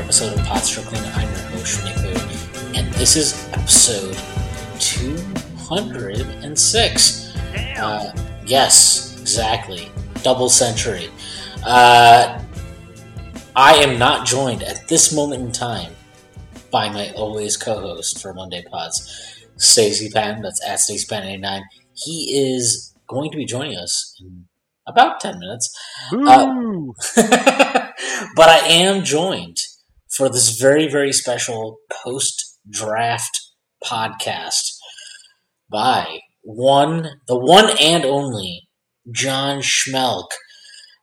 [0.00, 1.04] Episode of Pod Strickland.
[1.14, 2.08] I'm your host, Nico,
[2.74, 4.16] and this is episode
[4.80, 7.36] 206.
[7.76, 8.10] Uh,
[8.46, 9.92] yes, exactly.
[10.22, 11.10] Double century.
[11.66, 12.42] Uh,
[13.54, 15.92] I am not joined at this moment in time
[16.70, 20.40] by my always co host for Monday Pods, Stacy Patton.
[20.40, 21.62] That's at Stacy Patton 89.
[21.92, 24.46] He is going to be joining us in
[24.86, 25.68] about 10 minutes.
[26.10, 26.54] Uh,
[28.34, 29.58] but I am joined
[30.16, 33.38] for this very, very special post draft
[33.84, 34.62] podcast
[35.70, 38.68] by one, the one and only
[39.12, 40.28] John Schmeelk,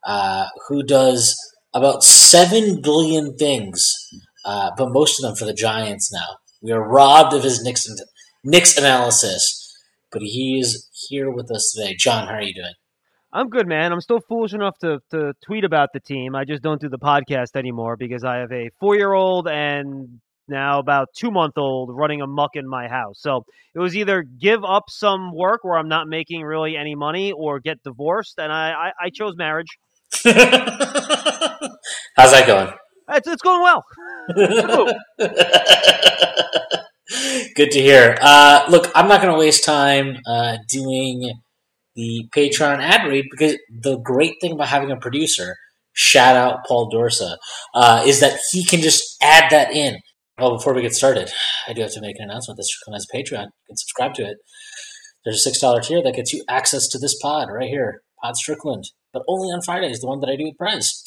[0.05, 1.35] uh, who does
[1.73, 3.93] about 7 billion things,
[4.45, 6.37] uh, but most of them for the Giants now.
[6.61, 7.87] We are robbed of his Knicks,
[8.43, 9.73] Knicks analysis,
[10.11, 11.95] but he is here with us today.
[11.97, 12.73] John, how are you doing?
[13.33, 13.91] I'm good, man.
[13.91, 16.33] I'm still foolish enough to, to tweet about the team.
[16.33, 20.19] I just don't do the podcast anymore because I have a four year old and
[20.47, 23.17] now about two month old running amuck in my house.
[23.19, 23.43] So
[23.75, 27.59] it was either give up some work where I'm not making really any money or
[27.59, 28.35] get divorced.
[28.37, 29.77] And I, I, I chose marriage.
[30.23, 30.33] How's
[32.31, 32.71] that going?
[33.09, 33.83] It's, it's going well.
[37.55, 38.17] Good to hear.
[38.21, 41.31] Uh, look, I'm not going to waste time uh, doing
[41.97, 45.55] the Patreon ad read because the great thing about having a producer,
[45.93, 47.37] shout out Paul Dorsa,
[47.73, 49.97] uh, is that he can just add that in.
[50.37, 51.31] Well, before we get started,
[51.67, 52.57] I do have to make an announcement.
[52.57, 53.45] This has Patreon.
[53.45, 54.37] You can subscribe to it.
[55.25, 58.37] There's a six dollar tier that gets you access to this pod right here, Pod
[58.37, 61.03] Strickland, but only on Fridays, the one that I do with Prize.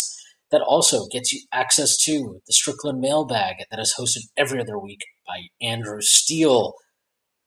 [0.51, 4.99] That also gets you access to the Strickland mailbag that is hosted every other week
[5.25, 6.75] by Andrew Steele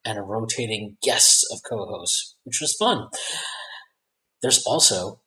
[0.05, 3.07] and a rotating guests of co-hosts, which was fun.
[4.41, 5.21] There's also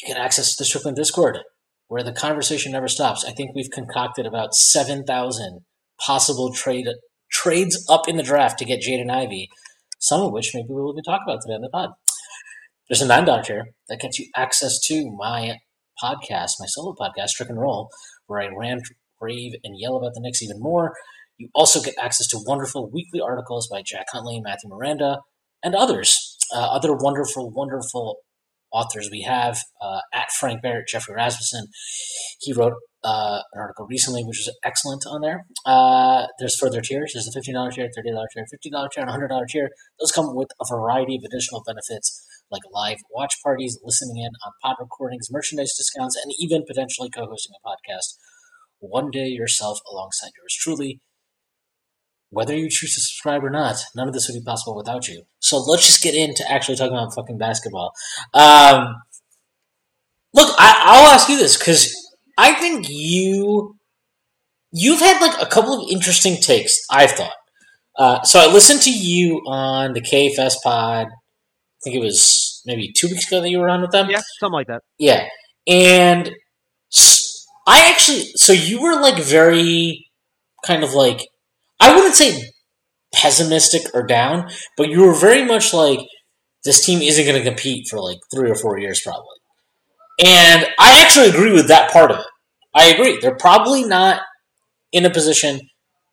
[0.00, 1.38] you get access to the Strickland Discord,
[1.88, 3.24] where the conversation never stops.
[3.24, 5.60] I think we've concocted about seven thousand
[6.00, 6.86] possible trade
[7.30, 9.48] trades up in the draft to get Jaden Ivey,
[9.98, 11.90] some of which maybe we'll even talk about today on the pod.
[12.88, 15.56] There's a nine dollar tier that gets you access to my
[16.02, 17.88] podcast, my solo podcast, Strick and Roll,
[18.26, 18.82] where I rant,
[19.20, 20.92] rave, and yell about the Knicks even more.
[21.42, 25.22] You also get access to wonderful weekly articles by Jack Huntley, Matthew Miranda,
[25.60, 26.38] and others.
[26.54, 28.18] Uh, other wonderful, wonderful
[28.72, 31.66] authors we have uh, at Frank Barrett, Jeffrey Rasmussen.
[32.38, 35.44] He wrote uh, an article recently, which was excellent on there.
[35.66, 37.10] Uh, there's further tiers.
[37.12, 39.68] There's a $15 tier, $30 tier, $50 tier, and $100 tier.
[39.98, 44.52] Those come with a variety of additional benefits like live watch parties, listening in on
[44.62, 48.14] pod recordings, merchandise discounts, and even potentially co hosting a podcast
[48.78, 51.00] one day yourself alongside yours truly
[52.32, 55.22] whether you choose to subscribe or not, none of this would be possible without you.
[55.38, 57.92] So let's just get into actually talking about fucking basketball.
[58.32, 58.96] Um,
[60.32, 61.94] look, I, will ask you this because
[62.38, 63.76] I think you
[64.72, 66.74] you've had like a couple of interesting takes.
[66.90, 67.34] I've thought.
[67.98, 71.08] Uh, so I listened to you on the KFS pod.
[71.08, 74.08] I think it was maybe two weeks ago that you were on with them.
[74.08, 74.80] Yeah, something like that.
[74.98, 75.28] Yeah,
[75.66, 76.30] and
[77.66, 80.06] I actually, so you were like very
[80.64, 81.26] kind of like
[81.82, 82.52] I wouldn't say
[83.12, 85.98] pessimistic or down, but you were very much like
[86.64, 89.26] this team isn't going to compete for like three or four years probably.
[90.24, 92.26] And I actually agree with that part of it.
[92.74, 93.18] I agree.
[93.20, 94.20] They're probably not
[94.92, 95.60] in a position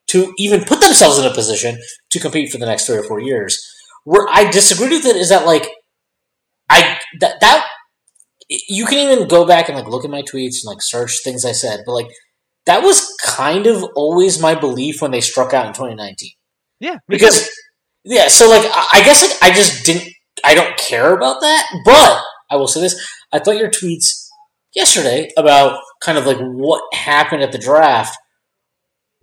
[0.07, 1.77] to even put themselves in a position
[2.09, 3.63] to compete for the next three or four years.
[4.05, 5.69] Where I disagree with it is that like
[6.69, 7.67] I that that
[8.49, 11.45] you can even go back and like look at my tweets and like search things
[11.45, 12.07] I said, but like
[12.69, 16.29] that was kind of always my belief when they struck out in 2019.
[16.79, 17.49] Yeah, because
[18.03, 18.61] yeah, so like
[18.93, 20.07] I guess like I just didn't
[20.43, 22.21] I don't care about that, but
[22.51, 22.95] I will say this:
[23.33, 24.27] I thought your tweets
[24.75, 28.15] yesterday about kind of like what happened at the draft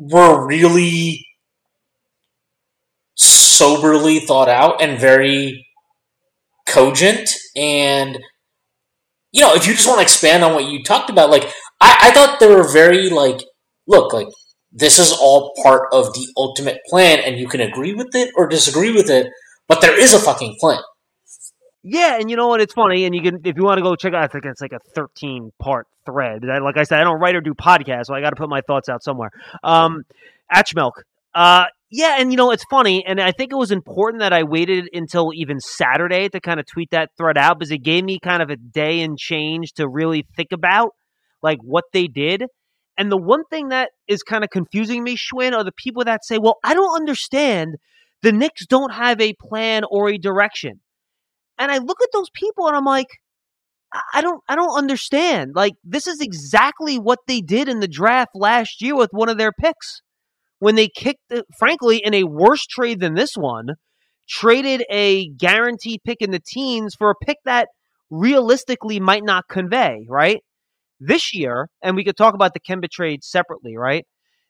[0.00, 1.24] were really
[3.14, 5.68] soberly thought out and very
[6.66, 8.18] cogent and
[9.30, 11.48] you know if you just want to expand on what you talked about like
[11.80, 13.42] I, I thought they were very like,
[13.86, 14.28] look, like
[14.72, 18.46] this is all part of the ultimate plan, and you can agree with it or
[18.46, 19.28] disagree with it,
[19.68, 20.80] but there is a fucking plan.
[21.82, 22.60] Yeah, and you know what?
[22.60, 24.24] It's funny, and you can if you want to go check out.
[24.24, 26.42] I think it's like a thirteen part thread.
[26.42, 28.60] Like I said, I don't write or do podcasts, so I got to put my
[28.66, 29.30] thoughts out somewhere.
[29.62, 30.02] Um,
[30.50, 30.92] at Schmeelk.
[31.32, 34.42] Uh, yeah, and you know it's funny, and I think it was important that I
[34.42, 38.18] waited until even Saturday to kind of tweet that thread out because it gave me
[38.18, 40.94] kind of a day and change to really think about
[41.42, 42.44] like what they did.
[42.98, 46.24] And the one thing that is kind of confusing me, Shwin, are the people that
[46.24, 47.76] say, "Well, I don't understand.
[48.22, 50.80] The Knicks don't have a plan or a direction."
[51.58, 53.08] And I look at those people and I'm like,
[54.12, 55.52] I don't I don't understand.
[55.54, 59.38] Like this is exactly what they did in the draft last year with one of
[59.38, 60.02] their picks.
[60.58, 63.68] When they kicked uh, frankly in a worse trade than this one,
[64.28, 67.68] traded a guaranteed pick in the teens for a pick that
[68.10, 70.40] realistically might not convey, right?
[70.98, 74.04] This year, and we could talk about the Kemba trade separately, right?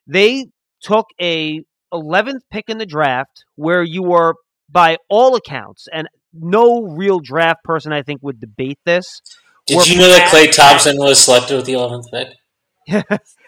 [0.07, 0.47] They
[0.81, 1.63] took a
[1.93, 4.35] 11th pick in the draft where you were
[4.71, 9.21] by all accounts and no real draft person, I think, would debate this.
[9.67, 12.29] Did you know that Klay Thompson was selected with the 11th pick?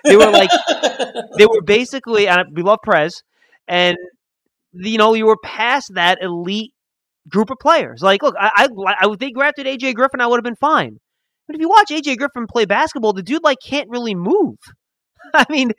[0.05, 0.51] they were like,
[1.39, 3.23] they were basically, and we love Prez,
[3.69, 3.97] and
[4.73, 6.73] you know, you were past that elite
[7.29, 8.03] group of players.
[8.03, 8.69] Like, look, I, I,
[9.01, 10.99] I if they drafted AJ Griffin, I would have been fine.
[11.49, 14.57] But if you watch AJ Griffin play basketball, the dude like can't really move.
[15.35, 15.73] I mean,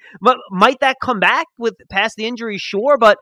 [0.52, 2.58] might that come back with past the injury?
[2.58, 3.18] Sure, but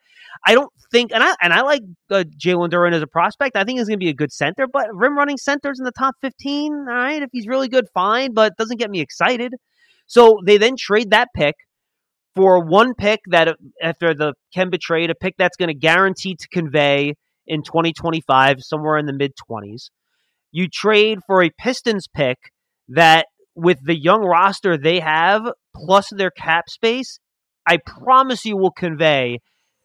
[0.45, 1.11] I don't think.
[1.13, 3.55] And I and I like uh, Jalen Duren as a prospect.
[3.55, 5.91] I think he's going to be a good center, but rim running centers in the
[5.91, 6.73] top fifteen.
[6.73, 9.53] All right, if he's really good, fine, but doesn't get me excited.
[10.07, 11.55] So they then trade that pick
[12.35, 16.47] for one pick that after the Kemba trade, a pick that's going to guarantee to
[16.47, 17.15] convey
[17.45, 19.89] in 2025, somewhere in the mid 20s.
[20.57, 22.39] You trade for a Pistons pick
[22.88, 25.44] that with the young roster they have,
[25.75, 27.19] plus their cap space,
[27.68, 29.38] I promise you will convey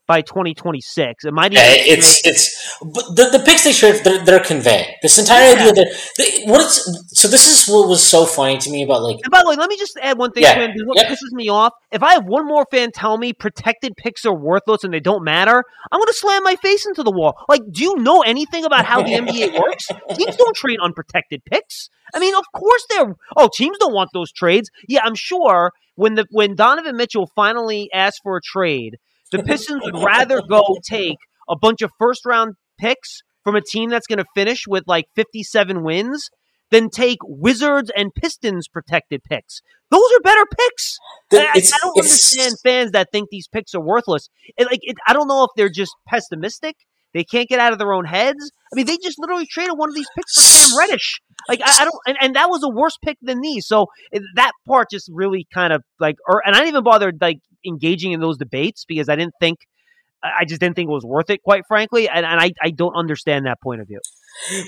[0.07, 1.25] by 2026.
[1.25, 4.93] It might even yeah, it's it's but the, the picks they share they're, they're conveying
[5.01, 5.59] this entire yeah.
[5.59, 9.01] idea that they, what it's so this is what was so funny to me about
[9.01, 9.19] like.
[9.23, 10.43] And by the way, let me just add one thing.
[10.43, 11.07] Yeah, what yep.
[11.07, 11.73] pisses me off?
[11.91, 15.23] If I have one more fan tell me protected picks are worthless and they don't
[15.23, 17.37] matter, I'm going to slam my face into the wall.
[17.47, 19.87] Like, do you know anything about how the NBA works?
[20.15, 21.89] Teams don't trade unprotected picks.
[22.13, 23.15] I mean, of course they're.
[23.35, 24.69] Oh, teams don't want those trades.
[24.87, 28.97] Yeah, I'm sure when the when Donovan Mitchell finally asked for a trade
[29.33, 31.17] the Pistons would rather go take
[31.49, 35.05] a bunch of first round picks from a team that's going to finish with like
[35.15, 36.29] 57 wins
[36.71, 39.61] than take Wizards and Pistons protected picks.
[39.91, 40.97] Those are better picks.
[41.31, 44.29] I, I, don't understand fans that think these picks are worthless.
[44.57, 46.75] It, like, it, I don't know if they're just pessimistic.
[47.13, 48.51] They can't get out of their own heads.
[48.71, 51.21] I mean, they just literally traded one of these picks for Cam Reddish.
[51.47, 53.67] Like, I, I don't, and, and, that was a worse pick than these.
[53.67, 53.87] So
[54.35, 58.13] that part just really kind of like, or, and I didn't even bother like engaging
[58.13, 59.59] in those debates because I didn't think
[60.23, 62.95] I just didn't think it was worth it, quite frankly, and, and I, I don't
[62.95, 63.99] understand that point of view.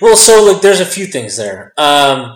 [0.02, 1.74] Well, so like there's a few things there.
[1.78, 2.34] Um,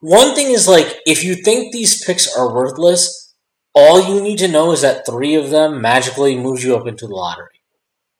[0.00, 3.34] one thing is like if you think these picks are worthless,
[3.74, 7.06] all you need to know is that three of them magically moves you up into
[7.06, 7.60] the lottery.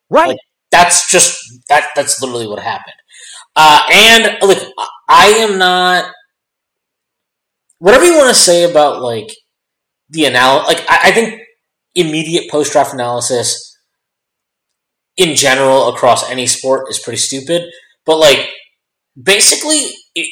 [0.09, 0.29] Right.
[0.29, 0.39] Like,
[0.71, 1.89] that's just that.
[1.95, 2.97] That's literally what happened.
[3.55, 4.63] Uh, and like
[5.09, 6.13] I am not.
[7.79, 9.29] Whatever you want to say about like
[10.09, 11.41] the analysis, like I, I think
[11.95, 13.77] immediate post draft analysis
[15.17, 17.63] in general across any sport is pretty stupid.
[18.05, 18.49] But like,
[19.21, 20.29] basically, it,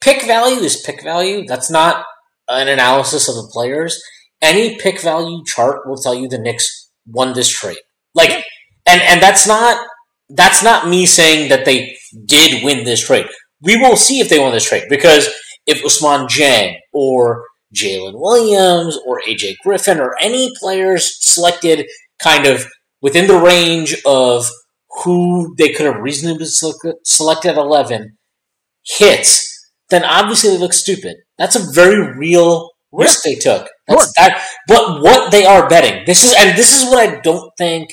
[0.00, 1.44] pick value is pick value.
[1.46, 2.04] That's not
[2.48, 4.00] an analysis of the players.
[4.40, 7.78] Any pick value chart will tell you the Knicks won this trade.
[8.14, 8.44] Like,
[8.86, 9.86] and and that's not
[10.30, 11.96] that's not me saying that they
[12.26, 13.26] did win this trade.
[13.60, 15.28] We will see if they won this trade because
[15.66, 21.86] if Ousmane Dieng or Jalen Williams or AJ Griffin or any players selected
[22.20, 22.66] kind of
[23.00, 24.48] within the range of
[25.04, 28.16] who they could have reasonably selected at 11
[28.84, 31.16] hits, then obviously they look stupid.
[31.38, 33.68] That's a very real risk they took.
[33.88, 34.12] That's sure.
[34.16, 34.46] that.
[34.68, 37.88] But what they are betting, this is, and this is what I don't think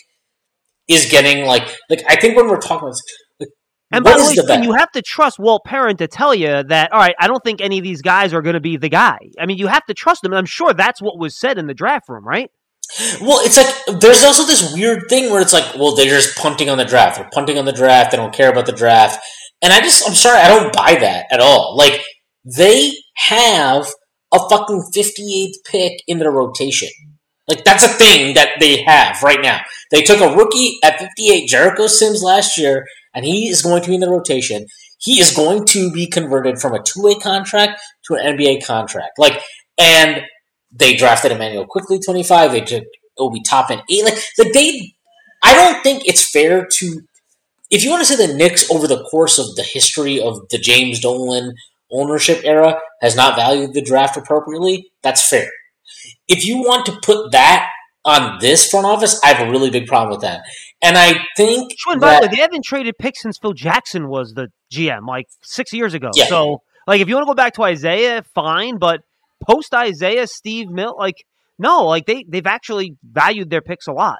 [0.89, 2.95] is getting like, like I think when we're talking about
[3.91, 6.99] and by the way, you have to trust Walt Perrin to tell you that, all
[6.99, 9.17] right, I don't think any of these guys are going to be the guy.
[9.39, 10.31] I mean, you have to trust them.
[10.31, 12.51] And I'm sure that's what was said in the draft room, right?
[13.21, 16.69] Well, it's like there's also this weird thing where it's like, well, they're just punting
[16.69, 17.17] on the draft.
[17.17, 18.11] They're punting on the draft.
[18.11, 19.19] They don't care about the draft.
[19.61, 21.75] And I just, I'm sorry, I don't buy that at all.
[21.75, 22.01] Like,
[22.45, 23.87] they have
[24.33, 26.89] a fucking 58th pick in their rotation.
[27.49, 29.59] Like, that's a thing that they have right now.
[29.91, 33.89] They took a rookie at 58, Jericho Sims last year, and he is going to
[33.89, 34.67] be in the rotation.
[34.99, 39.17] He is going to be converted from a two way contract to an NBA contract.
[39.17, 39.41] Like,
[39.77, 40.21] and
[40.71, 42.51] they drafted Immanuel Quickley twenty five.
[42.51, 42.83] They took
[43.17, 44.03] Obi Toppin eight.
[44.03, 44.93] Like, like they.
[45.41, 47.01] I don't think it's fair to
[47.69, 50.57] if you want to say the Knicks over the course of the history of the
[50.57, 51.53] James Dolan
[51.91, 55.49] ownership era has not valued the draft appropriately, that's fair.
[56.29, 57.69] If you want to put that
[58.05, 60.41] on this front office, I have a really big problem with that.
[60.81, 64.33] And I think Shwin, by the way, they haven't traded picks since Phil Jackson was
[64.33, 66.11] the GM, like six years ago.
[66.15, 66.27] Yeah.
[66.27, 69.01] So, like, if you want to go back to Isiah, fine, but
[69.45, 71.25] post Isiah, Steve Mill, like,
[71.57, 74.19] no, like they they've actually valued their picks a lot.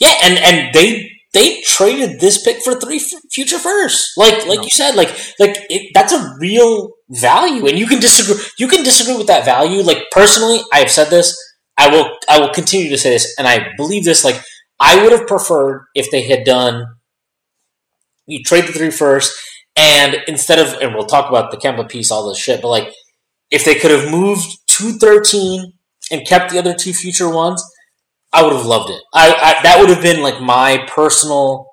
[0.00, 3.00] Yeah, and and they they traded this pick for three
[3.32, 4.14] future firsts.
[4.16, 4.64] Like like no.
[4.64, 5.08] you said, like
[5.40, 8.42] like it, that's a real value, and you can disagree.
[8.58, 9.82] You can disagree with that value.
[9.82, 11.36] Like personally, I have said this.
[11.78, 14.24] I will I will continue to say this, and I believe this.
[14.24, 14.40] Like
[14.80, 16.86] I would have preferred if they had done
[18.26, 19.32] you trade the three first,
[19.76, 22.92] and instead of and we'll talk about the Kemba piece, all this shit, but like
[23.50, 25.72] if they could have moved to thirteen
[26.10, 27.62] and kept the other two future ones,
[28.32, 29.00] I would have loved it.
[29.14, 31.65] I, I that would have been like my personal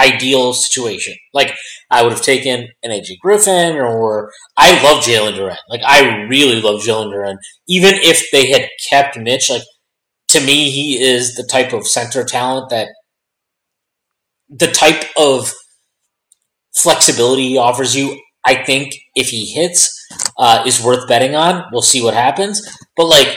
[0.00, 1.14] ideal situation.
[1.34, 1.54] Like
[1.90, 5.56] I would have taken an AJ Griffin or I love Jalen Duren.
[5.68, 7.36] Like I really love Jalen Duren.
[7.68, 9.62] Even if they had kept Mitch, like
[10.28, 12.88] to me, he is the type of center talent that
[14.48, 15.52] the type of
[16.74, 18.20] flexibility he offers you.
[18.44, 20.00] I think if he hits,
[20.38, 21.64] uh, is worth betting on.
[21.72, 22.66] We'll see what happens.
[22.96, 23.36] But like,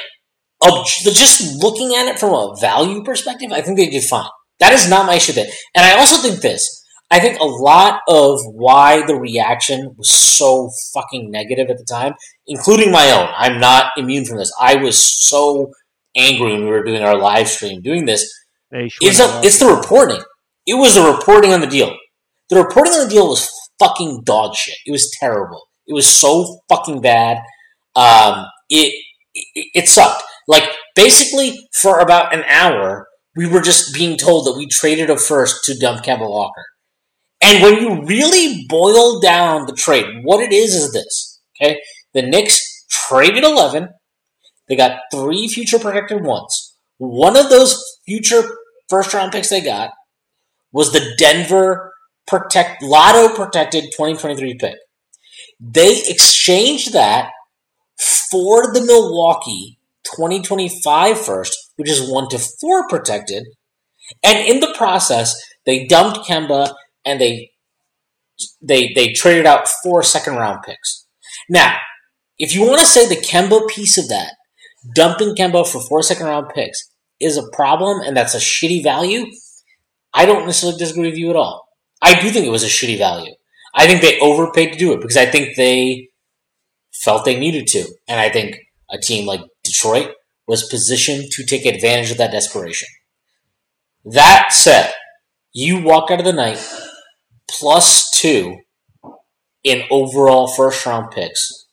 [1.03, 4.29] just looking at it from a value perspective, I think they did fine.
[4.63, 5.33] That is not my issue.
[5.33, 6.85] There, and I also think this.
[7.11, 12.13] I think a lot of why the reaction was so fucking negative at the time,
[12.47, 13.27] including my own.
[13.35, 14.53] I'm not immune from this.
[14.57, 15.73] I was so
[16.15, 18.33] angry when we were doing our live stream doing this.
[18.71, 20.23] It's, a, it's the reporting.
[20.65, 21.93] It was the reporting on the deal.
[22.49, 24.77] The reporting on the deal was fucking dog shit.
[24.85, 25.61] It was terrible.
[25.87, 27.39] It was so fucking bad.
[27.97, 28.93] Um, it,
[29.35, 30.23] it, it sucked.
[30.47, 35.17] Like basically for about an hour, we were just being told that we traded a
[35.17, 36.65] first to dump Kemba Walker.
[37.41, 41.41] And when you really boil down the trade, what it is is this.
[41.61, 41.79] Okay,
[42.13, 43.89] the Knicks traded eleven
[44.67, 46.75] they got three future protected ones.
[46.97, 48.43] One of those future
[48.89, 49.91] first round picks they got
[50.71, 51.91] was the Denver
[52.27, 54.75] protect lotto protected 2023 pick.
[55.59, 57.29] They exchanged that
[58.31, 59.77] for the Milwaukee
[60.15, 63.45] 2025 first, which is one to four protected.
[64.23, 66.73] And in the process, they dumped Kemba
[67.05, 67.51] and they
[68.61, 71.05] they they traded out four second round picks.
[71.49, 71.77] Now,
[72.37, 74.33] if you want to say the Kemba piece of that
[74.95, 76.89] dumping Kemba for four second round picks
[77.19, 79.25] is a problem and that's a shitty value,
[80.13, 81.67] I don't necessarily disagree with you at all.
[82.01, 83.33] I do think it was a shitty value.
[83.75, 86.09] I think they overpaid to do it because I think they
[86.93, 87.85] felt they needed to.
[88.07, 88.57] And I think
[88.91, 90.11] a team like Detroit
[90.47, 92.87] was positioned to take advantage of that desperation.
[94.05, 94.91] That said,
[95.53, 96.65] you walk out of the night
[97.49, 98.57] plus two
[99.63, 101.67] in overall first round picks.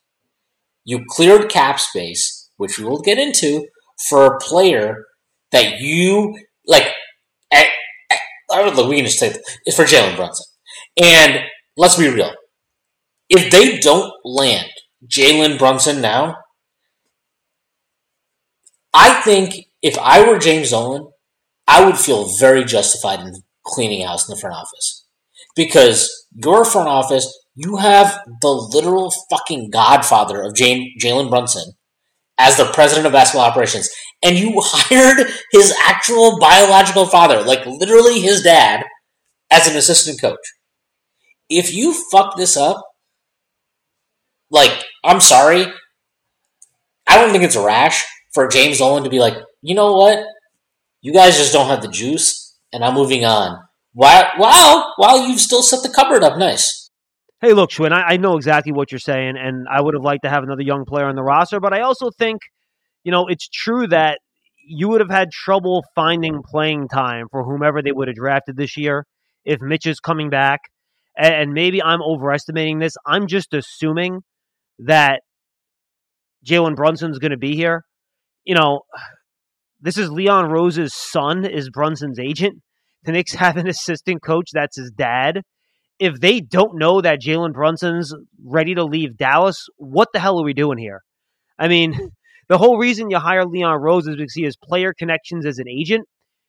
[0.85, 3.67] You cleared cap space which we will get into,
[4.11, 5.07] for a player
[5.51, 6.93] that you like.
[7.51, 7.69] At,
[8.11, 8.19] at,
[8.53, 9.35] I would we can just say
[9.65, 10.45] it's for Jalen Brunson.
[11.03, 11.41] And
[11.79, 12.35] let's be real,
[13.31, 14.69] if they don't land
[15.07, 16.37] Jalen Brunson now,
[18.93, 21.11] I think if I were James Dolan,
[21.67, 25.07] I would feel very justified in cleaning house in the front office
[25.55, 31.73] because your front office, you have the literal fucking godfather of Jalen Brunson
[32.39, 33.91] as the president of basketball operations,
[34.23, 38.85] and you hired his actual biological father, like literally his dad,
[39.51, 40.39] as an assistant coach.
[41.49, 42.83] If you fuck this up,
[44.51, 44.73] like,
[45.05, 45.67] I'm sorry,
[47.07, 50.25] I don't think it's rash for James Dolan to be like, you know what?
[51.03, 53.59] You guys just don't have the juice, and I'm moving on.
[53.93, 56.91] While, while, while you've still set the cupboard up nice.
[57.41, 60.25] Hey, look, Shwin, I, I, know exactly what you're saying, and I would have liked
[60.25, 62.43] to have another young player on the roster, but I also think,
[63.03, 64.19] you know, it's true that
[64.67, 68.77] you would have had trouble finding playing time for whomever they would have drafted this
[68.77, 69.07] year
[69.45, 70.61] if Mitch is coming back.
[71.17, 72.95] And, maybe I'm overestimating this.
[73.05, 74.21] I'm just assuming
[74.79, 75.23] that
[76.47, 77.85] Jalen Brunson's going to be here.
[78.45, 78.83] You know,
[79.81, 82.61] this is Leon Rose's son, is Brunson's agent.
[83.05, 85.43] The Knicks have an assistant coach that's his dad
[86.01, 90.45] if they don't know that Jalen Brunson's ready to leave Dallas, what the hell are
[90.45, 91.03] we doing here?
[91.59, 91.95] I mean,
[92.49, 95.69] the whole reason you hire Leon Rose is because he has player connections as an
[95.69, 96.09] agent.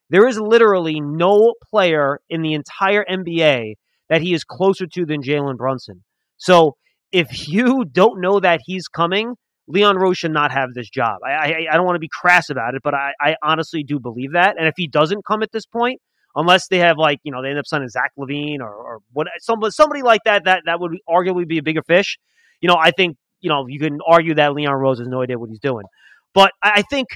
[0.10, 3.74] There is literally no player in the entire NBA
[4.10, 6.04] that he is closer to than Jalen Brunson.
[6.38, 6.78] So
[7.12, 9.36] if you don't know that he's coming,
[9.72, 11.20] Leon Rose should not have this job.
[11.26, 14.00] I, I, I don't want to be crass about it, but I, I honestly do
[14.00, 14.56] believe that.
[14.58, 16.02] And if he doesn't come at this point,
[16.36, 19.28] unless they have like you know they end up signing Zach LaVine or or what
[19.40, 22.18] somebody somebody like that that that would arguably be a bigger fish.
[22.62, 25.38] You know, I think you know you can argue that Leon Rose has no idea
[25.38, 25.86] what he's doing,
[26.34, 27.08] but I, I think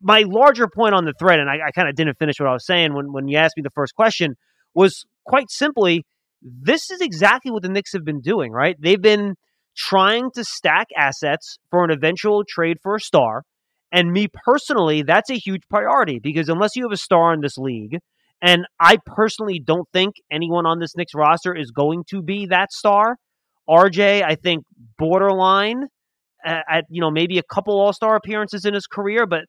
[0.00, 2.52] my larger point on the thread, and I, I kind of didn't finish what I
[2.52, 4.34] was saying when when you asked me the first question,
[4.74, 6.04] was quite simply
[6.42, 8.52] this is exactly what the Knicks have been doing.
[8.52, 8.76] Right?
[8.78, 9.36] They've been
[9.76, 13.42] trying to stack assets for an eventual trade for a star.
[13.92, 17.56] And me personally, that's a huge priority because unless you have a star in this
[17.56, 17.98] league,
[18.42, 22.72] and I personally don't think anyone on this Knicks roster is going to be that
[22.72, 23.16] star.
[23.68, 24.64] RJ, I think
[24.98, 25.86] borderline
[26.44, 29.40] at, at you know maybe a couple All Star appearances in his career, but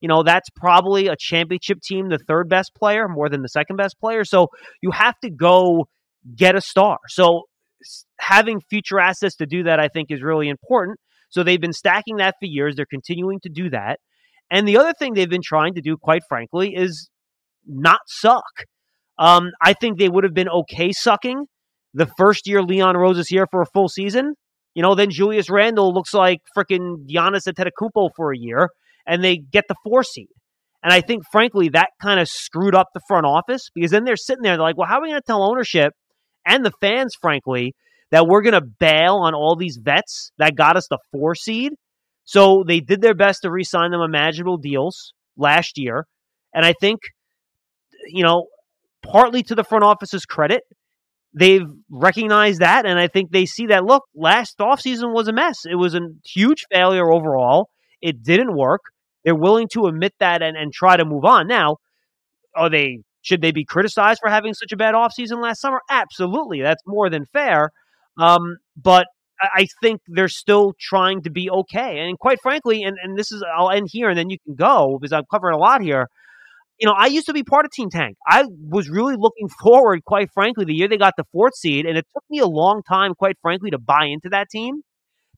[0.00, 3.76] you know that's probably a championship team, the third best player, more than the second
[3.76, 4.24] best player.
[4.24, 4.48] So
[4.80, 5.88] you have to go
[6.34, 6.98] get a star.
[7.08, 7.42] So
[8.18, 10.98] having future assets to do that, I think, is really important.
[11.30, 12.76] So they've been stacking that for years.
[12.76, 13.98] They're continuing to do that.
[14.50, 17.08] And the other thing they've been trying to do, quite frankly, is
[17.66, 18.44] not suck.
[19.18, 21.46] Um, I think they would have been okay sucking
[21.96, 24.34] the first year Leon Rose is here for a full season.
[24.74, 28.68] You know, then Julius Randle looks like freaking Giannis Antetokounmpo for a year,
[29.06, 30.28] and they get the four seed.
[30.82, 34.16] And I think, frankly, that kind of screwed up the front office because then they're
[34.16, 35.94] sitting there, they're like, well, how are we going to tell ownership
[36.46, 37.74] and the fans, frankly,
[38.10, 41.72] that we're going to bail on all these vets that got us the four seed?
[42.24, 46.06] So they did their best to re sign them imaginable deals last year.
[46.54, 47.00] And I think
[48.08, 48.46] you know,
[49.02, 50.62] partly to the front office's credit,
[51.34, 52.86] they've recognized that.
[52.86, 55.64] And I think they see that, look, last offseason was a mess.
[55.68, 57.70] It was a huge failure overall.
[58.00, 58.82] It didn't work.
[59.24, 61.48] They're willing to admit that and, and try to move on.
[61.48, 61.76] Now,
[62.54, 65.80] are they should they be criticized for having such a bad offseason last summer?
[65.90, 66.62] Absolutely.
[66.62, 67.70] That's more than fair.
[68.18, 69.06] Um, but
[69.42, 71.98] I think they're still trying to be okay.
[71.98, 74.98] And quite frankly, and, and this is I'll end here and then you can go
[75.00, 76.06] because I'm covering a lot here
[76.78, 78.16] you know, I used to be part of Team Tank.
[78.26, 81.96] I was really looking forward, quite frankly, the year they got the fourth seed, and
[81.96, 84.82] it took me a long time, quite frankly, to buy into that team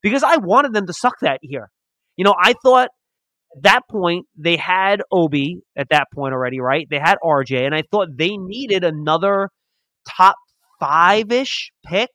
[0.01, 1.69] because I wanted them to suck that year.
[2.17, 2.89] You know, I thought
[3.55, 6.87] at that point they had Obi at that point already, right?
[6.89, 9.49] They had RJ, and I thought they needed another
[10.17, 10.35] top
[10.79, 12.09] five ish pick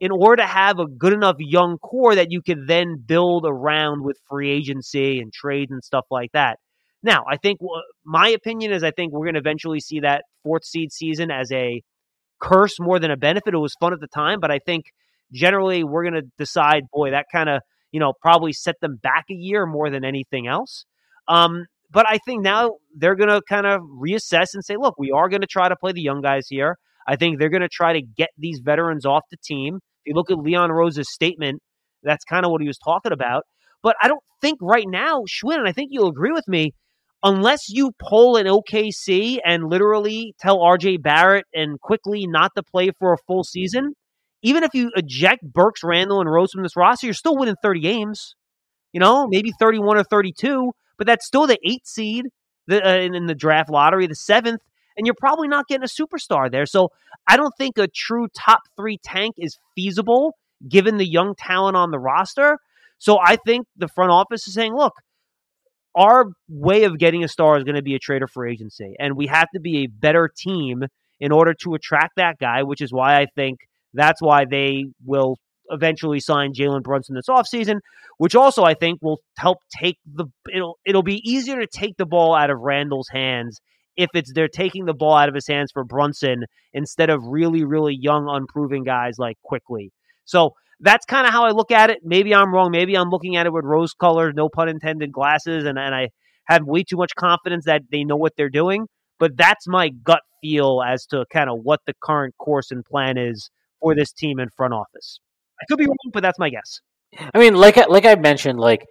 [0.00, 4.04] in order to have a good enough young core that you could then build around
[4.04, 6.58] with free agency and trades and stuff like that.
[7.02, 7.60] Now, I think
[8.04, 11.50] my opinion is I think we're going to eventually see that fourth seed season as
[11.52, 11.82] a
[12.40, 13.54] curse more than a benefit.
[13.54, 14.84] It was fun at the time, but I think
[15.32, 17.60] generally we're going to decide, boy, that kind of,
[17.94, 20.84] you know, probably set them back a year more than anything else.
[21.28, 25.12] Um, but I think now they're going to kind of reassess and say, look, we
[25.12, 26.76] are going to try to play the young guys here.
[27.06, 29.76] I think they're going to try to get these veterans off the team.
[29.76, 31.62] If you look at Leon Rose's statement,
[32.02, 33.44] that's kind of what he was talking about.
[33.80, 36.72] But I don't think right now, Shwin, and I think you'll agree with me,
[37.22, 42.90] unless you pull an OKC and literally tell RJ Barrett and Quickley not to play
[42.98, 43.92] for a full season,
[44.44, 47.80] even if you eject Burks, Randle, and Rose from this roster, you're still winning 30
[47.80, 48.36] games.
[48.92, 52.26] You know, maybe 31 or 32, but that's still the eighth seed
[52.68, 54.60] the, uh, in, in the draft lottery, the seventh,
[54.96, 56.66] and you're probably not getting a superstar there.
[56.66, 56.90] So
[57.26, 60.36] I don't think a true top three tank is feasible
[60.68, 62.58] given the young talent on the roster.
[62.98, 64.92] So I think the front office is saying, look,
[65.96, 68.94] our way of getting a star is going to be a trader for agency.
[68.98, 70.84] And we have to be a better team
[71.18, 73.58] in order to attract that guy, which is why I think
[73.94, 75.36] that's why they will
[75.70, 77.80] eventually sign Jalen Brunson this offseason,
[78.18, 82.06] which also I think will help take the it'll it'll be easier to take the
[82.06, 83.60] ball out of Randle's hands
[83.96, 87.64] if it's they're taking the ball out of his hands for Brunson instead of really,
[87.64, 89.92] really young, unproven guys like Quickley.
[90.24, 91.98] So that's kind of how I look at it.
[92.02, 92.70] Maybe I'm wrong.
[92.70, 96.08] Maybe I'm looking at it with rose colored, no pun intended, glasses, and, and I
[96.46, 98.86] have way too much confidence that they know what they're doing.
[99.20, 103.16] But that's my gut feel as to kind of what the current course and plan
[103.16, 103.48] is
[103.84, 105.20] for this team in front office.
[105.60, 106.80] I could be wrong, but that's my guess.
[107.34, 108.84] I mean, like like I mentioned, like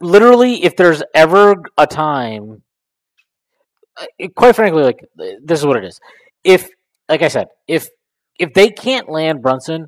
[0.00, 2.62] literally, if there's ever a time,
[3.98, 4.98] uh, quite frankly, like
[5.42, 5.98] this is what it is.
[6.44, 6.68] If,
[7.08, 7.88] like I said, if
[8.38, 9.86] if they can't land Brunson,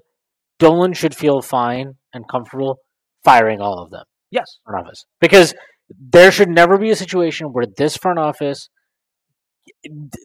[0.59, 2.79] Dolan should feel fine and comfortable
[3.25, 4.05] firing all of them.
[4.31, 4.59] Yes.
[4.65, 5.05] Front office.
[5.21, 5.55] Because
[5.99, 8.69] there should never be a situation where this front office,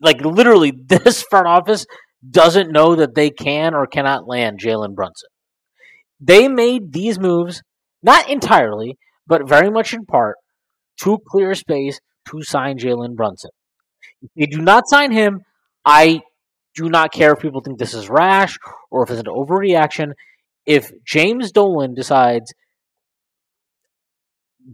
[0.02, 1.86] like literally this front office,
[2.30, 5.30] doesn't know that they can or cannot land Jalen Brunson.
[6.20, 7.62] They made these moves,
[8.02, 10.38] not entirely, but very much in part,
[11.02, 13.52] to clear space to sign Jalen Brunson.
[14.22, 15.42] If they do not sign him,
[15.84, 16.22] I
[16.76, 18.58] do not care if people think this is rash
[18.90, 20.14] or if it's an overreaction.
[20.66, 22.54] If James Dolan decides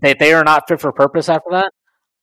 [0.02, 1.72] that they are not fit for purpose after that,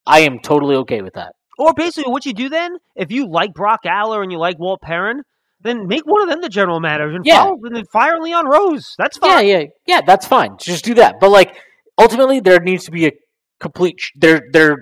[0.06, 1.32] I am totally okay with that.
[1.58, 4.80] Or basically, what you do then, if you like Brock Aller and you like Walt
[4.80, 5.22] Perrin,
[5.60, 7.42] then make one of them the general manager and, Yeah.
[7.42, 8.94] follow, and then fire Leon Rose.
[8.96, 9.46] That's fine.
[9.48, 9.64] yeah, yeah.
[9.86, 10.00] Yeah.
[10.06, 10.56] That's fine.
[10.60, 11.16] Just do that.
[11.20, 11.56] But like,
[11.98, 13.10] ultimately, there needs to be a
[13.58, 13.96] complete.
[13.98, 14.76] sh- There, there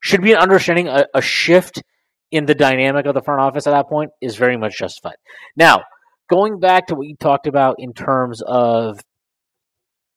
[0.00, 0.88] should be an understanding.
[0.88, 1.82] A, a shift
[2.30, 5.16] in the dynamic of the front office at that point is very much justified.
[5.54, 5.82] Now,
[6.30, 9.00] going back to what you talked about in terms of,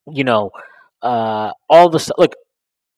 [0.09, 0.51] you know,
[1.01, 2.15] uh, all the stuff.
[2.17, 2.31] Look,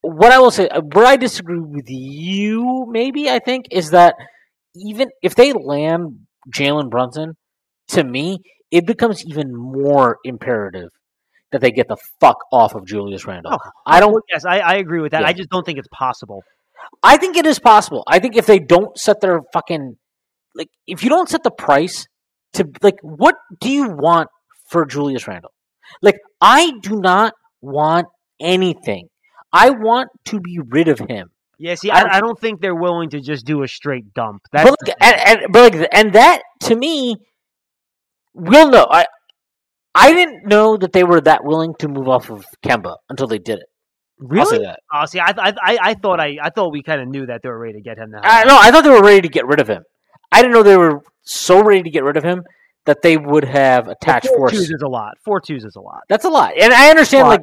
[0.01, 4.15] what I will say, uh, where I disagree with you, maybe I think is that
[4.75, 7.35] even if they land Jalen Brunson,
[7.89, 8.39] to me,
[8.71, 10.89] it becomes even more imperative
[11.51, 13.53] that they get the fuck off of Julius Randle.
[13.53, 14.23] Oh, I don't.
[14.31, 15.21] Yes, I, I agree with that.
[15.21, 15.27] Yeah.
[15.27, 16.43] I just don't think it's possible.
[17.01, 18.03] I think it is possible.
[18.07, 19.97] I think if they don't set their fucking
[20.55, 22.07] like, if you don't set the price
[22.53, 24.29] to like, what do you want
[24.69, 25.51] for Julius Randle?
[26.01, 28.07] Like, I do not want
[28.39, 29.07] anything.
[29.53, 31.29] I want to be rid of him.
[31.59, 34.41] Yeah, see, I- I, I don't think they're willing to just do a straight dump.
[34.51, 37.15] That's but like, and, and but like, and that to me,
[38.33, 38.85] we'll know.
[38.89, 39.05] I
[39.95, 43.39] I didn't know that they were that willing to move off of Kemba until they
[43.39, 43.65] did it.
[44.21, 44.65] I'll say really.
[44.65, 44.79] that.
[44.93, 47.41] Oh, see, I, I, I, I thought I, I thought we kind of knew that
[47.43, 48.11] they were ready to get him.
[48.11, 49.83] Hell I no, I thought they were ready to get rid of him.
[50.31, 52.43] I didn't know they were so ready to get rid of him
[52.85, 54.51] that they would have But attached four force.
[54.53, 55.13] twos is a lot.
[55.23, 56.01] Four twos is a lot.
[56.09, 57.27] That's a lot, and I understand.
[57.27, 57.41] Like,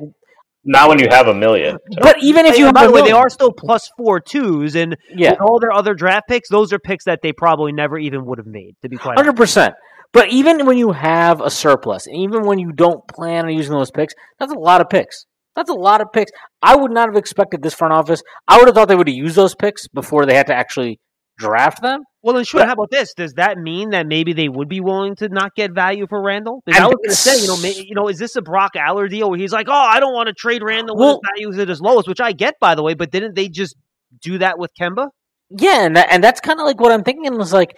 [0.64, 1.78] Not when you have a million.
[2.00, 4.74] but even if you have by the a way, they are still plus four twos,
[4.74, 7.98] and yeah, with all their other draft picks, those are picks that they probably never
[7.98, 8.74] even would have made.
[8.82, 9.26] To be quite honest.
[9.26, 9.74] hundred percent.
[10.12, 13.72] But even when you have a surplus, and even when you don't plan on using
[13.72, 15.26] those picks, that's a lot of picks.
[15.56, 16.30] That's a lot of picks.
[16.62, 18.22] I would not have expected this front office.
[18.48, 21.00] I would have thought they would have used those picks before they had to actually
[21.38, 22.02] draft them.
[22.24, 22.64] Well, and sure.
[22.64, 23.12] How about this?
[23.12, 26.62] Does that mean that maybe they would be willing to not get value for Randle?
[26.64, 28.72] Because I was going to say, you know, may, you know, is this a Brock
[28.76, 31.36] Aller deal where he's like, oh, I don't want to trade Randle Well- when his
[31.36, 32.94] value is at his lowest, which I get, by the way.
[32.94, 33.76] But didn't they just
[34.22, 35.08] do that with Kemba?
[35.50, 37.76] Yeah, and that, and that's kind of like what I'm thinking is like,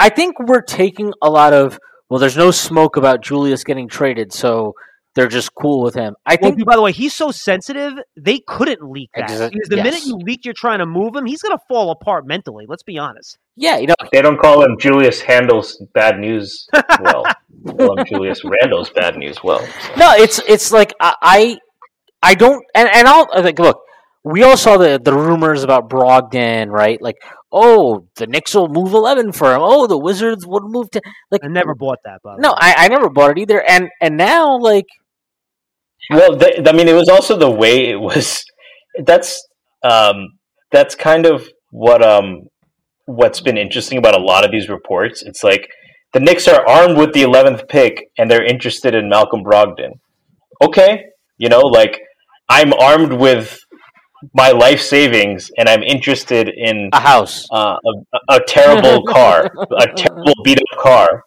[0.00, 4.32] I think we're taking a lot of well, there's no smoke about Julius getting traded,
[4.32, 4.74] so
[5.16, 6.14] they're just cool with him.
[6.24, 9.28] I think dude, by the way, he's so sensitive, they couldn't leak that.
[9.30, 9.84] Exa- because the yes.
[9.84, 12.66] minute you leak you're trying to move him, he's going to fall apart mentally.
[12.68, 13.38] Let's be honest.
[13.56, 16.68] yeah, you know, They don't call him Julius handles bad news
[17.00, 17.24] well.
[17.64, 19.66] They call him Julius Randle's bad news well.
[19.96, 21.58] no, it's it's like I I,
[22.22, 23.80] I don't and and I'll uh, like look.
[24.24, 27.00] We all saw the the rumors about Brogdon, right?
[27.00, 27.14] Like,
[27.52, 29.60] oh, the Knicks will move eleven for him.
[29.62, 31.00] Oh, the Wizards would move to
[31.30, 31.44] like.
[31.44, 32.54] I never bought that, by No, way.
[32.58, 33.62] I, I never bought it either.
[33.62, 34.86] And and now like
[36.10, 38.44] Well, th- I mean, it was also the way it was.
[39.04, 39.46] That's
[39.82, 40.38] um,
[40.70, 42.48] that's kind of what um,
[43.06, 45.22] what's been interesting about a lot of these reports.
[45.22, 45.68] It's like
[46.12, 49.92] the Knicks are armed with the eleventh pick, and they're interested in Malcolm Brogdon.
[50.62, 51.04] Okay,
[51.38, 52.00] you know, like
[52.48, 53.58] I'm armed with
[54.34, 57.46] my life savings, and I'm interested in a house.
[57.52, 57.76] uh,
[58.30, 61.22] a, a terrible car, a terrible beat up car.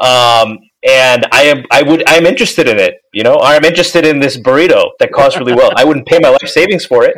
[0.00, 2.94] Um, and I am, I would, I'm interested in it.
[3.16, 5.70] You know, I'm interested in this burrito that costs really well.
[5.74, 7.16] I wouldn't pay my life savings for it.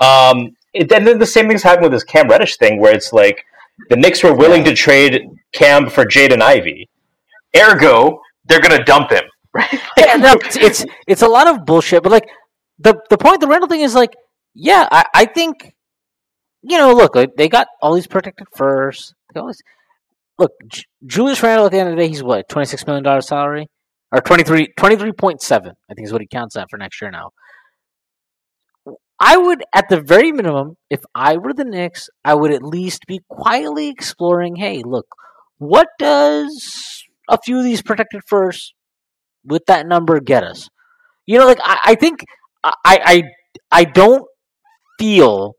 [0.00, 3.12] Um, it, and then the same thing's happened with this Cam Reddish thing, where it's
[3.12, 3.44] like
[3.90, 6.88] the Knicks were willing to trade Cam for Jaden Ivey.
[7.54, 9.24] Ergo, they're gonna dump him.
[9.52, 9.80] Right?
[9.98, 12.02] yeah, no, it's, it's it's a lot of bullshit.
[12.02, 12.30] But like
[12.78, 14.14] the the point, the rental thing is like,
[14.54, 15.74] yeah, I, I think
[16.62, 19.14] you know, look, like, they got all these protected first.
[19.34, 19.62] They always
[20.38, 20.52] look.
[20.66, 23.28] J- Julius Randle at the end of the day, he's what twenty six million dollars
[23.28, 23.68] salary
[24.12, 27.30] or 23 23.7 I think is what he counts at for next year now.
[29.18, 33.06] I would, at the very minimum, if I were the Knicks, I would at least
[33.06, 34.56] be quietly exploring.
[34.56, 35.06] Hey, look,
[35.58, 38.74] what does a few of these protected first
[39.42, 40.68] with that number get us?
[41.24, 42.24] You know, like I, I think
[42.62, 43.22] I, I
[43.70, 44.24] I don't
[44.98, 45.54] feel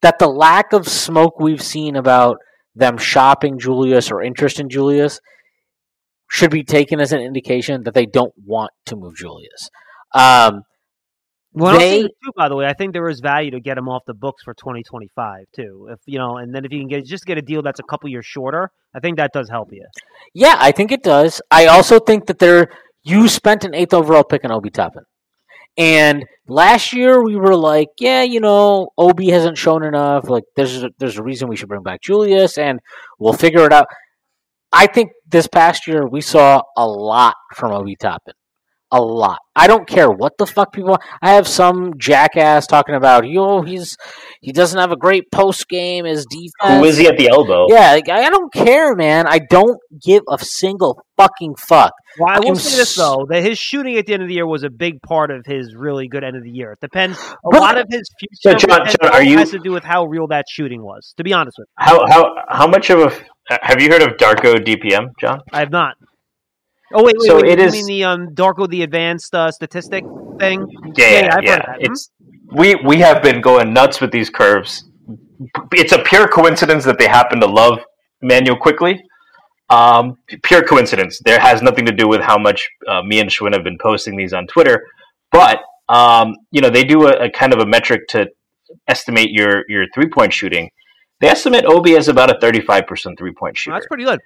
[0.00, 2.38] that the lack of smoke we've seen about
[2.74, 5.20] them shopping Julius or interest in Julius
[6.28, 9.70] should be taken as an indication that they don't want to move Julius.
[10.14, 10.62] Um,
[11.58, 14.02] Well, They- too, by the way, I think there is value to get him off
[14.06, 15.88] the books for 2025 too.
[15.90, 17.82] If you know, and then if you can get just get a deal that's a
[17.82, 19.82] couple years shorter, I think that does help you.
[20.34, 21.40] Yeah, I think it does.
[21.50, 22.68] I also think that there
[23.04, 25.04] you spent an eighth overall pick on Obi Toppin.
[25.78, 30.28] And last year we were like, yeah, you know, Obi hasn't shown enough.
[30.28, 32.80] Like there's a, there's a reason we should bring back Julius and
[33.18, 33.86] we'll figure it out.
[34.72, 38.34] I think this past year we saw a lot from Obi Toppin.
[38.92, 39.38] a lot.
[39.56, 40.96] I don't care what the fuck people.
[41.20, 43.62] I have some jackass talking about yo.
[43.62, 43.96] He's
[44.40, 46.04] he doesn't have a great post game.
[46.04, 46.78] His defense.
[46.80, 47.66] Who is he at the elbow?
[47.68, 49.26] Yeah, like, I don't care, man.
[49.26, 51.92] I don't give a single fucking fuck.
[52.18, 54.34] Well, I will I'm say this though, that his shooting at the end of the
[54.34, 56.72] year was a big part of his really good end of the year.
[56.72, 57.18] It depends.
[57.18, 58.08] A But- lot of his
[58.40, 61.12] So, future John- John, are you- has to do with how real that shooting was.
[61.16, 63.10] To be honest with How how how much of a
[63.48, 65.40] have you heard of Darko DPM, John?
[65.52, 65.96] I have not.
[66.94, 67.52] Oh wait, wait, So wait.
[67.52, 70.04] it you is- mean the um, Darko the advanced uh, statistic
[70.38, 70.66] thing?
[70.96, 71.76] Yeah, Yeah, yeah, I've heard that.
[71.80, 72.10] It's
[72.52, 74.84] we we have been going nuts with these curves.
[75.72, 77.78] It's a pure coincidence that they happen to love
[78.22, 79.02] Manuel Quickley.
[79.68, 81.20] Um, pure coincidence.
[81.24, 84.16] There has nothing to do with how much uh, me and Shwin have been posting
[84.16, 84.84] these on Twitter.
[85.32, 88.28] But um, you know, they do a, a kind of a metric to
[88.86, 90.70] estimate your your three point shooting.
[91.20, 93.76] They estimate Obi as about a thirty five percent three point shooter.
[93.76, 94.20] That's pretty good.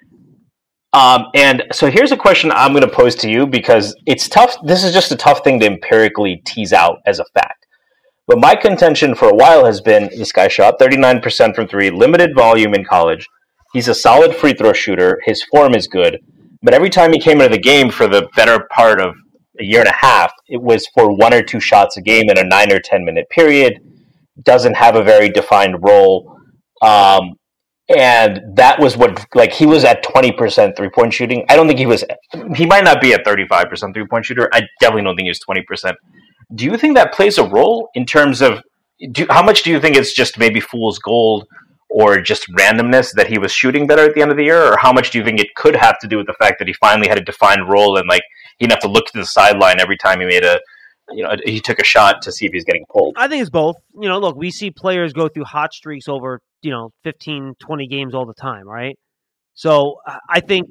[0.93, 4.57] Um, and so here's a question I'm going to pose to you because it's tough.
[4.63, 7.65] This is just a tough thing to empirically tease out as a fact.
[8.27, 12.35] But my contention for a while has been this guy shot 39% from three, limited
[12.35, 13.27] volume in college.
[13.73, 15.21] He's a solid free throw shooter.
[15.25, 16.19] His form is good.
[16.61, 19.15] But every time he came into the game for the better part of
[19.59, 22.37] a year and a half, it was for one or two shots a game in
[22.37, 23.79] a nine or 10 minute period.
[24.43, 26.37] Doesn't have a very defined role.
[26.81, 27.33] Um,
[27.89, 31.45] and that was what like he was at 20% three point shooting.
[31.49, 32.05] I don't think he was
[32.55, 34.49] he might not be at 35% three point shooter.
[34.53, 35.93] I definitely don't think he was 20%
[36.55, 38.61] do you think that plays a role in terms of
[39.11, 41.47] do, how much do you think it's just maybe fool's gold
[41.89, 44.71] or just randomness that he was shooting better at the end of the year?
[44.71, 46.67] Or how much do you think it could have to do with the fact that
[46.67, 48.21] he finally had a defined role and like
[48.57, 50.59] he didn't have to look to the sideline every time he made a
[51.11, 53.15] you know he took a shot to see if he's getting pulled?
[53.17, 53.77] I think it's both.
[53.99, 57.87] You know, look, we see players go through hot streaks over, you know, 15, 20
[57.87, 58.97] games all the time, right?
[59.53, 60.67] So I- I think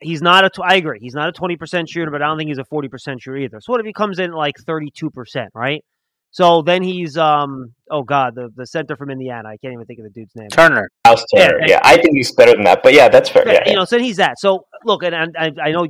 [0.00, 2.58] he's not a, tw- agree, he's not a 20% shooter, but I don't think he's
[2.58, 2.88] a 40%
[3.20, 3.60] shooter either.
[3.60, 5.84] So what if he comes in like 32%, right?
[6.32, 9.48] So then he's, um, oh God, the, the center from Indiana.
[9.48, 10.48] I can't even think of the dude's name.
[10.50, 10.90] Turner.
[11.06, 11.60] House Turner.
[11.60, 12.82] Yeah, Yeah, I think he's better than that.
[12.82, 13.46] But yeah, that's fair.
[13.46, 13.74] Yeah, Yeah, you yeah.
[13.78, 14.34] know, so he's that.
[14.38, 15.86] So look, and, and I, I know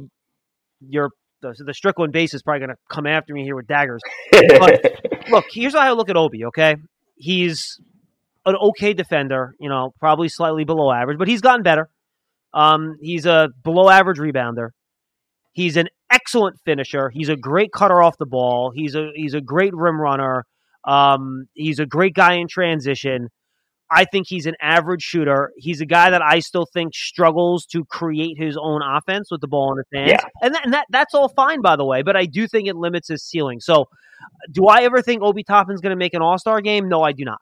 [0.89, 1.11] you're
[1.43, 4.01] the, the Strickland base is probably going to come after me here with daggers.
[4.31, 4.85] but
[5.31, 6.45] look, here's how I look at Obi.
[6.47, 6.77] Okay,
[7.17, 7.81] he's
[8.47, 9.55] an okay defender.
[9.61, 11.89] You know, probably slightly below average, but he's gotten better.
[12.55, 14.71] Um, he's a below average rebounder.
[15.53, 17.11] He's an excellent finisher.
[17.13, 18.73] He's a great cutter off the ball.
[18.75, 20.45] He's a he's a great rim runner.
[20.87, 23.29] Um, he's a great guy in transition.
[23.91, 25.53] I think he's an average shooter.
[25.57, 29.47] He's a guy that I still think struggles to create his own offense with the
[29.47, 30.11] ball in his hands.
[30.11, 30.29] Yeah.
[30.43, 32.03] And, that, and that that's all fine, by the way.
[32.03, 33.61] But I do think it limits his ceiling.
[33.61, 33.87] So,
[34.51, 36.89] do I ever think Obi Toppin's going to make an All Star game?
[36.89, 37.39] No, I do not.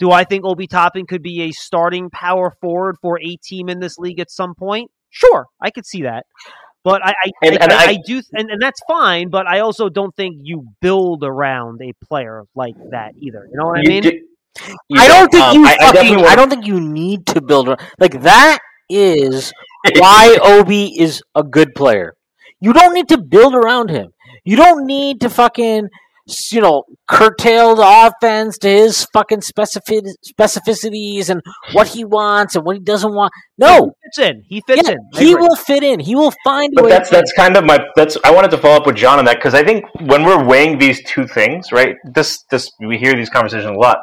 [0.00, 3.78] Do I think Obi Toppin could be a starting power forward for a team in
[3.78, 4.90] this league at some point?
[5.10, 6.26] Sure, I could see that.
[6.82, 9.28] But I, I, And- I, and I, I- I do, and, and that's fine.
[9.30, 13.46] But I also don't think you build around a player like that either.
[13.52, 14.02] You know what I mean?
[14.02, 14.20] do-
[14.88, 15.92] you I don't think um, you I- I fucking.
[16.02, 18.58] definitely I, don't think you need to build a- like that.
[18.88, 19.52] Is
[19.98, 22.14] why Obi is a good player.
[22.60, 24.08] You don't need to build around him.
[24.44, 25.88] You don't need to fucking
[26.52, 31.40] you know curtail the offense to his fucking specific specificities and
[31.72, 33.32] what he wants and what he doesn't want.
[33.58, 34.42] No, He fits in.
[34.48, 34.98] He fits yeah, in.
[35.14, 35.42] I he agree.
[35.42, 36.00] will fit in.
[36.00, 36.90] He will find a But way.
[36.90, 39.24] that's to- that's kind of my that's I wanted to follow up with John on
[39.26, 41.96] that because I think when we're weighing these two things, right?
[42.04, 43.98] This this we hear these conversations a lot.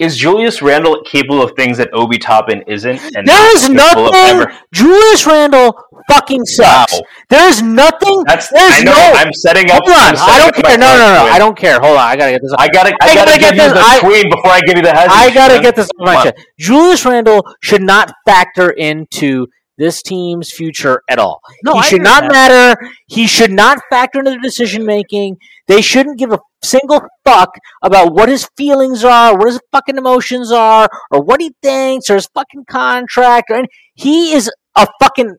[0.00, 2.98] Is Julius Randle capable of things that Obi Toppin isn't?
[3.14, 4.56] And There is not capable of nothing.
[4.72, 5.78] Julius Randle
[6.10, 6.94] fucking sucks.
[6.94, 7.00] Wow.
[7.28, 8.24] There's nothing.
[8.26, 8.92] That's there's I know.
[8.92, 9.12] no.
[9.14, 9.82] I'm setting up.
[9.84, 10.16] Hold on.
[10.16, 10.78] I don't care.
[10.78, 11.30] No, no, no.
[11.30, 11.78] I don't care.
[11.80, 12.02] Hold on.
[12.08, 12.54] I gotta get this.
[12.58, 12.90] I gotta.
[13.00, 14.92] I, I gotta, gotta give get this- the I- queen before I give you the
[14.92, 15.12] hazard.
[15.12, 16.46] I gotta get this off my chest.
[16.58, 19.46] Julius Randle should not factor into
[19.80, 21.40] this team's future at all.
[21.64, 22.80] No, he I should not with matter.
[23.06, 25.38] He should not factor into the decision making.
[25.68, 27.48] They shouldn't give a single fuck
[27.82, 32.14] about what his feelings are, what his fucking emotions are, or what he thinks, or
[32.16, 33.50] his fucking contract.
[33.50, 33.64] Or
[33.94, 35.36] he is a fucking.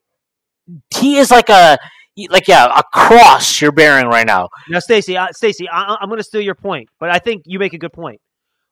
[0.90, 1.78] He is like a
[2.30, 4.50] like yeah a cross you're bearing right now.
[4.70, 7.60] Now, Stacy, uh, Stacy, I, I'm going to steal your point, but I think you
[7.60, 8.20] make a good point.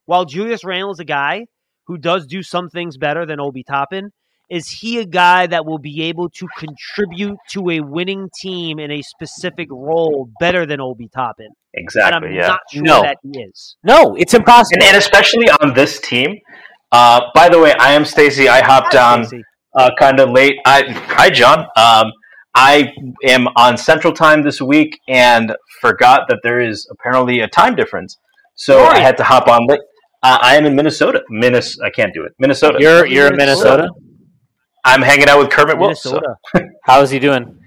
[0.07, 1.45] While Julius Randle is a guy
[1.85, 4.11] who does do some things better than Obi Toppin,
[4.49, 8.91] is he a guy that will be able to contribute to a winning team in
[8.91, 11.47] a specific role better than Obi Toppin?
[11.73, 12.29] And Exactly.
[12.29, 12.47] I'm Yeah.
[12.47, 13.01] not sure No.
[13.03, 13.75] that he is.
[13.83, 14.77] No, it's impossible.
[14.81, 16.37] And, and especially on this team.
[16.91, 18.49] Uh, by the way, I am Stacy.
[18.49, 19.25] I hopped on
[19.77, 20.55] uh, kind of late.
[20.65, 21.59] I, hi, John.
[21.75, 22.11] Um,
[22.55, 22.91] I
[23.23, 28.17] am on Central Time this week and forgot that there is apparently a time difference.
[28.55, 29.79] So Where are I had to hop on late.
[30.23, 31.21] Uh, I am in Minnesota.
[31.29, 32.31] Minnes- I can't do it.
[32.39, 32.77] Minnesota.
[32.81, 33.83] you're you're in Minnesota.
[33.83, 34.08] Minnesota.
[34.85, 36.13] I'm hanging out with Kermit Wilson.
[36.13, 36.69] Minnesota.
[36.83, 37.59] How is he doing?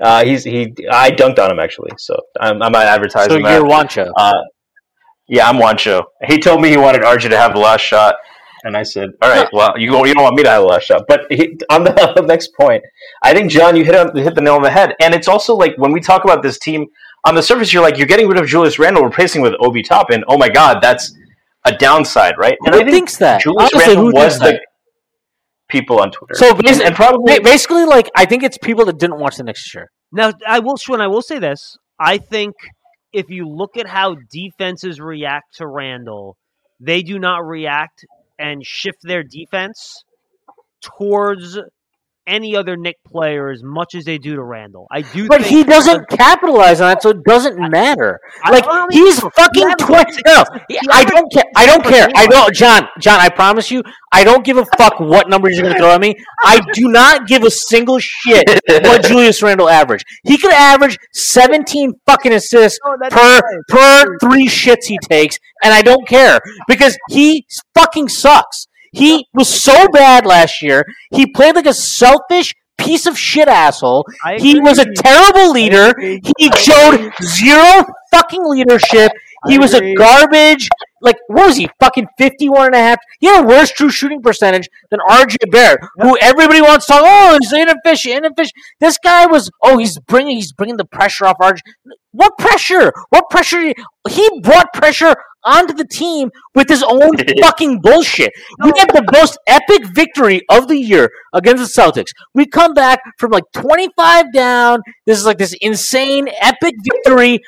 [0.00, 0.74] Uh, he's he.
[0.90, 4.10] I dunked on him actually, so I'm, I'm not advertising So you're Wancho.
[4.16, 4.42] Uh,
[5.28, 6.04] yeah, I'm Wancho.
[6.26, 8.16] He told me he wanted RJ to have the last shot,
[8.64, 10.84] and I said, "All right, well, you you don't want me to have the last
[10.84, 12.82] shot." But he, on the, the next point,
[13.22, 15.54] I think John, you hit on, hit the nail on the head, and it's also
[15.54, 16.86] like when we talk about this team
[17.24, 20.24] on the surface, you're like you're getting rid of Julius Randle, replacing with Obi Toppin.
[20.28, 21.14] Oh my God, that's
[21.64, 22.56] a downside, right?
[22.64, 23.40] And who I think thinks that?
[23.40, 24.62] Julius Honestly, Randle was the that?
[25.80, 26.34] People on Twitter.
[26.34, 29.44] So and, basically, and probably basically, like I think it's people that didn't watch the
[29.44, 29.90] Knicks this year.
[30.12, 31.76] Now, I will, Shwin, I will say this.
[31.98, 32.54] I think
[33.12, 36.36] if you look at how defenses react to Randle,
[36.80, 38.04] they do not react
[38.38, 40.04] and shift their defense
[40.80, 41.58] towards
[42.26, 44.86] any other Knick player as much as they do to Randle.
[44.90, 48.18] I do, But think he doesn't capitalize on it, so it doesn't matter.
[48.42, 50.22] I- Like I mean, he's fucking averaged twenty.
[50.26, 50.44] No,
[50.90, 51.44] I don't care.
[51.56, 52.08] I don't care.
[52.14, 52.88] I don't, John.
[53.00, 53.82] John, I promise you,
[54.12, 56.14] I don't give a fuck what numbers you're going to throw at me.
[56.42, 60.04] I do not give a single shit what Julius Randle averaged.
[60.24, 63.62] He could average 17 fucking assists oh, No, per fine.
[63.68, 68.66] per three shits he takes, and I don't care because he fucking sucks.
[68.94, 70.84] He was so bad last year.
[71.10, 74.06] He played like a selfish piece of shit asshole.
[74.38, 75.94] He was a terrible leader.
[76.38, 79.12] He showed zero fucking leadership.
[79.46, 80.68] He was a garbage.
[81.02, 81.68] Like, what was he?
[81.80, 82.98] Fucking 51 and a half.
[83.20, 87.02] He had a worse true shooting percentage than RJ Barrett, who everybody wants to talk,
[87.04, 88.54] oh, he's inefficient, inefficient.
[88.80, 91.58] This guy was, oh, he's bringing, he's bringing the pressure off RJ.
[92.12, 92.92] What pressure?
[93.10, 93.74] What pressure?
[94.08, 98.32] He brought pressure onto the team with his own fucking bullshit.
[98.62, 102.10] We had the most epic victory of the year against the Celtics.
[102.34, 104.80] We come back from like 25 down.
[105.06, 107.40] This is like this insane epic victory.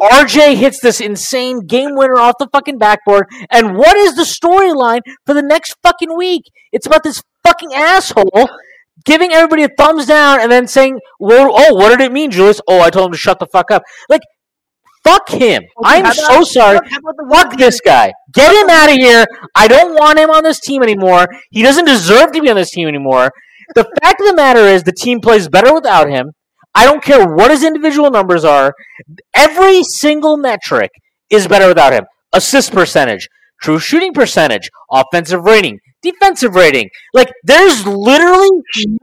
[0.00, 3.26] RJ hits this insane game winner off the fucking backboard.
[3.50, 6.44] And what is the storyline for the next fucking week?
[6.72, 8.48] It's about this fucking asshole
[9.04, 12.60] giving everybody a thumbs down and then saying, well, oh, what did it mean, Julius?
[12.68, 13.82] Oh, I told him to shut the fuck up.
[14.08, 14.22] Like,
[15.08, 15.62] fuck him.
[15.82, 16.78] I'm how so sorry.
[16.78, 18.12] about Fuck this guy.
[18.32, 19.24] Get him out of here.
[19.54, 21.26] I don't want him on this team anymore.
[21.50, 23.30] He doesn't deserve to be on this team anymore.
[23.74, 26.32] The fact of the matter is, the team plays better without him.
[26.74, 28.74] I don't care what his individual numbers are.
[29.34, 30.90] Every single metric
[31.30, 32.04] is better without him.
[32.32, 33.28] Assist percentage,
[33.60, 36.88] true shooting percentage, offensive rating, defensive rating.
[37.14, 38.48] Like, there's literally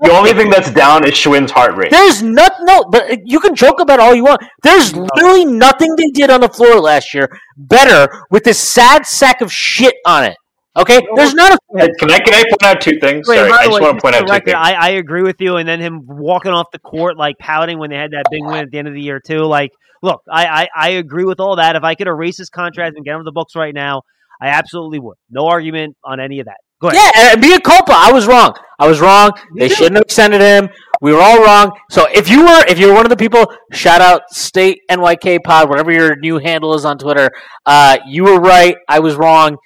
[0.02, 1.92] the only thing that's down is Shwin's heart rate.
[1.92, 4.42] there's not no, but you can joke about all you want.
[4.64, 9.42] There's literally nothing they did on the floor last year better with this sad sack
[9.42, 10.36] of shit on it.
[10.78, 13.28] Okay, there's not a Can I can I point out two things?
[13.30, 14.56] Wait, Sorry, I just way, want to point out two things.
[14.58, 15.56] I, I agree with you.
[15.56, 18.58] And then him walking off the court, like pouting when they had that big win
[18.58, 19.46] at the end of the year, too.
[19.46, 19.72] Like,
[20.04, 21.78] look, I, I, I agree with all that.
[21.78, 24.02] If I could erase his contract and get him the books right now,
[24.42, 25.16] I absolutely would.
[25.30, 26.58] No argument on any of that.
[26.92, 27.12] Go ahead.
[27.16, 27.32] yeah.
[27.34, 27.94] And be a culpa.
[27.94, 28.54] I was wrong.
[28.80, 29.32] I was wrong.
[29.56, 30.70] They shouldn't have extended him.
[31.02, 31.72] We were all wrong.
[31.90, 35.44] So if you were if you were one of the people, shout out State NYK
[35.44, 37.30] Pod, whatever your new handle is on Twitter.
[37.66, 38.76] Uh, you were right.
[38.88, 39.58] I was wrong.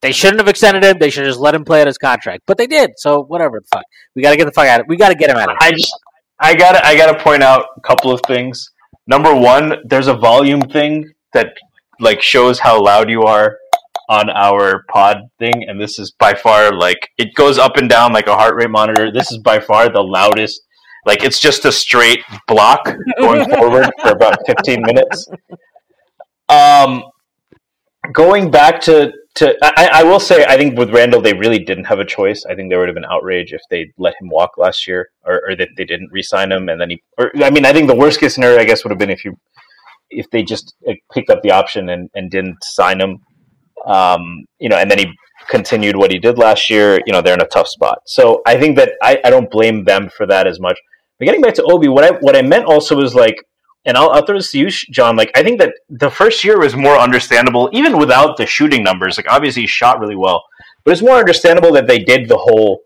[0.00, 0.96] They shouldn't have extended him.
[0.98, 2.44] They should just let him play out his contract.
[2.46, 2.92] But they did.
[2.96, 3.60] So whatever.
[3.72, 3.84] Fuck.
[4.16, 4.88] We got to get the fuck out of it.
[4.88, 5.92] We got to get him out of I just
[6.40, 8.70] I gotta I gotta point out a couple of things.
[9.06, 11.48] Number one, there's a volume thing that
[12.00, 13.56] like shows how loud you are
[14.10, 18.12] on our pod thing, and this is by far like it goes up and down
[18.12, 19.12] like a heart rate monitor.
[19.12, 20.60] This is by far the loudest.
[21.06, 22.84] Like it's just a straight block
[23.18, 25.28] going forward for about 15 minutes.
[26.48, 27.04] Um,
[28.12, 31.84] going back to to I, I will say I think with Randle they really didn't
[31.84, 32.44] have a choice.
[32.50, 35.40] I think there would have been outrage if they let him walk last year, or,
[35.48, 37.02] or that they didn't re-sign him, and then he.
[37.16, 39.24] Or I mean, I think the worst case scenario I guess would have been if
[39.24, 39.36] you
[40.10, 40.74] if they just
[41.12, 43.20] picked up the option and, and didn't sign him.
[43.86, 45.12] Um, you know, and then he
[45.48, 47.00] continued what he did last year.
[47.06, 47.98] You know, they're in a tough spot.
[48.06, 50.78] So I think that I, I don't blame them for that as much.
[51.18, 53.36] But getting back to Obi, what I what I meant also was like
[53.84, 55.16] and I'll, I'll throw this to you, John.
[55.16, 59.16] Like, I think that the first year was more understandable, even without the shooting numbers.
[59.16, 60.44] Like, obviously, he shot really well,
[60.84, 62.80] but it's more understandable that they did the whole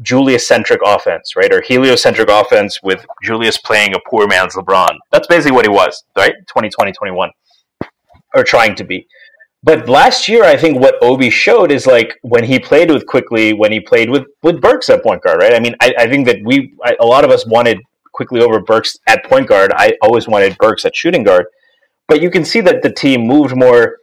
[0.00, 1.52] Julius centric offense, right?
[1.52, 4.96] Or heliocentric offense with Julius playing a poor man's LeBron.
[5.12, 6.32] That's basically what he was, right?
[6.48, 7.30] 2020, 21,
[8.34, 9.06] or trying to be.
[9.64, 13.54] But last year, I think what Obi showed is like when he played with Quickley,
[13.54, 15.54] when he played with with Burks at point guard, right?
[15.54, 17.80] I mean, I, I think that we, I, a lot of us wanted
[18.12, 19.72] Quickley over Burks at point guard.
[19.74, 21.46] I always wanted Burks at shooting guard,
[22.08, 23.96] but you can see that the team moved more.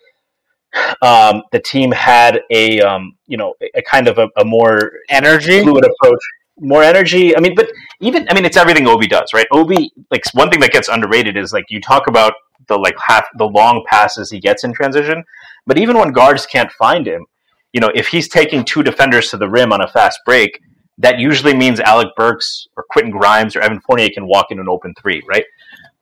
[1.04, 5.62] Um, the team had a um, you know a kind of a, a more energy.
[5.62, 6.24] fluid approach,
[6.60, 7.38] more energy.
[7.38, 9.46] I mean, but even I mean, it's everything Obi does, right?
[9.52, 12.34] Obi like one thing that gets underrated is like you talk about
[12.68, 15.24] the like half the long passes he gets in transition,
[15.66, 17.26] but even when guards can't find him,
[17.74, 20.60] you know, if he's taking two defenders to the rim on a fast break,
[20.98, 24.68] that usually means Alec Burks or Quentin Grimes or Evan Fournier can walk in an
[24.70, 25.46] open three, right?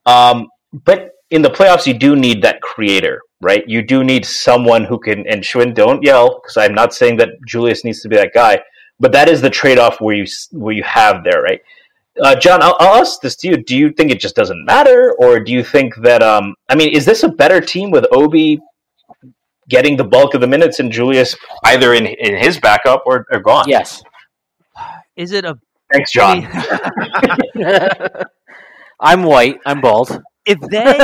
[0.06, 0.48] Um,
[0.84, 3.64] but in the playoffs, you do need that creator, right?
[3.66, 5.26] You do need someone who can.
[5.26, 8.60] And Shwin, don't yell because I'm not saying that Julius needs to be that guy,
[8.98, 11.60] but that is the trade off where you where you have there, right?
[12.20, 13.56] Uh, John, I'll, I'll, ask this to you.
[13.56, 16.22] Do you think it just doesn't matter, or do you think that?
[16.22, 18.58] Um, I mean, is this a better team with Obi
[19.70, 23.40] getting the bulk of the minutes and Julius either in in his backup or, or
[23.40, 23.68] gone?
[23.68, 24.02] Yes.
[25.16, 25.54] Is it a?
[25.92, 26.46] Thanks, John.
[29.00, 29.56] I'm white.
[29.64, 30.20] I'm bald.
[30.44, 30.98] If they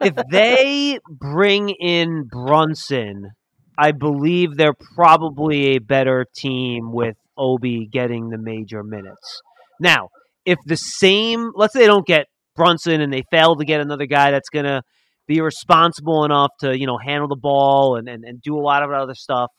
[0.00, 3.30] if they bring in Brunson,
[3.76, 9.42] I believe they're probably a better team with Obi getting the major minutes.
[9.80, 10.08] Now,
[10.44, 14.06] if the same, let's say they don't get Brunson and they fail to get another
[14.06, 14.82] guy that's going to
[15.26, 18.82] be responsible enough to, you know, handle the ball and, and, and do a lot
[18.82, 19.50] of other stuff.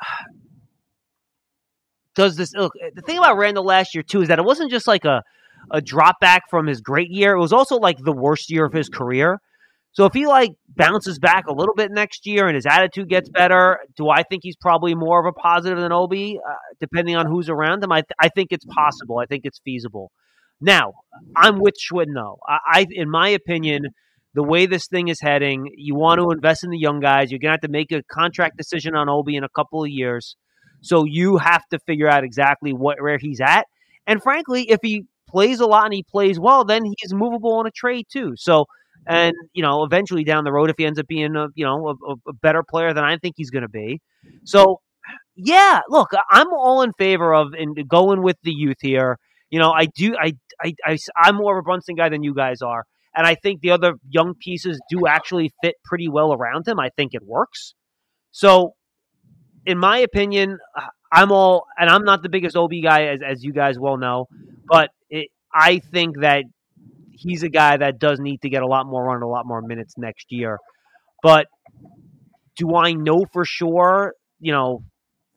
[2.14, 2.72] Does this look?
[2.94, 5.22] The thing about Randle last year too is that it wasn't just like a
[5.70, 7.32] a drop back from his great year.
[7.32, 9.38] It was also like the worst year of his career.
[9.92, 13.28] So if he like bounces back a little bit next year and his attitude gets
[13.28, 17.26] better, do I think he's probably more of a positive than Obi, uh, depending on
[17.26, 17.90] who's around him?
[17.90, 19.18] I, th- I think it's possible.
[19.18, 20.12] I think it's feasible.
[20.60, 20.92] Now,
[21.36, 22.38] I'm with Shwin though.
[22.48, 23.86] I, I, in my opinion,
[24.34, 27.30] the way this thing is heading, you want to invest in the young guys.
[27.30, 30.36] You're gonna have to make a contract decision on Obi in a couple of years.
[30.82, 33.66] So you have to figure out exactly what where he's at.
[34.06, 37.66] And frankly, if he plays a lot and he plays well, then he's movable on
[37.66, 38.32] a trade too.
[38.36, 38.66] So
[39.06, 41.88] and you know eventually down the road if he ends up being a you know
[41.88, 44.00] a, a better player than I think he's going to be.
[44.44, 44.80] So
[45.36, 49.18] yeah, look, I'm all in favor of in going with the youth here.
[49.50, 50.14] You know, I do.
[50.20, 53.34] I, I, I I'm more of a Brunson guy than you guys are, and I
[53.34, 56.78] think the other young pieces do actually fit pretty well around him.
[56.78, 57.74] I think it works.
[58.30, 58.74] So,
[59.66, 60.82] in my opinion, uh,
[61.12, 64.26] I'm all, and I'm not the biggest OB guy as as you guys well know,
[64.68, 66.44] but it, I think that
[67.12, 69.60] he's a guy that does need to get a lot more run, a lot more
[69.60, 70.58] minutes next year.
[71.22, 71.46] But
[72.56, 74.84] do I know for sure, you know,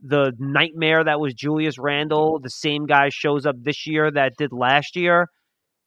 [0.01, 4.51] the nightmare that was Julius Randle, the same guy shows up this year that did
[4.51, 5.27] last year?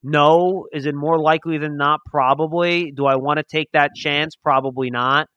[0.03, 0.67] No.
[0.73, 2.01] Is it more likely than not?
[2.11, 2.93] Probably.
[2.93, 4.35] Do I want to take that chance?
[4.37, 5.29] Probably not.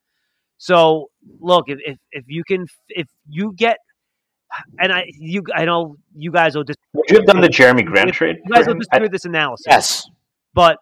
[0.58, 1.06] So
[1.40, 3.78] look, if, if, if you can, if you get,
[4.78, 6.78] and I you I know you guys will just.
[6.92, 8.36] Would you have done the Jerami Grant trade?
[8.44, 9.66] You guys will just do this analysis.
[9.68, 10.10] Yes.
[10.52, 10.78] But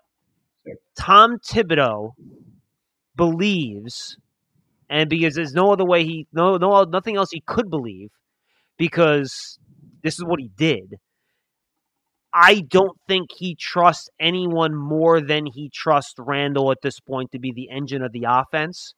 [0.98, 2.12] Tom Thibodeau
[3.14, 4.16] believes,
[4.88, 8.10] and because there's no other way he no no nothing else he could believe,
[8.78, 9.58] because
[10.02, 10.98] this is what he did.
[12.40, 17.40] I don't think he trusts anyone more than he trusts Randle at this point to
[17.40, 18.94] be the engine of the offense.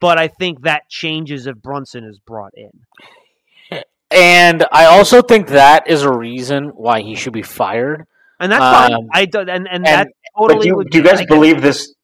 [0.00, 3.82] But I think that changes if Brunson is brought in.
[4.10, 8.06] And I also think that is a reason why he should be fired
[8.38, 8.92] and that's fine.
[8.92, 10.68] Um, I do, and and, and that totally.
[10.68, 11.94] Do, do, you guys believe this?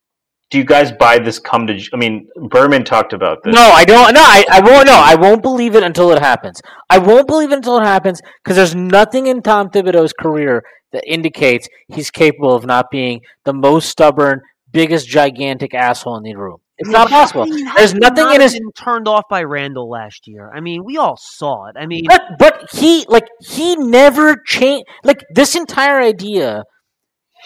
[0.53, 1.38] Do you guys buy this?
[1.38, 1.82] Come to?
[1.94, 3.55] I mean, Berman talked about this.
[3.55, 4.12] No, I don't.
[4.12, 4.86] No, I, I won't.
[4.86, 6.61] No, I won't believe it until it happens.
[6.90, 11.11] I won't believe it until it happens because there's nothing in Tom Thibodeau's career that
[11.11, 16.59] indicates he's capable of not being the most stubborn, biggest, gigantic asshole in the room.
[16.76, 17.46] It's not possible.
[17.76, 20.53] There's nothing not in his turned off by Randle last year.
[20.55, 21.76] I mean, we all saw it.
[21.78, 24.84] I mean, but but he like he never changed.
[25.03, 26.64] Like this entire idea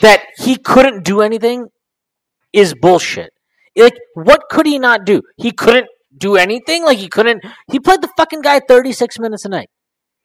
[0.01, 1.69] that he couldn't do anything
[2.57, 3.31] is bullshit.
[3.77, 5.23] Like, what could he not do?
[5.37, 5.87] He couldn't
[6.17, 6.85] do anything.
[6.85, 7.45] Like he couldn't.
[7.71, 9.69] He played the fucking guy 36 minutes a night.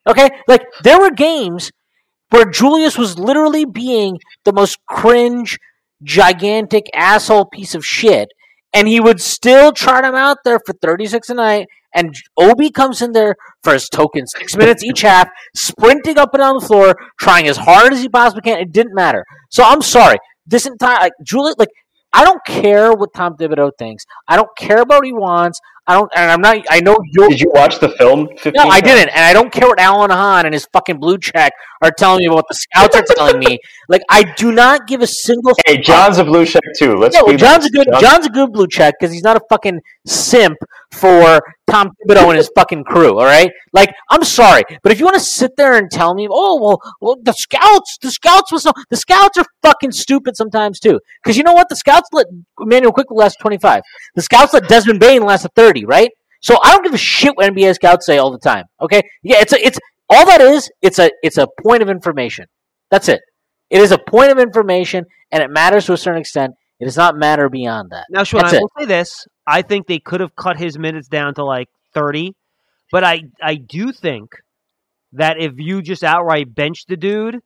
[0.08, 1.72] Okay, like there were games
[2.30, 5.60] where Julius was literally being the most cringe,
[6.02, 8.30] gigantic asshole piece of shit
[8.74, 11.68] and he would still trot him out there for 36 a night.
[11.94, 16.40] And Obi comes in there for his token six minutes each half, sprinting up and
[16.40, 18.60] down the floor, trying as hard as he possibly can.
[18.60, 19.26] It didn't matter.
[19.50, 20.18] So I'm sorry.
[20.46, 21.70] This entire like Juliet, like
[22.14, 24.06] I don't care what Tom Thibodeau thinks.
[24.28, 25.60] I don't care about what he wants.
[25.92, 26.58] I don't, and I'm not.
[26.70, 27.28] I know you.
[27.30, 28.30] Did you watch the film?
[28.46, 31.52] No, I didn't, and I don't care what Alan Hahn and his fucking blue check
[31.82, 33.60] are telling me about what the scouts are telling me.
[33.90, 35.54] Like, I do not give a single.
[35.66, 36.96] Hey, John's a blue check too.
[36.96, 37.14] Let's.
[37.14, 37.88] Yeah, well, John's a good.
[37.92, 38.02] John.
[38.02, 40.58] John's a good blue check because he's not a fucking simp
[40.94, 43.20] for Tom Thibodeau and his fucking crew.
[43.20, 46.28] All right, like I'm sorry, but if you want to sit there and tell me,
[46.30, 50.80] oh well, well the scouts, the scouts was so, the scouts are fucking stupid sometimes
[50.80, 51.00] too.
[51.24, 52.28] Because you know what, the scouts let
[52.62, 53.82] Immanuel Quickley last 25.
[54.16, 56.10] The scouts let Desmond Bane last a 30, right?
[56.42, 58.66] So I don't give a shit what NBA scouts say all the time.
[58.82, 59.80] Okay, yeah, it's a, it's
[60.10, 60.70] all that is.
[60.82, 62.46] It's a it's a point of information.
[62.90, 63.22] That's it.
[63.70, 66.54] It is a point of information, and it matters to a certain extent.
[66.80, 68.08] It does not matter beyond that.
[68.10, 71.36] Now, Sean, I will say this: I think they could have cut his minutes down
[71.36, 72.34] to like thirty,
[72.92, 74.32] but I I do think
[75.14, 77.40] that if you just outright bench the dude,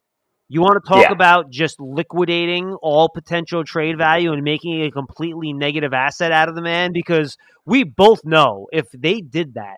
[0.48, 1.12] you want to talk Yeah.
[1.12, 6.56] about just liquidating all potential trade value and making a completely negative asset out of
[6.56, 7.36] the man because
[7.66, 9.78] we both know if they did that,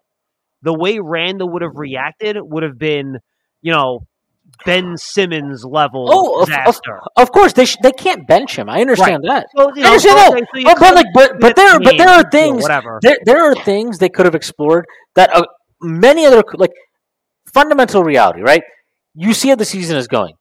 [0.61, 3.17] the way Randle would have reacted would have been,
[3.61, 4.01] you know,
[4.65, 6.79] Ben Simmons level Oh, of- of-
[7.17, 8.69] Of course, they sh- they can't bench him.
[8.69, 9.45] I understand that.
[9.53, 10.47] Well, you I understand that.
[10.53, 12.65] so you But, like, but but there but there are know, things
[13.01, 15.43] there there are things they could have explored that uh,
[15.81, 16.71] many other like
[17.53, 18.63] fundamental reality, right?
[19.15, 20.33] You see how the season is going.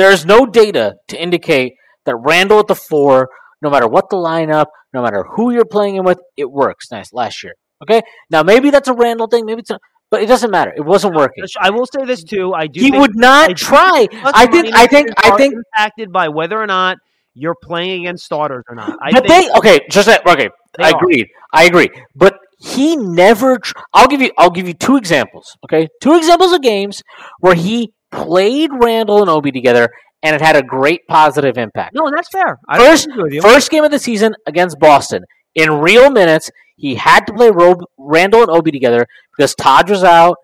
[0.00, 1.74] There's no data to indicate
[2.06, 3.28] that Randle at the four,
[3.60, 6.90] no matter what the lineup, no matter who you're playing him with, it works.
[6.90, 7.52] Nice last year.
[7.82, 9.78] Okay, now maybe that's a Randle thing, maybe it's, a,
[10.10, 10.72] but it doesn't matter.
[10.74, 11.44] It wasn't working.
[11.60, 12.54] I will say this too.
[12.54, 12.80] I do.
[12.80, 14.08] He would not I try.
[14.24, 14.74] I think.
[14.74, 15.08] I think.
[15.18, 15.54] I think.
[15.54, 16.96] impacted by whether or not
[17.34, 18.96] you're playing against starters or not.
[19.02, 20.48] I But think they okay, just that, okay.
[20.80, 21.30] I agree.
[21.52, 21.90] I agree.
[22.14, 23.58] But he never.
[23.92, 24.30] I'll give you.
[24.38, 25.58] I'll give you two examples.
[25.64, 27.02] Okay, two examples of games
[27.40, 29.90] where he played Randle and Obi together,
[30.22, 31.94] and it had a great positive impact.
[31.94, 32.58] no, and that's fair.
[32.68, 33.42] I First- agree with you.
[33.42, 37.80] First game of the season against Boston in real minutes, he had to play Ro-
[37.98, 39.06] Randle and Obi together
[39.36, 40.36] because Todd was out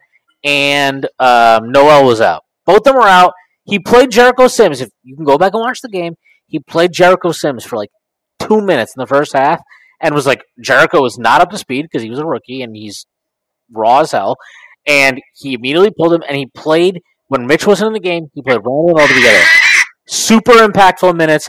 [0.44, 2.42] and um, Noel was out.
[2.64, 3.32] Both of them were out.
[3.64, 4.80] He played Jericho Sims.
[4.80, 6.14] If you can go back and watch the game,
[6.46, 7.90] he played Jericho Sims for like
[8.38, 9.60] two minutes in the first half,
[10.00, 12.76] and was like Jericho was not up to speed because he was a rookie and
[12.76, 13.06] he's
[13.72, 14.36] raw as hell.
[14.86, 18.30] And he immediately pulled him, and he played when Mitch wasn't in the game.
[18.34, 19.44] He played Randle and together.
[20.06, 21.48] Super impactful minutes.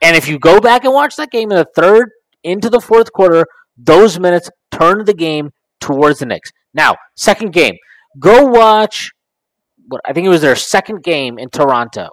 [0.00, 2.10] And if you go back and watch that game in the third
[2.44, 3.46] into the fourth quarter,
[3.76, 5.50] those minutes turned the game
[5.80, 6.50] towards the Knicks.
[6.74, 7.76] Now, second game,
[8.18, 9.10] go watch.
[9.88, 12.10] What I think it was their second game in Toronto.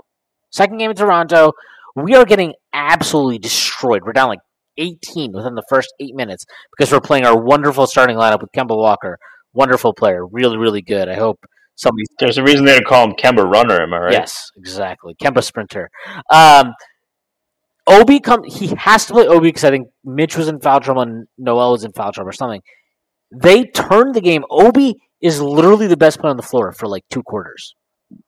[0.51, 1.53] Second game in Toronto,
[1.95, 4.03] we are getting absolutely destroyed.
[4.05, 4.39] We're down like
[4.78, 6.45] 18 within the first eight minutes
[6.76, 9.18] because we're playing our wonderful starting lineup with Kemba Walker,
[9.53, 11.09] wonderful player, really, really good.
[11.09, 11.43] I hope
[11.76, 14.12] somebody There's a reason they call him Kemba Runner, am I right?
[14.12, 15.16] Yes, exactly.
[15.16, 15.90] Kemba Sprinter.
[16.30, 16.74] Um,
[17.86, 18.44] Obi come.
[18.44, 21.72] He has to play Obi because I think Mitch was in foul trouble and Noel
[21.72, 22.62] was in foul trouble or something.
[23.32, 24.46] They turned the game.
[24.50, 27.76] Obi is literally the best player on the floor for like two quarters.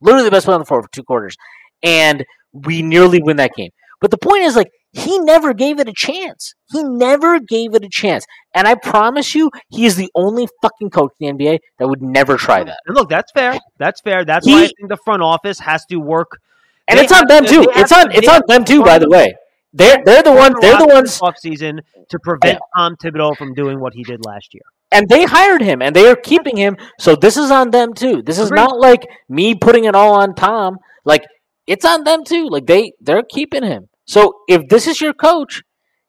[0.02, 1.38] Literally the best player on the floor for two quarters,
[1.84, 3.72] and we nearly win that game.
[4.02, 6.54] But the point is, like, he never gave it a chance.
[6.72, 8.26] He never gave it a chance.
[8.54, 12.02] And I promise you, he is the only fucking coach in the NBA that would
[12.02, 12.80] never try that.
[12.88, 13.60] And look, that's fair.
[13.78, 14.24] That's fair.
[14.24, 16.39] That's He- why I think the front office has to work.
[16.88, 17.66] And it's on them to- too.
[17.76, 18.84] It's on to- it's on them too.
[18.84, 19.36] By the way,
[19.74, 23.80] they're they're the ones they're the ones, off season to prevent Tom Thibodeau from doing
[23.80, 24.64] what he did last year.
[24.91, 26.78] and they hired him, and they are keeping him.
[27.00, 28.22] So this is on them too.
[28.22, 30.78] This is not like me putting it all on Tom.
[31.04, 31.26] Like
[31.68, 32.48] it's on them too.
[32.50, 33.89] Like they they're keeping him.
[34.06, 35.62] So if this is your coach,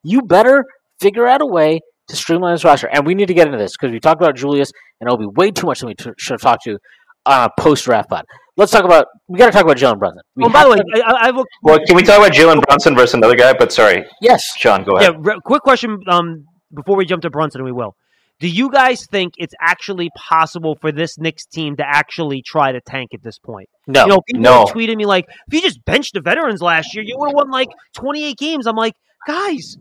[0.03, 0.65] you better
[1.01, 2.89] figure out a way to streamline this roster.
[2.89, 4.71] And we need to get into this because we talked about Julius
[5.01, 6.79] and Obi way too much than we t- should have talked to
[7.27, 8.25] on a post draft pod.
[8.57, 9.07] Let's talk about.
[9.29, 10.23] We got to talk about Jalen Brunson.
[10.37, 12.33] We Oh, by the way, to- I, I have a Well, can we talk about
[12.33, 13.53] Jalen Brunson versus another guy?
[13.53, 14.43] But sorry, yes.
[14.57, 15.27] Sean, go yeah, ahead.
[15.27, 16.45] re- quick question um,
[16.75, 17.95] before we jump to Brunson, we will.
[18.39, 22.81] Do you guys think it's actually possible for this Knicks team to actually try to
[22.83, 23.69] tank at this point?
[23.87, 24.03] No.
[24.03, 24.65] You know, people No.
[24.67, 27.51] tweeted me like, if you just benched the veterans last year, you would have won
[27.51, 28.67] like 28 games.
[28.67, 28.93] I'm like,
[29.27, 29.77] guys,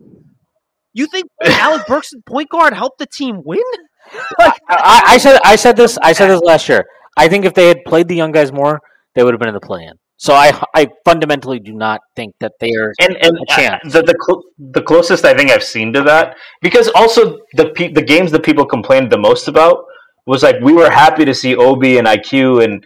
[0.94, 3.60] you think Alec Burks point guard helped the team win?
[4.38, 6.84] Like, I, I said I said this I said this last year.
[7.16, 8.80] I think if they had played the young guys more,
[9.16, 9.94] they would have been in the play-in.
[10.18, 12.92] So I I fundamentally do not think that they are.
[13.00, 13.94] and and a chance.
[13.94, 17.70] uh, the the, cl- the closest I think I've seen to that because also the
[17.70, 19.84] pe- the games that people complained the most about
[20.26, 22.84] was like we were happy to see Obi and IQ and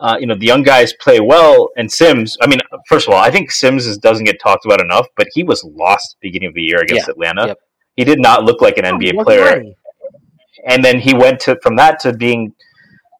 [0.00, 2.36] uh, you know the young guys play well and Sims.
[2.42, 2.58] I mean,
[2.88, 5.64] first of all, I think Sims is, doesn't get talked about enough, but he was
[5.64, 7.46] lost beginning of the year against Atlanta.
[7.46, 7.58] yep.
[7.96, 9.76] He did not look like an oh, NBA player ready.
[10.66, 12.54] and then he went to from that to being,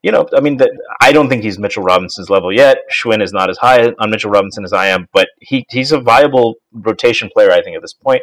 [0.03, 0.69] you know, I mean, the,
[1.01, 2.79] I don't think he's Mitchell Robinson's level yet.
[2.91, 5.99] Shwin is not as high on Mitchell Robinson as I am, but he he's a
[5.99, 8.21] viable rotation player, I think, at this point.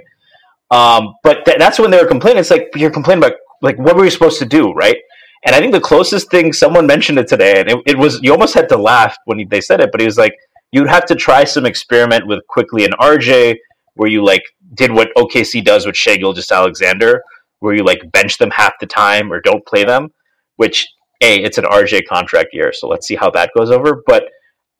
[0.70, 2.38] Um, but th- that's when they were complaining.
[2.38, 4.98] It's like you're complaining about like what were we supposed to do, right?
[5.46, 8.30] And I think the closest thing someone mentioned it today, and it, it was you
[8.30, 10.34] almost had to laugh when he, they said it, but he was like,
[10.72, 13.56] you'd have to try some experiment with Quickley and RJ,
[13.94, 14.42] where you like
[14.74, 17.22] did what OKC does with Shai Gilgeous-Alexander,
[17.60, 20.10] where you like bench them half the time or don't play them.
[20.56, 20.86] Which
[21.20, 24.02] a it's an RJ contract year, so let's see how that goes over.
[24.06, 24.24] But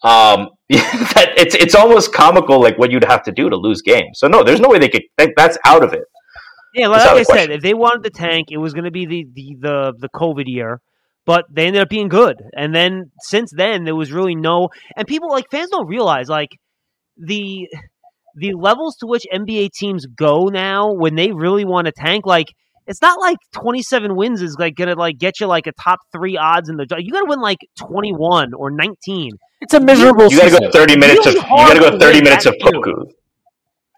[0.02, 4.18] um, that, it's it's almost comical, like what you'd have to do to lose games.
[4.18, 5.02] So no, there's no way they could.
[5.18, 6.04] That, that's out of it.
[6.74, 8.90] Yeah, like, out I the said, if they wanted the tank, it was going to
[8.90, 10.80] be the, the the the COVID year,
[11.26, 12.36] but they ended up being good.
[12.56, 14.68] And then since then, there was really no.
[14.96, 16.50] And people like fans don't realize like
[17.16, 17.68] the
[18.36, 22.24] the levels to which NBA teams go now when they really want to tank.
[22.24, 22.46] Like
[22.90, 26.36] it's not like 27 wins is like gonna like get you like a top three
[26.36, 26.86] odds in the.
[26.98, 29.30] You got to win like 21 or 19.
[29.60, 30.28] It's a miserable.
[30.28, 31.44] You got to go thirty minutes Really of.
[31.44, 32.80] You got to to go thirty minutes of that too.
[32.80, 33.10] Poku.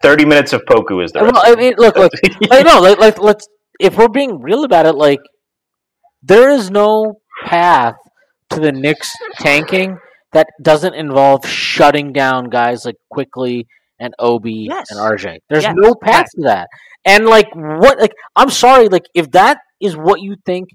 [0.03, 1.21] Thirty minutes of Poku is the.
[1.21, 1.45] Well, rest.
[1.47, 2.11] I mean, look, look,
[2.49, 3.47] like, no, like, like, let's.
[3.79, 5.21] If we're being real about it, like,
[6.21, 7.15] there is no
[7.45, 7.95] path
[8.51, 9.97] to the Knicks tanking
[10.33, 13.65] that doesn't involve shutting down guys like Quickley
[13.99, 14.91] and Obi Yes.
[14.91, 15.39] and RJ.
[15.49, 15.73] There's Yes.
[15.77, 16.67] no path to that.
[17.05, 17.99] And like, what?
[17.99, 18.87] Like, I'm sorry.
[18.89, 20.69] Like, if that is what you think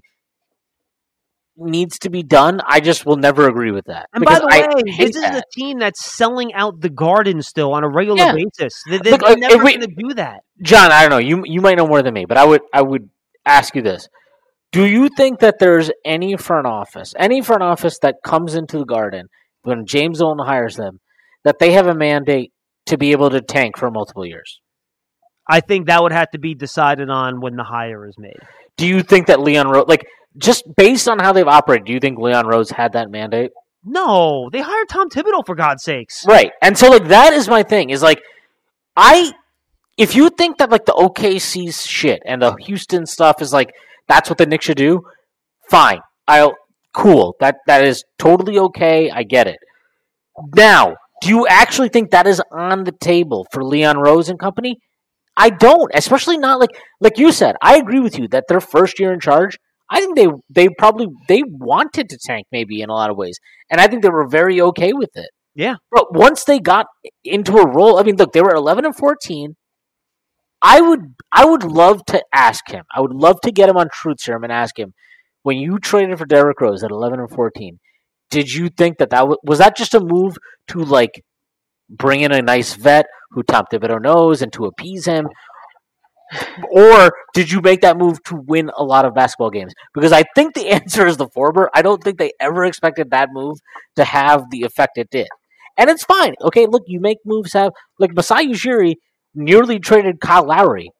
[1.57, 4.07] needs to be done, I just will never agree with that.
[4.13, 4.65] And by the way,
[4.97, 5.35] this is that.
[5.35, 8.33] a team that's selling out the Garden still on a regular Yeah.
[8.33, 8.81] basis.
[8.89, 10.41] They, they, Look, like, never going to do that.
[10.61, 11.17] John, I don't know.
[11.17, 13.09] You you might know more than me, but I would I would
[13.45, 14.07] ask you this:
[14.71, 18.85] Do you think that there's any front office, any front office that comes into the
[18.85, 19.27] Garden
[19.63, 20.99] when James Dolan hires them,
[21.43, 22.53] that they have a mandate
[22.89, 24.59] to be able to tank for multiple years?
[25.49, 28.37] I think that would have to be decided on when the hire is made.
[28.77, 30.05] Do you think that Leon Rose, like
[30.37, 33.51] just based on how they've operated, do you think Leon Rose had that mandate?
[33.83, 36.25] No, they hired Tom Thibodeau for God's sakes.
[36.27, 36.51] Right.
[36.61, 38.21] And so like that is my thing is like
[38.95, 39.31] I
[39.97, 43.73] if you think that like the OKC shit and the Houston stuff is like
[44.07, 45.01] that's what the Knicks should do,
[45.69, 45.99] fine.
[46.27, 46.55] I'll
[46.93, 47.35] cool.
[47.39, 49.09] That that is totally okay.
[49.09, 49.59] I get it.
[50.55, 54.77] Now, do you actually think that is on the table for Leon Rose and company?
[55.35, 57.55] I don't, especially not like like you said.
[57.61, 59.57] I agree with you that their first year in charge,
[59.89, 63.39] I think they they probably they wanted to tank maybe in a lot of ways,
[63.69, 65.29] and I think they were very okay with it.
[65.55, 65.75] Yeah.
[65.91, 66.87] But once they got
[67.23, 69.55] into a role, I mean, look, they were eleven and fourteen.
[70.61, 72.83] I would I would love to ask him.
[72.93, 74.93] I would love to get him on Truth Serum and ask him
[75.43, 77.79] when you traded for Derrick Rose at eleven and fourteen.
[78.29, 81.23] Did you think that that was, was that just a move to like
[81.89, 85.27] bring in a nice vet who Tom Thibodeau knows and to appease him?
[86.71, 89.73] Or did you make that move to win a lot of basketball games?
[89.93, 91.69] Because I think the answer is the former.
[91.73, 93.57] I don't think they ever expected that move
[93.95, 95.27] to have the effect it did.
[95.77, 96.35] And it's fine.
[96.41, 98.95] Okay, look, you make moves have like Masai Ujiri
[99.33, 100.91] nearly traded Kyle Lowry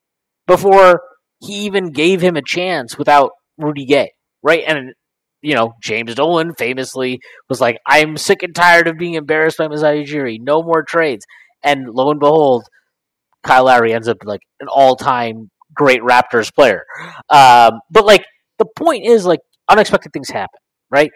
[0.47, 1.01] before
[1.41, 4.13] he even gave him a chance without Rudy Gay.
[4.41, 4.63] Right?
[4.65, 4.93] And
[5.41, 9.67] you know, James Dolan famously was like, I'm sick and tired of being embarrassed by
[9.67, 10.39] Masai Ujiri.
[10.41, 11.25] No more trades.
[11.63, 12.65] And lo and behold,
[13.43, 16.83] Kyle Lowry ends up like an all-time great Raptors player.
[17.29, 18.25] Um, but like
[18.57, 20.59] the point is, like unexpected things happen,
[20.89, 21.11] right?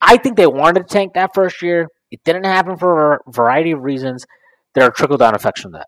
[0.00, 1.88] I think they wanted to tank that first year.
[2.10, 4.26] It didn't happen for a variety of reasons.
[4.74, 5.86] There are trickle down effects from that.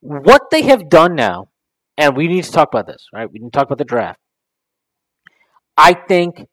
[0.00, 1.48] What they have done now,
[1.96, 3.30] and we need to talk about this, right?
[3.30, 4.18] We need to talk about the draft.
[5.82, 6.46] I think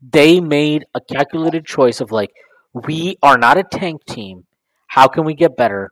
[0.00, 2.30] they made a calculated choice of like,
[2.72, 4.46] we are not a tank team.
[4.86, 5.90] How can we get better?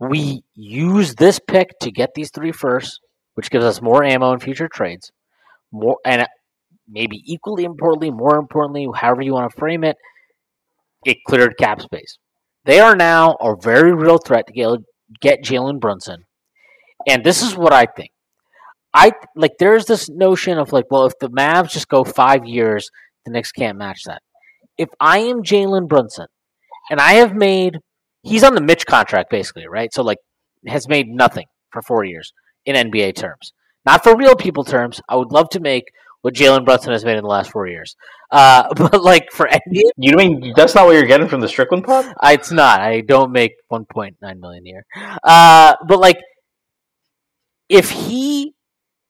[0.00, 3.00] We use this pick to get these three first,
[3.34, 5.12] which gives us more ammo in future trades.
[5.70, 6.26] More and
[6.88, 9.96] maybe equally importantly, more importantly, however you want to frame it,
[11.04, 12.16] it cleared cap space.
[12.64, 14.78] They are now a very real threat to get,
[15.20, 16.24] get Jalen Brunson.
[17.06, 18.12] And this is what I think.
[18.94, 22.90] I like there's this notion of like, well, if the Mavs just go five years,
[23.24, 24.22] the Knicks can't match that.
[24.76, 26.26] If I am Jalen Brunson
[26.90, 27.78] and I have made
[28.22, 29.92] he's on the Mitch contract basically, right?
[29.92, 30.18] So like
[30.66, 32.32] has made nothing for four years
[32.64, 33.52] in NBA terms.
[33.84, 35.00] Not for real people terms.
[35.08, 35.84] I would love to make
[36.22, 37.96] what Jalen Brunson has made in the last four years.
[38.30, 41.84] Uh, but like for NBA, You mean that's not what you're getting from the Strickland
[41.84, 42.12] pod?
[42.20, 42.80] I, it's not.
[42.80, 44.86] I don't make 1.9 million a year.
[45.22, 46.18] Uh, but like,
[47.68, 48.54] if he,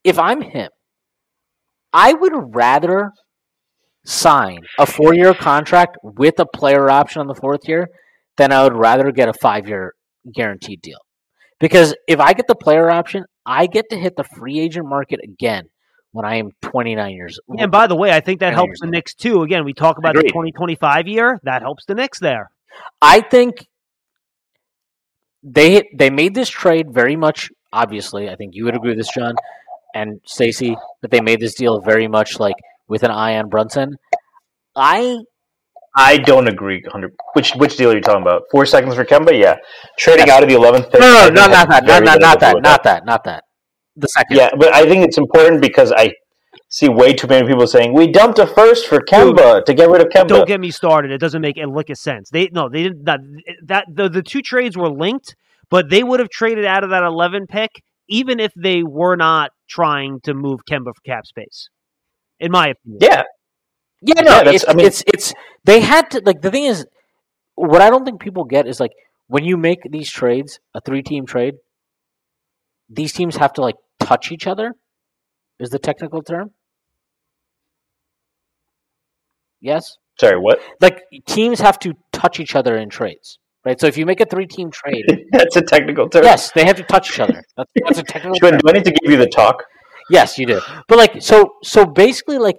[0.04, 0.70] if I'm him,
[1.92, 3.12] I would rather
[4.04, 7.88] sign a four-year contract with a player option on the fourth year
[8.36, 9.94] than I would rather get a five-year
[10.34, 10.98] guaranteed deal.
[11.60, 15.20] Because if I get the player option, I get to hit the free agent market
[15.22, 15.64] again
[16.12, 17.60] when I am 29 years old.
[17.60, 18.86] And by the way, I think that helps the.
[18.86, 19.42] Knicks too.
[19.42, 21.40] Again, we talk about the 2025 year.
[21.42, 22.50] That helps the Knicks there.
[23.02, 23.66] I think
[25.42, 27.50] they they made this trade very much.
[27.72, 29.34] Obviously, I think you would agree with this, John
[29.94, 32.56] and Stacy, that they made this deal very much like
[32.88, 33.96] with an eye on Brunson.
[34.76, 35.18] I
[35.96, 36.80] I don't agree.
[36.82, 37.12] 100.
[37.32, 38.42] Which which deal are you talking about?
[38.50, 39.38] Four seconds for Kemba?
[39.38, 39.56] Yeah,
[39.98, 41.00] trading out of the 11th pick.
[41.00, 43.24] no no no has not that not very not, not to that not that not
[43.24, 43.44] that
[43.96, 46.12] the second Yeah, but I think it's important because I
[46.70, 50.02] see way too many people saying we dumped a first for Kemba to get rid
[50.02, 50.28] of Kemba.
[50.28, 51.10] Don't get me started.
[51.10, 52.30] It doesn't make a lick of sense.
[52.30, 53.04] They no, they didn't.
[53.04, 53.20] That,
[53.64, 55.34] that the the two trades were linked,
[55.70, 57.70] but they would have traded out of that 11 pick
[58.08, 61.68] even if they were not trying to move Kemba for cap space.
[62.40, 62.98] In my opinion.
[63.00, 63.22] yeah,
[64.00, 66.64] Yeah, no, Yeah, that's- it's, I mean- it's it's they had to like the thing
[66.64, 66.86] is
[67.54, 68.92] what I don't think people get is like
[69.26, 71.54] when you make these trades, a three team trade,
[72.88, 74.74] these teams have to like touch each other.
[75.58, 76.52] Is the technical term?
[79.60, 79.96] Yes.
[80.20, 80.60] Sorry, what?
[80.80, 83.38] Like teams have to touch each other in trades,
[83.68, 83.78] right?
[83.80, 86.24] So if you make a three-team trade, That's a technical term.
[86.24, 87.42] yes, they have to touch each other.
[87.56, 88.60] That's, that's a technical Shwin, term.
[88.64, 89.62] do I need to give you the talk?
[90.10, 90.60] Yes, you do.
[90.88, 92.56] But like, so so basically, like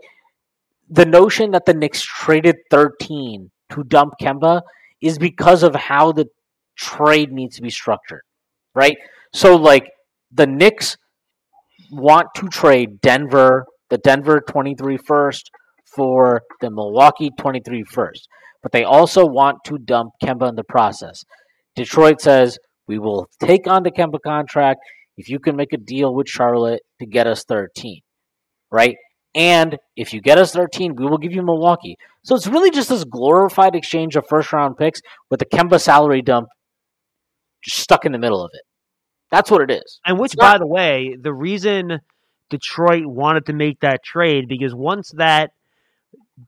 [0.87, 4.61] the notion that the Knicks traded thirteen to dump Kemba
[5.01, 6.27] is because of how the
[6.77, 8.21] trade needs to be structured,
[8.75, 8.97] right?
[9.33, 9.89] So like
[10.31, 10.95] the Knicks
[11.91, 15.49] want to trade Denver, the Denver 23 first
[15.85, 18.27] for the Milwaukee 23 first,
[18.61, 21.23] but they also want to dump Kemba in the process.
[21.75, 22.57] Detroit says
[22.87, 24.79] we will take on the Kemba contract
[25.17, 28.01] if you can make a deal with Charlotte to get us 13,
[28.71, 28.95] right?
[29.35, 31.97] And if you get us 13, we will give you Milwaukee.
[32.23, 36.21] So it's really just this glorified exchange of first round picks with the Kemba salary
[36.21, 36.47] dump
[37.63, 38.61] just stuck in the middle of it.
[39.31, 39.99] That's what it is.
[40.05, 41.99] And which, by the way, the reason
[42.49, 45.51] Detroit wanted to make that trade because once that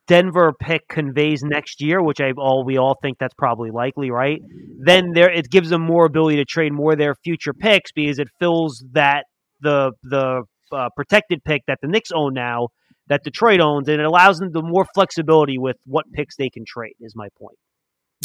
[0.07, 4.41] Denver pick conveys next year, which I all we all think that's probably likely, right?
[4.79, 8.27] Then there it gives them more ability to trade more their future picks because it
[8.39, 9.25] fills that
[9.61, 12.69] the the uh, protected pick that the Knicks own now
[13.07, 16.63] that Detroit owns, and it allows them the more flexibility with what picks they can
[16.65, 16.95] trade.
[17.01, 17.57] Is my point.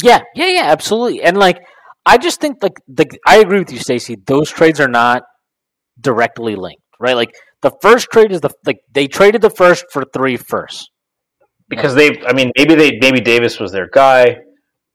[0.01, 1.21] Yeah, yeah, yeah, absolutely.
[1.23, 1.57] And like,
[2.05, 4.17] I just think like the I agree with you, Stacy.
[4.25, 5.23] Those trades are not
[5.99, 7.15] directly linked, right?
[7.15, 10.89] Like the first trade is the like they traded the first for three first.
[11.69, 14.37] Because they i mean maybe they maybe davis was their guy.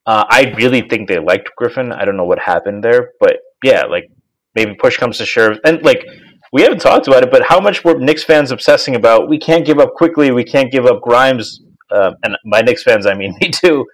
[0.05, 1.93] Uh, i really think they liked griffin.
[1.93, 4.11] I don't know what happened there but yeah like
[4.55, 5.59] maybe push comes to shove.
[5.65, 6.05] And like
[6.53, 9.67] we haven't talked about it but how much were Knicks fans obsessing about we can't
[9.67, 10.31] give up Quickley.
[10.33, 11.61] We can't give up grimes
[11.91, 13.87] uh, and by Knicks fans i mean me too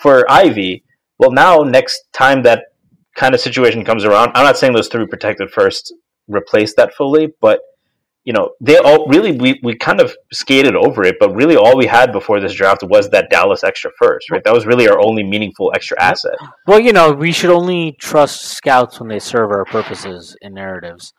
[0.00, 0.82] for Ivey.
[1.18, 2.64] Well now next time that
[3.14, 5.94] kind of situation comes around i'm not saying those three protected first
[6.28, 7.60] replace that fully but
[8.24, 11.76] you know, they all really we, we kind of skated over it, but really all
[11.76, 14.42] we had before this draft was that Dallas extra first, right?
[14.44, 16.36] That was really our only meaningful extra asset.
[16.66, 21.12] Well, you know, we should only trust scouts when they serve our purposes in narratives.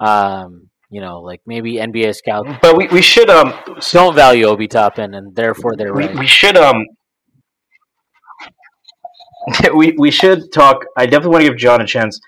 [0.00, 3.54] Um, you know, like maybe NBA scouts But we, we should um
[3.92, 6.18] don't value Obi Toppin, and therefore they're we, right.
[6.18, 6.84] we should um
[9.74, 10.84] we we should talk.
[10.98, 12.20] I definitely want to give John a chance.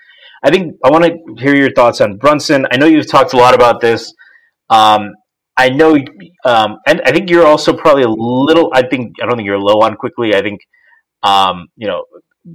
[0.43, 2.65] I think I want to hear your thoughts on Brunson.
[2.71, 4.13] I know you've talked a lot about this.
[4.73, 5.13] Um,
[5.55, 5.95] I know,
[6.45, 8.71] um, and I think you're also probably a little.
[8.73, 10.35] I think I don't think you're low on Quickley.
[10.35, 10.61] I think,
[11.21, 12.05] um, you know,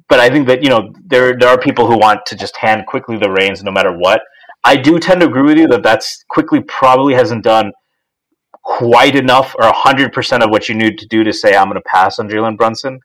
[0.09, 2.87] but I think that you know there there are people who want to just hand
[2.87, 4.21] Quickley the reins no matter what.
[4.65, 7.71] I do tend to agree with you that that's Quickley probably hasn't done
[8.65, 11.77] quite enough or hundred percent of what you need to do to say I'm going
[11.77, 12.99] to pass on Jalen Brunson.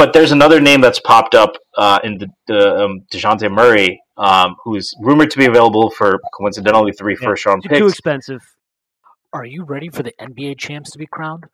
[0.00, 4.56] But there's another name that's popped up uh, in the, the um, Dejounte Murray, um,
[4.64, 7.78] who is rumored to be available for coincidentally three Yeah, first round picks.
[7.78, 8.40] too expensive.
[9.34, 11.44] Are you ready for the NBA champs to be crowned?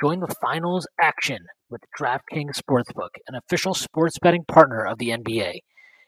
[0.00, 1.38] Join the finals action
[1.70, 5.58] with DraftKings Sportsbook, an official sports betting partner of the NBA.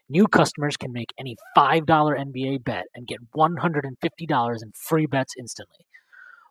[0.07, 5.85] New customers can make any $5 NBA bet and get $150 in free bets instantly.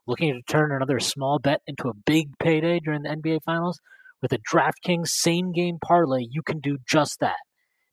[0.07, 3.81] Looking to turn another small bet into a big payday during the NBA Finals?
[4.23, 7.39] With a DraftKings same game parlay, you can do just that.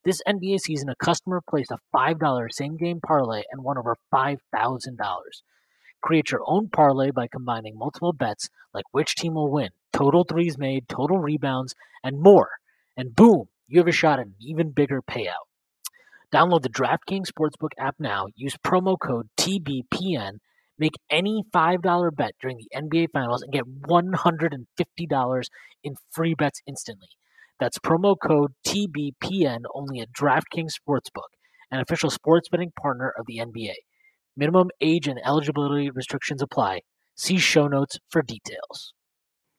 [0.03, 4.37] This NBA season, a customer placed a $5 same game parlay and won over $5,000.
[6.01, 10.57] Create your own parlay by combining multiple bets like which team will win, total threes
[10.57, 12.49] made, total rebounds, and more.
[12.95, 15.47] And boom, you have a shot at an even bigger payout.
[16.31, 18.27] Download the DraftKings Sportsbook app now.
[18.35, 20.39] Use promo code TBPN.
[20.79, 25.43] Make any $5 bet during the NBA Finals and get $150
[25.83, 27.07] in free bets instantly.
[27.59, 31.29] That's promo code TBPN only at DraftKings Sportsbook,
[31.71, 33.73] an official sports betting partner of the NBA.
[34.35, 36.81] Minimum age and eligibility restrictions apply.
[37.15, 38.93] See show notes for details.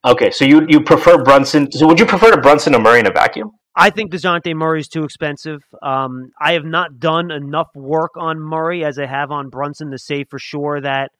[0.05, 1.69] Okay, so you you prefer Brunson?
[1.73, 3.51] So would you prefer to Brunson or Murray in a vacuum?
[3.75, 5.61] I think DeJounte Murray is too expensive.
[5.81, 9.97] Um, I have not done enough work on Murray as I have on Brunson to
[9.97, 11.11] say for sure that,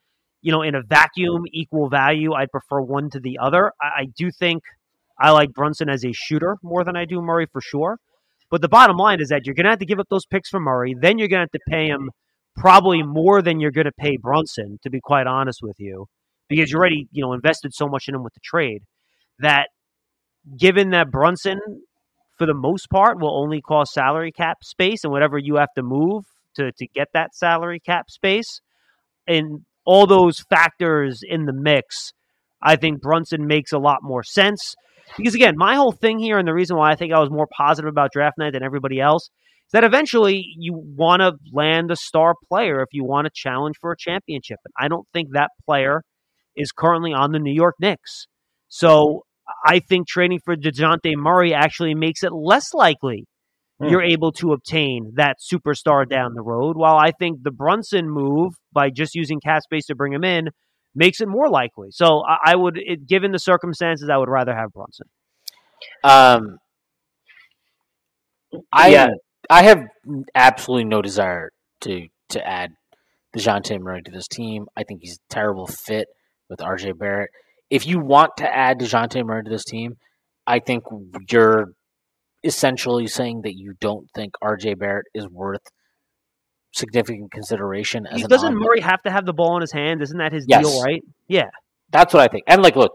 [0.42, 3.72] you know, in a vacuum, equal value, I'd prefer one to the other.
[3.82, 4.64] I, I do think
[5.20, 7.98] I like Brunson as a shooter more than I do Murray for sure.
[8.50, 10.50] But the bottom line is that you're going to have to give up those picks
[10.50, 10.96] for Murray.
[11.00, 12.10] Then you're going to have to pay him
[12.56, 16.08] probably more than you're going to pay Brunson, to be quite honest with you,
[16.50, 18.82] because you already, you know, invested so much in him with the trade
[19.38, 19.68] that
[20.58, 21.60] given that Brunson
[22.40, 25.84] for the most part will only cost salary cap space and whatever you have to
[25.84, 26.24] move
[26.56, 28.62] to to get that salary cap space
[29.28, 32.12] and all those factors in the mix
[32.64, 34.74] i think brunson makes a lot more sense
[35.18, 37.48] because again my whole thing here and the reason why i think i was more
[37.56, 39.30] positive about draft night than everybody else
[39.70, 43.76] is that eventually you want to land a star player if you want to challenge
[43.80, 44.58] for a championship.
[44.66, 46.02] And I don't think that player
[46.56, 48.26] is currently on the New York Knicks.
[48.68, 49.26] So
[49.66, 53.26] I think trading for DeJounte Murray actually makes it less likely
[53.80, 53.88] Hmm.
[53.88, 56.76] you're able to obtain that superstar down the road.
[56.76, 60.50] While I think the Brunson move by just using cap space to bring him in
[60.94, 61.88] makes it more likely.
[61.92, 65.08] So I, I would, it, given the circumstances, I would rather have Brunson.
[66.04, 66.58] Um,
[68.72, 69.08] I Yeah.
[69.50, 69.80] I have
[70.36, 72.72] absolutely no desire to to add
[73.36, 74.68] Dejounte Murray to this team.
[74.76, 76.08] I think he's a terrible fit
[76.50, 77.30] with RJ Barrett.
[77.70, 79.98] If you want to add Dejounte Murray to this team,
[80.48, 80.84] I think
[81.32, 81.68] you're
[82.44, 85.62] essentially saying that you don't think RJ Barrett is worth
[86.72, 90.02] significant consideration as doesn't Murray have to have the ball in his hand?
[90.02, 90.64] Isn't that his Yes.
[90.64, 91.02] deal, right?
[91.28, 91.50] Yeah.
[91.92, 92.44] That's what I think.
[92.48, 92.94] And like, look,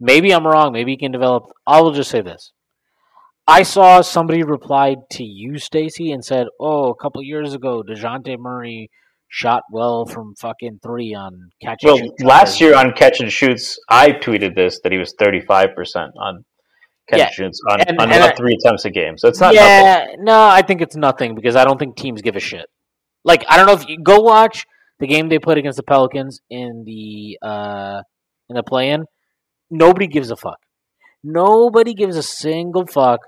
[0.00, 0.72] maybe I'm wrong.
[0.72, 1.44] Maybe he can develop.
[1.66, 2.52] I will just say this:
[3.46, 8.36] I saw somebody replied to you, Stacy, and said, "Oh, a couple years ago, Dejounte
[8.38, 8.90] Murray
[9.36, 13.78] shot well from fucking three on catch." and Well, last year on catch and shoots,
[13.88, 16.44] I tweeted this that he was 35% on
[17.08, 17.24] catch Yeah.
[17.26, 19.18] and shoots on, And- on and about I- three attempts a game.
[19.18, 19.68] So it's not nothing.
[19.68, 22.66] yeah, no, I think it's nothing because I don't think teams give a shit.
[23.24, 24.66] Like, I don't know if you go watch
[25.00, 28.02] the game they played against the Pelicans in the uh
[28.48, 29.04] in the play-in.
[29.70, 30.58] Nobody gives a fuck.
[31.22, 33.20] Nobody gives a single fuck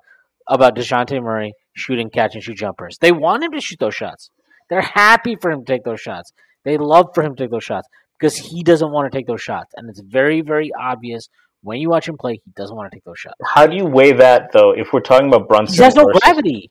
[0.48, 2.98] about Dejounte Murray shooting catch and shoot jumpers.
[3.00, 4.30] They want him to shoot those shots.
[4.70, 6.32] They're happy for him to take those shots.
[6.64, 7.88] They love for him to take those shots
[8.18, 11.28] because he doesn't want to take those shots, and it's very, very obvious
[11.62, 12.40] when you watch him play.
[12.44, 13.36] He doesn't want to take those shots.
[13.44, 14.72] How do you weigh that though?
[14.72, 16.70] If we're talking about Brunson, He has no versus- gravity.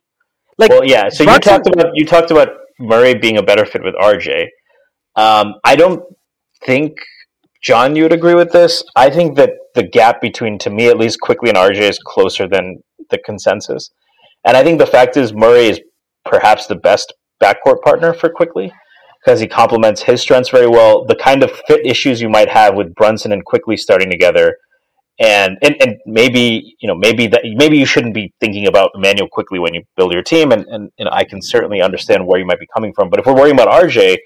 [0.57, 1.09] Like, well, yeah.
[1.09, 4.47] So you talked about you talked about Murray being a better fit with RJ.
[5.15, 6.01] Um, I don't
[6.65, 6.93] think
[7.61, 8.83] John, you would agree with this.
[8.95, 12.47] I think that the gap between, to me at least, Quickley and RJ is closer
[12.47, 13.89] than the consensus,
[14.45, 15.81] and I think the fact is Murray is
[16.23, 18.71] perhaps the best backcourt partner for Quickley
[19.23, 21.05] because he complements his strengths very well.
[21.05, 24.57] The kind of fit issues you might have with Brunson and Quickley starting together.
[25.17, 29.29] And, and and maybe you know maybe that maybe you shouldn't be thinking about Immanuel
[29.31, 32.37] Quickley when you build your team and, and you know, I can certainly understand where
[32.37, 34.17] you might be coming from but if we're worrying about RJ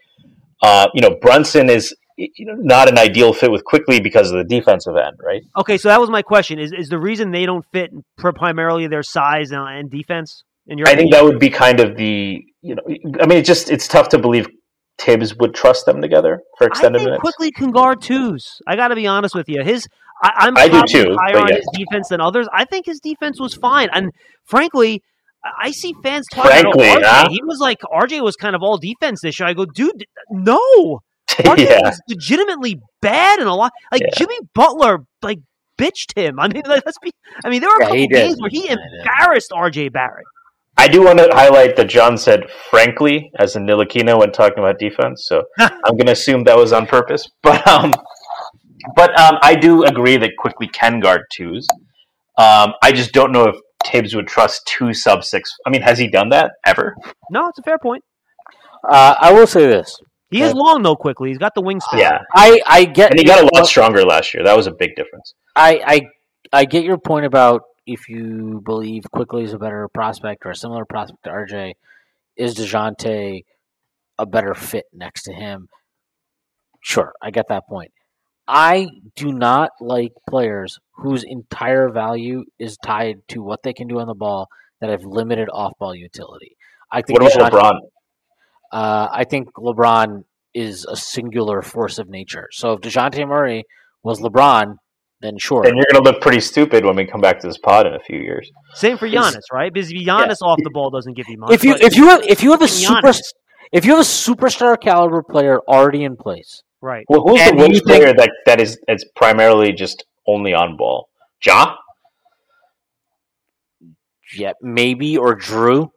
[0.64, 4.40] uh, you know Brunson is you know not an ideal fit with Quickley because of
[4.40, 6.58] the defensive end right Okay, so that was my question.
[6.58, 10.44] Is is the reason they don't fit primarily their size and, and defense?
[10.66, 12.82] In your I think that would be kind of the you know
[13.22, 14.48] I mean it's just it's tough to believe
[15.00, 18.46] Thibs would trust them together for I extended think minutes Quickley can guard twos.
[18.68, 19.64] I got to be honest with you.
[19.64, 19.88] His
[20.22, 21.56] I, I'm I do too, higher but on yeah.
[21.56, 22.48] his defense than others.
[22.54, 24.12] I think his defense was fine, and
[24.46, 25.02] frankly,
[25.46, 27.06] I I see fans talking Frankly, about RJ.
[27.06, 27.28] huh?
[27.32, 29.48] He was like RJ was kind of all defense this year.
[29.48, 31.00] I go, dude, no.
[31.30, 33.72] RJ yeah was legitimately bad and a lot.
[33.94, 34.10] Like Yeah.
[34.18, 35.40] Jimmy Butler, like
[35.78, 36.38] bitched him.
[36.42, 37.12] I mean, let's be.
[37.46, 38.28] I mean, there were a Yeah, he couple did.
[38.28, 38.80] games where he Yeah, he did.
[39.08, 40.26] embarrassed RJ Barrett.
[40.80, 44.80] I do want to highlight that John said frankly as in Ntilikina when talking about
[44.80, 47.28] defense, so I'm going to assume that was on purpose.
[47.44, 47.94] But um,
[48.96, 51.68] but um, I do agree that Quickley can guard twos.
[52.38, 53.56] Um, I just don't know if
[53.86, 55.52] Thibs would trust two sub six.
[55.68, 56.96] I mean, has he done that ever?
[57.30, 58.04] No, it's a fair point.
[58.90, 59.98] uh, I will say this:
[60.32, 60.96] He is long though.
[60.96, 62.00] Quickley, he's got the wingspan.
[62.00, 64.44] Yeah, I I get and he got a lot stronger last year.
[64.46, 65.34] That was a big difference.
[65.58, 66.02] I, I
[66.54, 70.56] I get your point about if you believe Quickley is a better prospect or a
[70.56, 71.74] similar prospect to RJ,
[72.38, 73.44] is Dejounte
[74.20, 75.70] a better fit next to him?
[76.82, 77.92] Sure, I get that point.
[78.48, 84.00] I do not like players whose entire value is tied to what they can do
[84.00, 84.50] on the ball
[84.82, 86.56] that have limited off-ball utility.
[86.92, 87.80] I think What about LeBron?
[88.72, 90.24] Uh, I think LeBron
[90.54, 92.50] is a singular force of nature.
[92.52, 93.66] So if Dejounte Murray
[94.04, 94.78] was LeBron,
[95.22, 95.66] then sure.
[95.66, 97.94] And you're going to look pretty stupid when we come back to this pod in
[97.94, 98.50] a few years.
[98.74, 99.74] Same for Giannis, right?
[99.74, 101.52] Because Giannis off the ball doesn't give you much.
[101.52, 103.20] if you if you have if you have a super Giannis,
[103.72, 107.06] if you have a superstar caliber player already in place, right?
[107.10, 110.54] Well, who's And the you wing think- player that that is it's primarily just only
[110.54, 111.10] on ball?
[111.46, 111.76] Ja?
[114.36, 115.90] yeah, maybe or Jrue.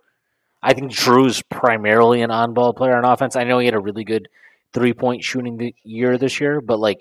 [0.62, 3.35] I think Jrue's primarily an on-ball player on offense.
[3.35, 4.29] I know he had a really good
[4.73, 6.99] three-point shooting the year this year, but like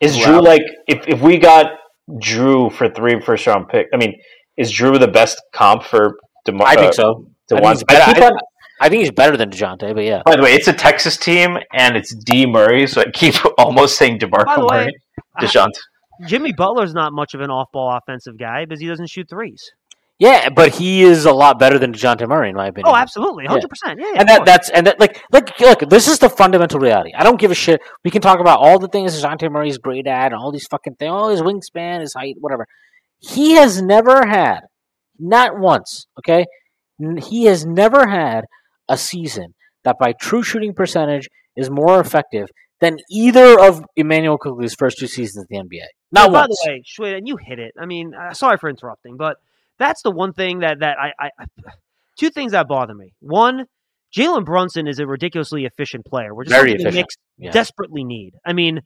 [0.00, 0.22] Is Wow.
[0.24, 1.72] Jrue like if if we got
[2.10, 3.88] Jrue for three first round pick?
[3.92, 4.18] I mean,
[4.56, 6.66] is Jrue the best comp for Demar?
[6.66, 7.26] I think uh, so.
[7.50, 8.38] I think, he's better, I keep I, on-
[8.80, 10.22] I think he's better than Dejounte, but yeah.
[10.26, 13.96] by the way, it's a Texas team and it's D Murray, so I keep almost
[13.96, 14.92] saying By the Demarco way, Murray.
[15.40, 15.78] Dejounte.
[16.26, 19.70] Jimmy Butler's not much of an off-ball offensive guy because he doesn't shoot threes.
[20.18, 22.90] Yeah, but he is a lot better than Dejounte Murray, in my opinion.
[22.90, 24.00] Oh, absolutely, hundred percent.
[24.00, 27.12] Yeah, yeah, and that, that's and that like like look, this is the fundamental reality.
[27.14, 27.82] I don't give a shit.
[28.02, 30.94] We can talk about all the things Dejounte Murray's great at, and all these fucking
[30.94, 32.66] things, all his wingspan, his height, whatever.
[33.18, 34.60] He has never had,
[35.18, 36.46] not once, okay,
[37.18, 38.44] He has never had
[38.88, 39.54] a season
[39.84, 42.48] that, by true shooting percentage, is more effective
[42.80, 45.86] than either of Immanuel Quickley's first two seasons in the NBA.
[46.12, 47.72] Not Oh, by the way, Shwin, and you hit it.
[47.80, 49.36] I mean, uh, sorry for interrupting, but
[49.78, 51.44] that's the one thing that that I, I,
[52.18, 53.12] two things that bother me.
[53.20, 53.66] One,
[54.16, 56.34] Jalen Brunson is a ridiculously efficient player.
[56.34, 56.96] We're just Very something the efficient.
[56.96, 57.50] Knicks Yeah.
[57.50, 58.34] desperately need.
[58.44, 58.80] I mean,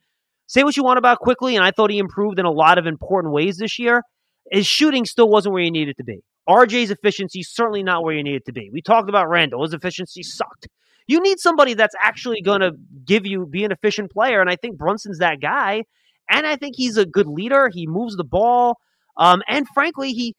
[0.47, 2.87] say what you want about Quickley, and I thought he improved in a lot of
[2.87, 4.03] important ways this year.
[4.51, 6.21] His shooting still wasn't where he needed to be.
[6.49, 8.71] RJ's efficiency certainly not where you need it to be.
[8.73, 10.67] We talked about Randle; his efficiency sucked.
[11.07, 12.73] You need somebody that's actually going to
[13.05, 15.85] give you be an efficient player, and I think Brunson's that guy.
[16.33, 17.69] And I think he's a good leader.
[17.73, 18.79] He moves the ball,
[19.17, 20.35] um, and frankly, he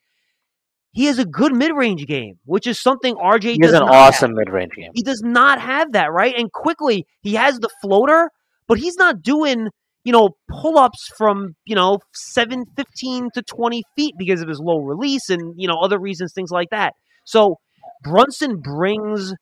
[0.91, 3.91] he has a good mid range game, which is something RJ He has an have.
[3.91, 4.91] awesome mid range game.
[4.93, 6.33] He does not have that, right?
[6.37, 8.29] And Quickley, he has the floater,
[8.67, 9.69] but he's not doing,
[10.03, 14.59] you know, pull ups from, you know, 7, 15 to 20 feet because of his
[14.59, 16.93] low release and, you know, other reasons, things like that.
[17.25, 17.57] So
[18.03, 19.33] Brunson brings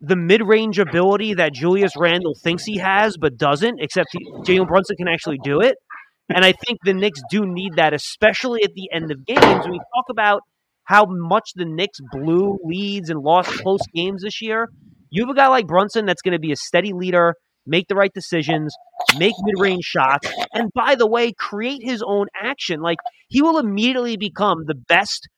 [0.00, 4.66] the mid range ability that Julius Randle thinks he has, but doesn't, except he, Jalen
[4.68, 5.76] Brunson can actually do it.
[6.34, 9.66] And I think the Knicks do need that, especially at the end of games.
[9.68, 10.42] We talk about
[10.84, 14.68] how much the Knicks blew leads and lost close games this year,
[15.10, 17.34] you have a guy like Brunson that's going to be a steady leader,
[17.66, 18.74] make the right decisions,
[19.18, 22.80] make mid range shots, and by the way, create his own action.
[22.80, 25.28] Like he will immediately become the best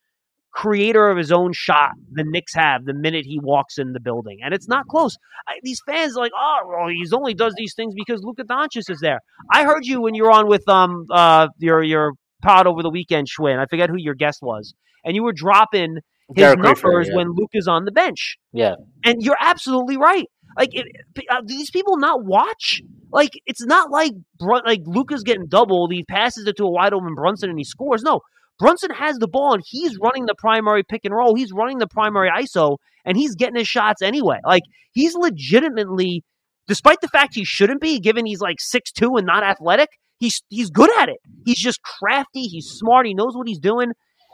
[0.53, 4.39] creator of his own shot the Knicks have the minute he walks in the building.
[4.43, 5.17] And it's not close.
[5.47, 8.89] I, these fans are like, oh, well, he's only does these things because Luka Doncic
[8.89, 9.19] is there.
[9.51, 12.89] I heard you when you were on with um uh your your pod over the
[12.89, 13.59] weekend, Shwin.
[13.59, 14.73] I forget who your guest was.
[15.03, 15.97] And you were dropping
[16.29, 17.15] his Derek numbers Rafer, yeah.
[17.15, 18.37] when Luka's on the bench.
[18.53, 18.75] Yeah.
[19.03, 20.25] And you're absolutely right.
[20.57, 20.85] Like, it,
[21.29, 22.81] uh, do these people not watch?
[23.11, 25.91] Like, it's not like Brun- like Luka's getting doubled.
[25.91, 28.03] He passes it to a wide open Brunson and he scores.
[28.03, 28.21] No,
[28.59, 31.35] Brunson has the ball and he's running the primary pick and roll.
[31.35, 34.37] He's running the primary ISO and he's getting his shots anyway.
[34.45, 36.23] Like, he's legitimately,
[36.67, 39.89] despite the fact he shouldn't be, given he's like six two and not athletic,
[40.19, 41.17] he's he's good at it.
[41.45, 42.43] He's just crafty.
[42.43, 43.05] He's smart.
[43.05, 43.91] He knows what he's doing.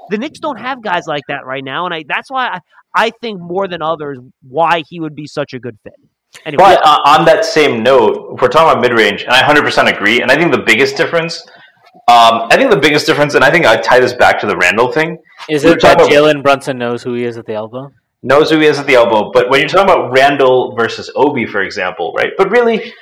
[0.09, 2.59] The Knicks don't have guys like that right now, and I that's why I,
[2.95, 5.93] I think more than others why he would be such a good fit.
[6.45, 9.41] Anyway, But uh, on that same note, if we're talking about mid range, and I
[9.41, 11.43] 100% agree, and I think the biggest difference,
[12.07, 14.57] um, I think the biggest difference, and I think I tie this back to the
[14.57, 15.17] Randle thing,
[15.49, 17.91] Is it that Jalen Brunson knows who he is at the elbow?
[18.21, 19.31] knows who he is at the elbow.
[19.31, 22.31] But when you're talking about Randle versus Obi, for example, right?
[22.37, 22.93] But really,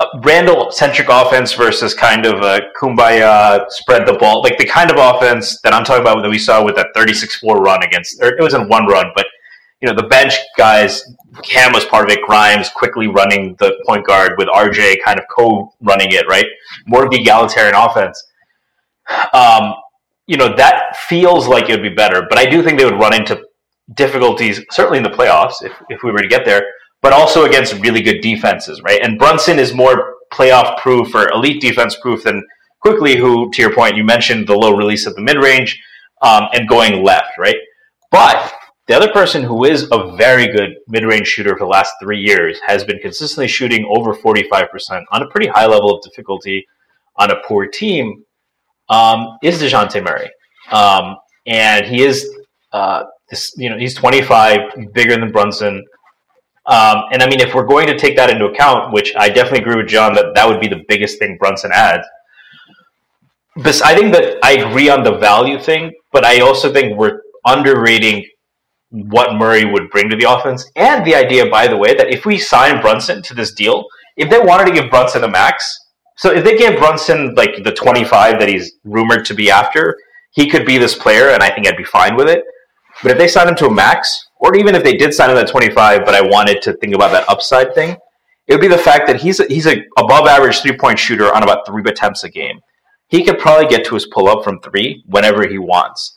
[0.00, 4.90] uh, Randle centric offense versus kind of a kumbaya spread the ball, like the kind
[4.90, 8.20] of offense that I'm talking about that we saw with that 36-4 run against.
[8.22, 9.26] Or it wasn't one run, but
[9.80, 11.02] you know the bench guys.
[11.42, 12.24] Cam was part of it.
[12.26, 16.46] Grimes Quickley running the point guard with RJ kind of co-running it, right?
[16.86, 18.22] More of the egalitarian offense.
[19.32, 19.74] Um,
[20.26, 23.00] you know that feels like it would be better, but I do think they would
[23.00, 23.42] run into
[23.94, 26.66] difficulties, certainly in the playoffs, if, if we were to get there,
[27.00, 29.00] but also against really good defenses, right?
[29.02, 32.44] And Brunson is more playoff proof or elite defense proof than
[32.80, 35.80] Quickley, who, to your point, you mentioned the low release at the mid range
[36.22, 37.56] um, and going left, right?
[38.10, 38.52] But
[38.88, 42.20] the other person who is a very good mid range shooter for the last three
[42.20, 46.66] years has been consistently shooting over 45% on a pretty high level of difficulty
[47.16, 48.24] on a poor team
[48.88, 50.30] um, is Dejounte Murray.
[50.70, 51.16] Um,
[51.46, 52.26] and he is
[52.72, 55.84] uh, this, you know, he's 25, bigger than Brunson.
[56.64, 59.60] Um, and I mean, if we're going to take that into account, which I definitely
[59.60, 62.06] agree with John that that would be the biggest thing Brunson adds.
[63.58, 68.24] I think that I agree on the value thing, but I also think we're underrating
[68.90, 72.24] what Murray would bring to the offense, and the idea, by the way, that if
[72.24, 73.84] we sign Brunson to this deal,
[74.16, 75.76] if they wanted to give Brunson a max,
[76.16, 79.96] so if they gave Brunson like the 25 that he's rumored to be after,
[80.32, 82.44] he could be this player, and I think I'd be fine with it.
[83.02, 85.36] But if they sign him to a max, or even if they did sign him
[85.36, 87.96] at 25, but I wanted to think about that upside thing,
[88.48, 91.32] it would be the fact that he's a, he's a above average three point shooter
[91.34, 92.58] on about three attempts a game.
[93.08, 96.16] He could probably get to his pull up from three whenever he wants.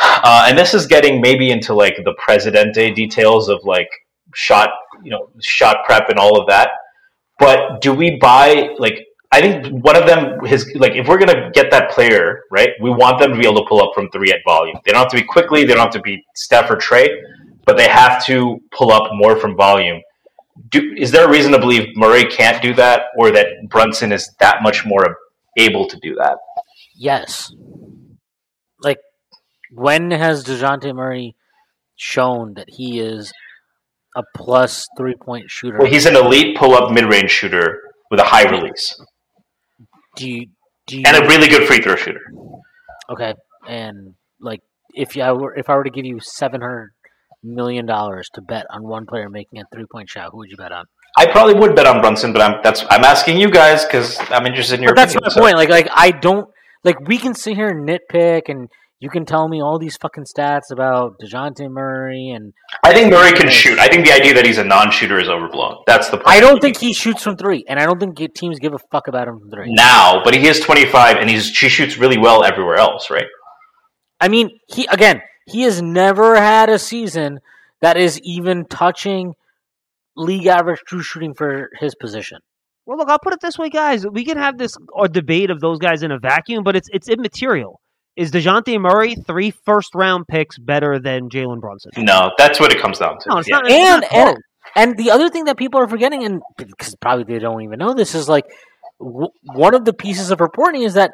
[0.00, 3.88] Uh, and this is getting maybe into like the Presidente details of like
[4.34, 4.70] shot,
[5.02, 6.70] you know, shot prep and all of that.
[7.38, 11.50] But do we buy like I think one of them his like if we're gonna
[11.52, 14.32] get that player right, we want them to be able to pull up from three
[14.32, 14.78] at volume.
[14.84, 15.64] They don't have to be Quickley.
[15.64, 17.08] They don't have to be Steph or Trae,
[17.66, 20.00] but they have to pull up more from volume.
[20.70, 24.34] Do, is there a reason to believe Murray can't do that, or that Brunson is
[24.40, 25.16] that much more
[25.56, 26.38] able to do that?
[26.96, 27.52] Yes.
[29.72, 31.34] When has Dejounte Murray
[31.96, 33.32] shown that he is
[34.16, 35.78] a plus three point shooter?
[35.78, 38.94] Well, he's an elite pull up mid range shooter with a high release
[40.18, 40.46] do you,
[40.86, 42.20] do you, and a really good free throw shooter.
[43.10, 43.34] okay.
[43.68, 44.60] And, like,
[44.94, 46.90] if I were if I were to give you seven hundred
[47.42, 50.56] million dollars to bet on one player making a three point shot, who would you
[50.56, 50.86] bet on?
[51.16, 54.46] I probably would bet on Brunson, but I'm that's I'm asking you guys because I'm
[54.46, 54.94] interested in your.
[54.94, 55.56] But that's opinion, my so- point.
[55.56, 56.48] Like, like I don't
[56.84, 58.68] like we can sit here and nitpick, and
[59.00, 63.32] you can tell me all these fucking stats about Dejounte Murray, and I think Murray
[63.32, 63.78] can shoot.
[63.78, 65.76] I think the idea that he's a non-shooter is overblown.
[65.86, 66.28] That's the point.
[66.28, 69.06] I don't think he shoots from three, and I don't think teams give a fuck
[69.06, 69.72] about him from three.
[69.72, 73.26] now, but he is 25 and he's he shoots really well everywhere else, right?
[74.20, 77.38] I mean, he again, he has never had a season
[77.80, 79.34] that is even touching
[80.16, 82.38] league average true shooting for his position.
[82.84, 84.04] Well, look, I'll put it this way, guys.
[84.06, 87.08] We can have this or debate of those guys in a vacuum, but it's it's
[87.08, 87.80] immaterial.
[88.18, 91.92] Is Dejounte Murray three first round picks better than Jalen Brunson?
[91.98, 93.28] No, that's what it comes down to.
[93.28, 93.56] No, it's Yeah.
[93.58, 93.64] not.
[93.66, 94.36] it's And not and
[94.74, 97.94] and the other thing that people are forgetting, and because probably they don't even know
[97.94, 98.44] this, is like
[99.00, 101.12] w- one of the pieces of reporting is that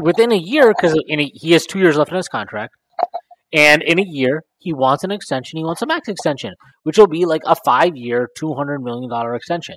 [0.00, 2.72] within a year, because he has two years left in his contract,
[3.52, 5.58] and in a year he wants an extension.
[5.58, 6.54] He wants a max extension,
[6.84, 9.76] which will be like a five-year, two hundred million dollar extension.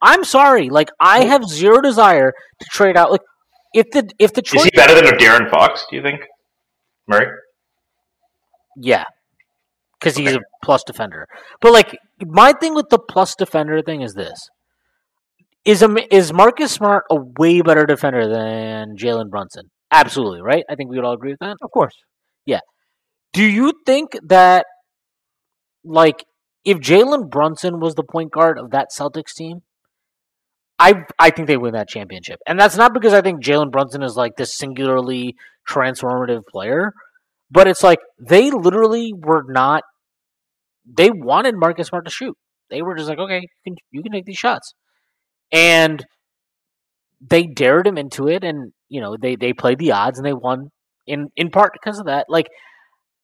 [0.00, 3.10] I'm sorry, like I have zero desire to trade out.
[3.12, 3.20] Like
[3.74, 5.86] if the if the choice Is he better than a De'Aaron Fox?
[5.90, 6.20] Do you think,
[7.06, 7.26] Murray?
[8.76, 9.04] yeah,
[9.98, 11.26] because he's a plus defender.
[11.60, 14.48] But like my thing with the plus defender thing is this:
[15.64, 19.70] is a, is Marcus Smart a way better defender than Jalen Brunson?
[19.90, 20.64] Absolutely, right?
[20.70, 21.56] I think we would all agree with that.
[21.62, 21.94] of course.
[22.46, 22.60] Yeah.
[23.32, 24.66] Do you think that,
[25.84, 26.24] like,
[26.64, 29.60] if Jalen Brunson was the point guard of that Celtics team,
[30.82, 34.02] I I think they win that championship, and that's not because I think Jalen Brunson
[34.02, 35.36] is like this singularly
[35.68, 36.92] transformative player,
[37.52, 39.84] but it's like they literally were not.
[40.84, 42.36] They wanted Marcus Smart to shoot.
[42.68, 44.74] They were just like, okay, you can you can take these shots,
[45.52, 46.04] and
[47.20, 50.32] they dared him into it, and you know they they played the odds and they
[50.32, 50.72] won
[51.06, 52.26] in in part because of that.
[52.28, 52.48] Like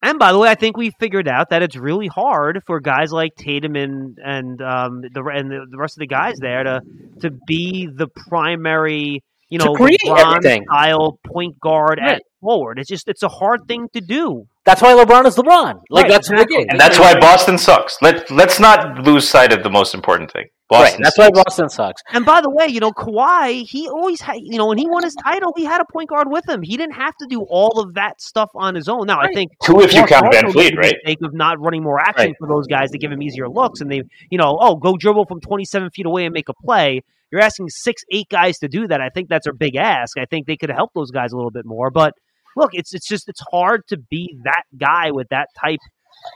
[0.00, 3.12] And by the way, I think we figured out that it's really hard for guys
[3.12, 6.80] like Tatum and and um, the and the, rest of the guys there to
[7.20, 12.16] to be the primary, you know, LeBron style point guard Right.
[12.16, 12.78] at forward.
[12.78, 14.46] It's just it's a hard thing to do.
[14.64, 15.80] That's why LeBron is LeBron.
[15.90, 16.58] Like Right, that's exactly.
[16.58, 17.96] what And that's why Boston sucks.
[18.02, 20.44] Let Let's not lose sight of the most important thing.
[20.70, 20.80] right.
[20.80, 21.30] Boston That's why.
[21.30, 22.02] Boston sucks.
[22.12, 25.02] And by the way, you know, Kawhi, he always had, you know, when he won
[25.04, 26.60] his title, he had a point guard with him.
[26.62, 29.06] He didn't have to do all of that stuff on his own.
[29.06, 30.96] Now, I think Two if you count also VanVleet, right?
[31.04, 32.36] Mistake of not running more action Right.
[32.38, 35.24] for those guys to give him easier looks, and they, you know, oh, go dribble
[35.24, 37.02] from 27 feet away and make a play.
[37.30, 39.00] You're asking six, eight guys to do that.
[39.00, 40.16] I think that's a big ask.
[40.18, 41.90] I think they could help those guys a little bit more.
[41.90, 42.14] But
[42.56, 45.80] look, it's it's just it's hard to be that guy with that type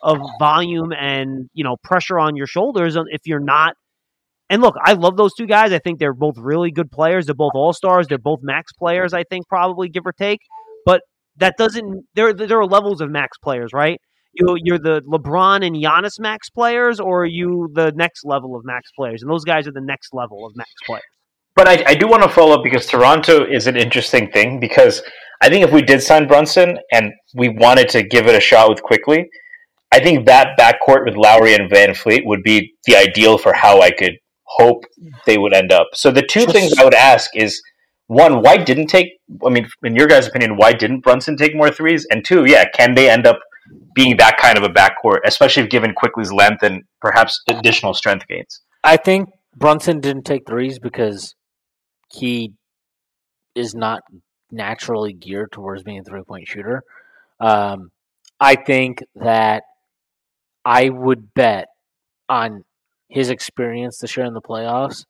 [0.03, 3.75] of volume and you know pressure on your shoulders if you're not.
[4.51, 5.73] And look, I love those two guys.
[5.73, 7.25] I think they're both really good players.
[7.25, 8.07] They're both all stars.
[8.07, 9.15] They're both max players.
[9.15, 10.41] I think probably give or take.
[10.85, 11.01] But
[11.37, 12.05] that doesn't.
[12.15, 13.99] There there are levels of max players, right?
[14.35, 18.65] You you're the LeBron and Giannis max players, or are you the next level of
[18.65, 19.23] max players?
[19.23, 21.03] And those guys are the next level of max players.
[21.55, 25.03] But I, I do want to follow up because Toronto is an interesting thing because
[25.43, 28.71] I think if we did sign Brunson and we wanted to give it a shot
[28.71, 29.29] with Quickley,
[29.93, 33.91] I think that backcourt with Lowry and VanVleet would be the ideal for how I
[33.91, 34.85] could hope
[35.27, 35.89] they would end up.
[35.93, 37.61] So the two things I would ask is
[38.07, 39.09] one, why didn't take
[39.45, 42.07] I mean, in your guys' opinion, why didn't Brunson take more threes?
[42.11, 43.41] And two, yeah, can they end up
[43.95, 48.61] being that kind of a backcourt, especially given Quickley's length and perhaps additional strength gains?
[48.85, 51.35] I think Brunson didn't take threes because
[52.11, 52.53] he
[53.55, 54.03] is not
[54.51, 56.83] naturally geared towards being a three point shooter.
[57.41, 57.91] Um,
[58.41, 59.65] I think that
[60.65, 61.69] I would bet
[62.29, 62.65] on
[63.09, 65.05] his experience this year in the playoffs,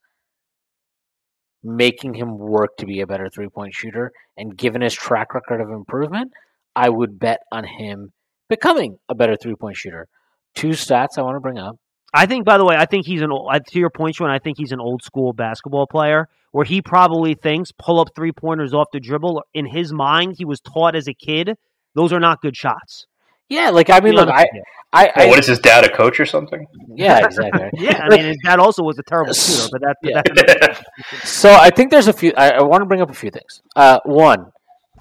[1.63, 4.13] making him work to be a better three point shooter.
[4.37, 6.33] And given his track record of improvement,
[6.75, 8.13] I would bet on him
[8.53, 10.07] becoming a better three point shooter.
[10.55, 11.77] Two stats I want to bring up.
[12.15, 14.29] I think, by the way, I think he's an old, to your point, Sean.
[14.29, 18.33] I think he's an old school basketball player where he probably thinks pull up three
[18.33, 19.43] pointers off the dribble.
[19.55, 21.57] In his mind, he was taught as a kid
[21.95, 23.07] those are not good shots.
[23.49, 24.47] Yeah, like I mean, Be look, honest
[24.95, 25.13] I, with.
[25.17, 26.67] I, I what is his dad, a coach or something?
[26.95, 27.69] yeah, exactly.
[27.79, 30.23] yeah, I mean, his dad also was a terrible shooter, but that, Yeah.
[30.35, 32.33] that's So I think there's a few.
[32.37, 33.63] I, I want to bring up a few things.
[33.75, 34.53] Uh, one,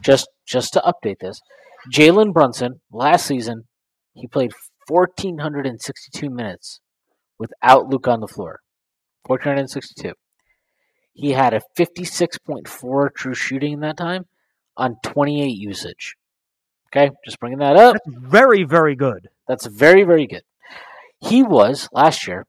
[0.01, 1.39] just just to update this,
[1.89, 3.63] Jalen Brunson last season
[4.13, 4.51] he played
[4.87, 6.79] 1,462 minutes
[7.39, 8.59] without Luke on the floor.
[9.25, 10.13] 1,462.
[11.13, 14.25] He had a 56.4 true shooting in that time
[14.77, 16.15] on 28 usage.
[16.87, 17.93] Okay, just bringing that up.
[17.93, 19.29] that's very, very good.
[19.47, 20.43] That's very, very good.
[21.19, 22.45] He was last year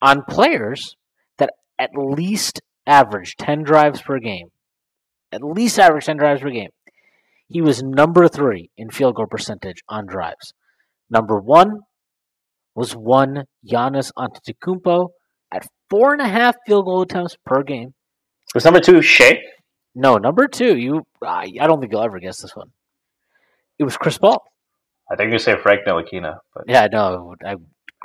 [0.00, 0.96] on players
[1.38, 4.48] that at least averaged 10 drives per game.
[5.30, 6.70] At least average 10 drives per game.
[7.52, 10.54] He was number three in field goal percentage on drives.
[11.10, 11.80] Number one
[12.74, 15.08] was one Giannis Antetokounmpo
[15.52, 17.92] at four and a half field goal attempts per game.
[18.54, 19.38] Was number two Shai?
[19.94, 22.68] No, number two, you I, I don't think you'll ever guess this one.
[23.78, 24.42] It was Chris Paul.
[25.10, 27.56] I think you say Frank Ntilikina, but Yeah, no, I,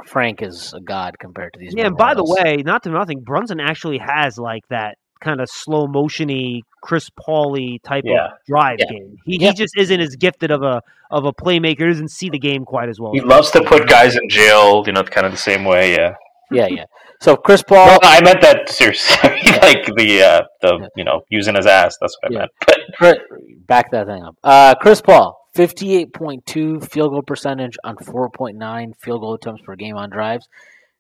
[0.05, 1.73] Frank is a god compared to these.
[1.75, 5.49] Yeah, and by the way, not to nothing, Brunson actually has like that kind of
[5.49, 8.25] slow motiony Chris Pauly type Yeah.
[8.25, 8.85] of drive Yeah.
[8.91, 9.17] game.
[9.25, 9.49] He Yeah.
[9.49, 10.81] he just isn't as gifted of a
[11.11, 11.79] of a playmaker.
[11.79, 13.11] He doesn't see the game quite as well.
[13.13, 14.83] he as loves to put guys in jail.
[14.85, 15.93] You know, kind of the same way.
[15.95, 16.13] Yeah.
[16.51, 16.85] yeah, yeah.
[17.19, 19.17] So Chris Paul, Well, I meant that seriously.
[19.61, 20.87] like the uh, the Yeah.
[20.95, 21.97] you know using his ass.
[21.99, 22.39] That's what I Yeah.
[22.39, 22.51] meant.
[22.99, 23.19] But
[23.67, 24.35] back that thing up.
[24.43, 29.33] Uh, Chris Paul, fifty-eight point two field goal percentage on four point nine field goal
[29.33, 30.47] attempts per game on drives.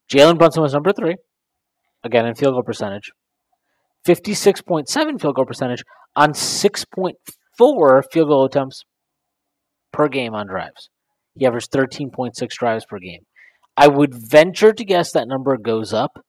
[0.09, 1.15] Jalen Brunson was number three,
[2.03, 3.11] again in field goal percentage.
[4.07, 5.83] Fifty-six point seven field goal percentage
[6.15, 7.17] on six point
[7.57, 8.85] four field goal attempts
[9.91, 10.89] per game on drives.
[11.35, 13.25] He averaged thirteen point six drives per game.
[13.75, 16.23] I would venture to guess that number goes up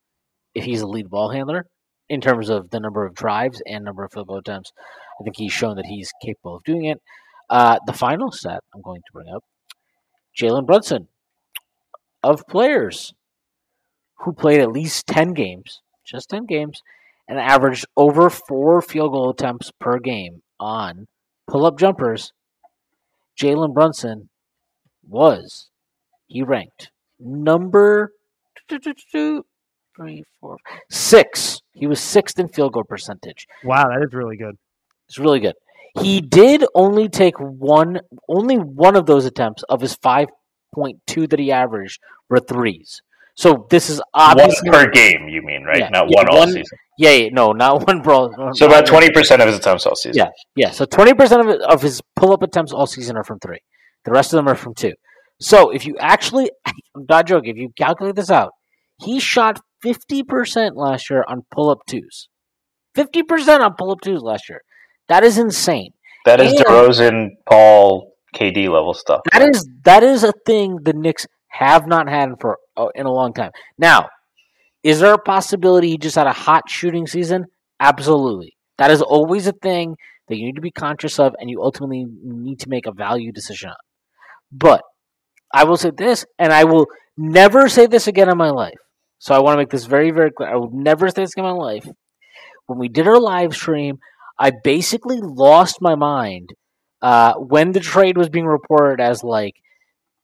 [0.57, 1.67] if he's a lead ball handler
[2.09, 4.73] in terms of the number of drives and number of field goal attempts.
[5.21, 7.01] I think he's shown that he's capable of doing it.
[7.49, 9.45] Uh, the final stat I'm going to bring up
[10.37, 11.07] Jalen Brunson,
[12.25, 13.15] of players
[14.19, 16.83] who played at least 10 games, just 10 games,
[17.29, 21.07] and averaged over four field goal attempts per game on
[21.47, 22.33] pull up jumpers,
[23.41, 24.29] Jalen Brunson
[25.07, 25.69] was,
[26.27, 26.91] he ranked
[27.21, 28.13] number
[29.97, 30.57] three, four,
[30.91, 31.61] six.
[31.73, 33.47] He was sixth in field goal percentage.
[33.65, 34.57] Wow, that is really good.
[35.09, 35.55] It's really good.
[36.01, 40.29] He did only take one, only one of those attempts of his five
[40.75, 43.01] point two that he averaged were threes.
[43.43, 44.37] So this is one
[44.73, 45.79] per game, you mean, right?
[45.79, 45.91] Yeah.
[45.91, 46.77] Not Yeah, one all one- season.
[46.99, 48.31] yeah, yeah, no, not one bro.
[48.55, 50.15] So about twenty percent of his attempts all season.
[50.17, 50.31] Yeah.
[50.57, 53.61] Yeah, so twenty percent of, of his pull up attempts all season are from three.
[54.05, 54.93] The rest of them are from two.
[55.41, 58.51] So if you actually, I'm not joking, if you calculate this out,
[59.01, 62.29] he shot fifty percent last year on pull up twos.
[62.97, 64.63] Fifty percent on pull up twos last year.
[65.09, 65.93] That is insane.
[66.25, 69.21] That is And- DeRozan, Paul, KD level stuff.
[69.33, 73.13] That is that is a thing the Knicks have not had for uh, in a
[73.13, 73.51] long time.
[73.79, 74.09] Now,
[74.83, 77.47] is there a possibility he just had a hot shooting season?
[77.81, 78.57] Absolutely.
[78.79, 79.97] That is always a thing
[80.29, 83.33] that you need to be conscious of, and you ultimately need to make a value
[83.33, 83.77] decision on.
[84.53, 84.83] But
[85.53, 88.79] I will say this, and I will never say this again in my life.
[89.19, 90.51] So I want to make this very, very clear.
[90.51, 91.87] I will never say this again in my life.
[92.67, 93.99] When we did our live stream,
[94.39, 96.51] I basically lost my mind
[97.03, 99.55] uh, when the trade was being reported as like,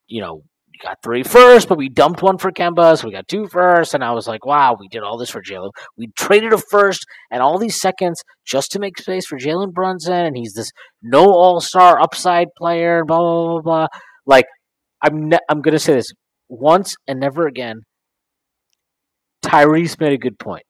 [0.07, 0.43] you know,
[0.83, 4.03] got three first, but we dumped one for Kemba, so we got two first, and
[4.05, 5.71] I was like, wow, we did all this for Jalen.
[5.97, 10.13] We traded a first and all these seconds just to make space for Jalen Brunson,
[10.27, 10.71] and he's this
[11.03, 13.87] no All Star upside player, blah blah blah blah.
[14.27, 14.47] Like,
[15.03, 16.13] I'm ne- I'm gonna say this
[16.49, 17.83] once and never again.
[19.45, 20.65] Tyrese made a good point.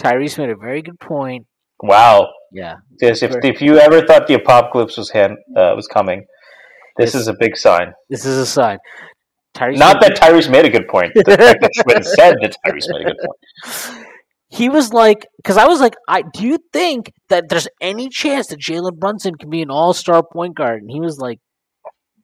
[0.00, 1.46] Tyrese made a very good point.
[1.82, 2.28] wow.
[2.52, 6.24] Yeah, Yes, if, if you ever thought the apocalypse was hand, uh, was coming,
[6.96, 7.22] this Yes.
[7.22, 7.92] is a big sign.
[8.10, 8.78] this is a sign.
[9.56, 11.12] Tyrese Not that Tyrese made a good point.
[11.14, 14.06] The fact that Schmidt said that Tyrese made a good point.
[14.48, 18.48] he was like, because I was like, I do you think that there's any chance
[18.48, 20.82] that Jalen Brunson can be an All Star point guard?
[20.82, 21.38] And he was like,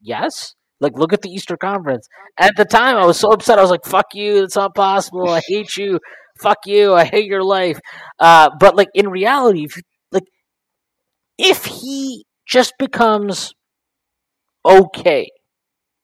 [0.01, 0.55] yes.
[0.83, 2.09] Like, look at the Eastern Conference.
[2.39, 3.59] At the time, I was so upset.
[3.59, 4.43] I was like, "Fuck you!
[4.45, 5.29] It's not possible.
[5.29, 6.01] I hate you.
[6.41, 6.95] Fuck you!
[6.95, 7.79] I hate your life."
[8.19, 9.77] Uh, but like in reality, if
[10.11, 10.23] like
[11.37, 13.53] if he just becomes
[14.65, 15.29] okay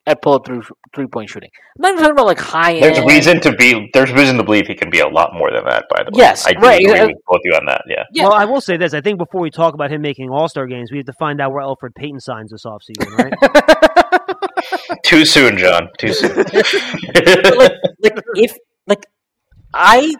[0.06, 0.62] at pull up through
[0.94, 3.10] three point shooting, I'm not even talking about like high There's end.
[3.10, 3.90] reason to be.
[3.92, 5.84] There's reason to believe he can be a lot more than that.
[5.94, 7.82] By the way, Yes, I right, agree uh, with both you on that.
[7.88, 8.24] Yeah, Yeah.
[8.24, 8.94] Well, I will say this.
[8.94, 11.40] I think before we talk about him making All Star games, we have to find
[11.40, 13.32] out where Elfrid Payton signs this offseason, right?
[15.04, 15.88] too soon, John.
[15.98, 16.36] Too soon.
[17.56, 17.72] Like,
[18.02, 18.54] like if
[18.86, 19.06] like
[19.74, 20.14] I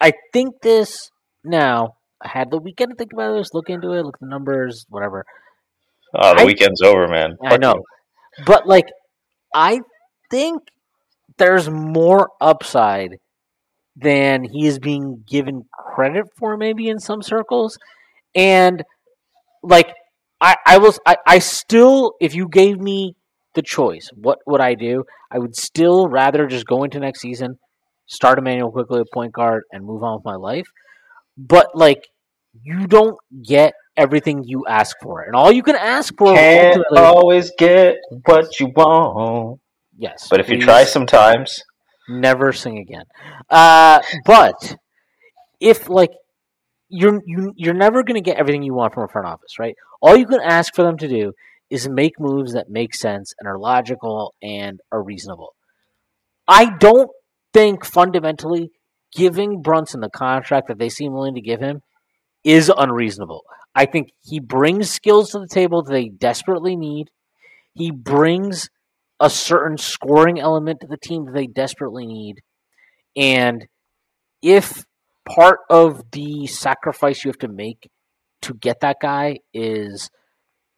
[0.00, 1.10] I think this
[1.44, 1.94] now.
[2.20, 4.86] I had the weekend to think about this, look into it, look at the numbers,
[4.88, 5.24] whatever.
[6.14, 7.36] Oh, the I- weekend's over, man.
[7.44, 7.74] I Fuck know.
[7.74, 8.44] you.
[8.46, 8.86] But like
[9.54, 9.80] I
[10.30, 10.62] think
[11.38, 13.18] there's more upside
[13.96, 17.78] than he is being given credit for maybe in some circles.
[18.34, 18.82] And
[19.62, 19.92] like
[20.40, 23.14] I, I was I, I still if you gave me
[23.54, 25.04] the choice, what would I do?
[25.30, 27.58] I would still rather just go into next season,
[28.06, 30.68] start Immanuel Quickley at point guard and move on with my life.
[31.36, 32.06] But like
[32.62, 33.16] you don't
[33.46, 35.22] get everything you ask for.
[35.22, 39.60] And all you can ask for Can't always get what you want,
[39.98, 40.28] yes.
[40.30, 41.62] but if you try sometimes,
[42.08, 43.04] never sing again.
[43.50, 44.76] Uh, but
[45.60, 46.12] if like
[46.88, 49.74] you're you, you're never going to get everything you want from a front office, right?
[50.00, 51.32] All you can ask for them to do
[51.70, 55.54] is make moves that make sense and are logical and are reasonable.
[56.46, 57.10] I don't
[57.52, 58.70] think fundamentally
[59.14, 61.82] giving Brunson the contract that they seem willing to give him
[62.44, 63.42] is unreasonable.
[63.74, 67.10] I think he brings skills to the table that they desperately need.
[67.74, 68.70] He brings
[69.20, 72.40] a certain scoring element to the team that they desperately need.
[73.16, 73.66] And
[74.42, 74.84] if
[75.28, 77.90] part of the sacrifice you have to make
[78.42, 80.10] to get that guy is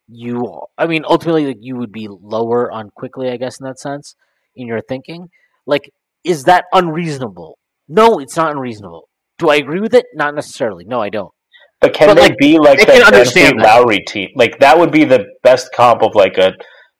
[0.07, 3.79] you I mean ultimately like, you would be lower on Quickley I guess in that
[3.79, 4.15] sense
[4.55, 5.29] in your thinking.
[5.65, 5.93] Like
[6.23, 7.57] is that unreasonable?
[7.87, 9.07] No it's not unreasonable.
[9.37, 10.07] Do I agree with it?
[10.13, 10.83] Not necessarily.
[10.83, 11.33] No I don't
[11.81, 13.65] But can But, they like, be like they the can understand that.
[13.65, 14.29] Lowry team?
[14.35, 16.53] Like that would be the best comp of like a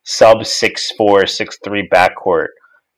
[0.04, 2.48] sub six four six three backcourt.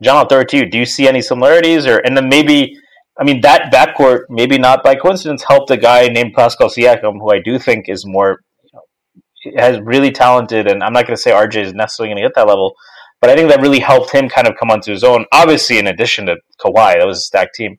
[0.01, 0.69] John, I'll throw it to you.
[0.69, 2.73] Do you see any similarities, or and then maybe?
[3.19, 7.31] I mean, that backcourt maybe not by coincidence helped a guy named Pascal Siakam, who
[7.31, 10.67] I do think is more you know, has really talented.
[10.67, 12.73] And I'm not going to say RJ is necessarily going to get that level,
[13.21, 15.25] but I think that really helped him kind of come onto his own.
[15.31, 17.77] Obviously, in addition to Kawhi, that was a stacked team.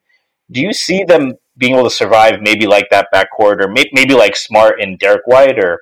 [0.53, 4.15] Do you see them being able to survive maybe like that backcourt, or may- maybe
[4.15, 5.81] like Smart and Derrick White, or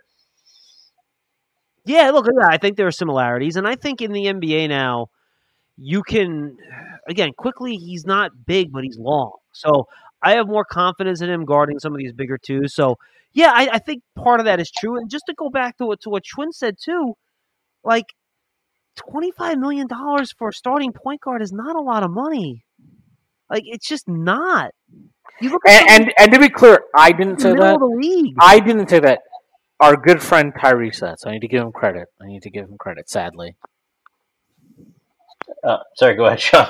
[1.84, 5.06] Yeah, look, yeah, I think there are similarities, and I think in the NBA now,
[5.76, 6.56] you can
[7.08, 7.76] again Quickley.
[7.76, 9.86] He's not big, but he's long, so
[10.22, 12.74] I have more confidence in him guarding some of these bigger twos.
[12.74, 12.96] So
[13.32, 14.96] yeah, I, I think part of that is true.
[14.96, 17.14] And just to go back to what to what Shwin said too,
[17.82, 18.06] like
[18.96, 22.64] twenty five million dollars for a starting point guard is not a lot of money.
[23.50, 24.72] Like it's just not.
[25.40, 28.34] You look and, and and to be clear I didn't say that of the league.
[28.40, 29.20] I didn't say that
[29.80, 32.50] our good friend Tyrese said so I need to give him credit I need to
[32.50, 33.56] give him credit sadly
[35.64, 36.66] uh, sorry, go ahead, Sean.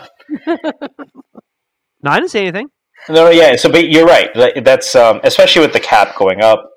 [0.47, 2.69] no, I didn't say anything.
[3.09, 3.57] No, yeah.
[3.57, 4.31] So, but you're right.
[4.62, 6.70] That's um, especially with the cap going up.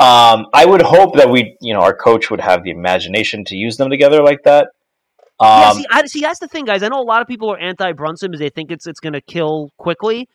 [0.00, 3.56] Um, I would hope that we, you know, our coach would have the imagination to
[3.56, 4.68] use them together like that.
[5.40, 6.82] yeah, Um, see, I, see, that's the thing, guys.
[6.82, 9.12] I know a lot of people are anti Brunson because they think it's it's going
[9.12, 10.28] to kill Quickley.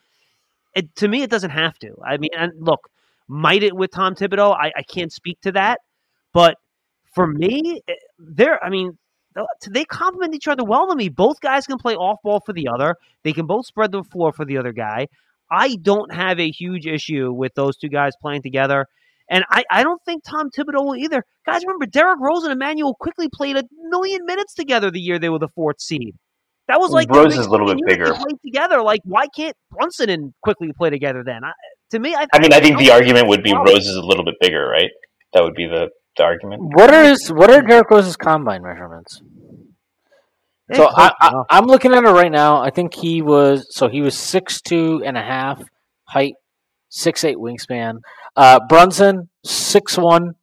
[0.80, 1.94] It, to me, it doesn't have to.
[2.06, 2.90] I mean, and look,
[3.28, 4.56] might it with Tom Thibodeau?
[4.56, 5.80] I, I can't speak to that,
[6.34, 6.56] but
[7.14, 8.64] for me, eh, there.
[8.64, 8.98] I mean,
[9.70, 11.10] they complement each other well to me.
[11.10, 12.96] Both guys can play off ball for the other.
[13.24, 15.08] They can both spread the floor for the other guy.
[15.52, 18.86] I don't have a huge issue with those two guys playing together.
[19.30, 21.24] And I, I don't think Tom Thibodeau will either.
[21.46, 25.30] Guys, remember, Derrick Rose and Immanuel Quickley played a million minutes together the year they
[25.30, 26.16] were the fourth seed.
[26.70, 28.14] That was like the Rose is a little bit unit they bigger.
[28.14, 28.82] played together.
[28.82, 31.44] Like, why can't Brunson and Quickley play together then?
[31.44, 31.52] I,
[31.92, 33.64] to me, I, I mean, I think the argument would be Wow.
[33.66, 34.90] Rose is a little bit bigger, right?
[35.34, 36.62] That would be the, the argument.
[36.76, 39.22] what are his what are Derrick Rose's combine measurements
[40.72, 42.62] Eh, So I, I, I'm looking at it right now.
[42.62, 45.64] I think he was so he was six two and a half
[46.06, 46.34] height,
[46.90, 48.02] six eight wingspan.
[48.36, 50.36] Uh, Brunson six one.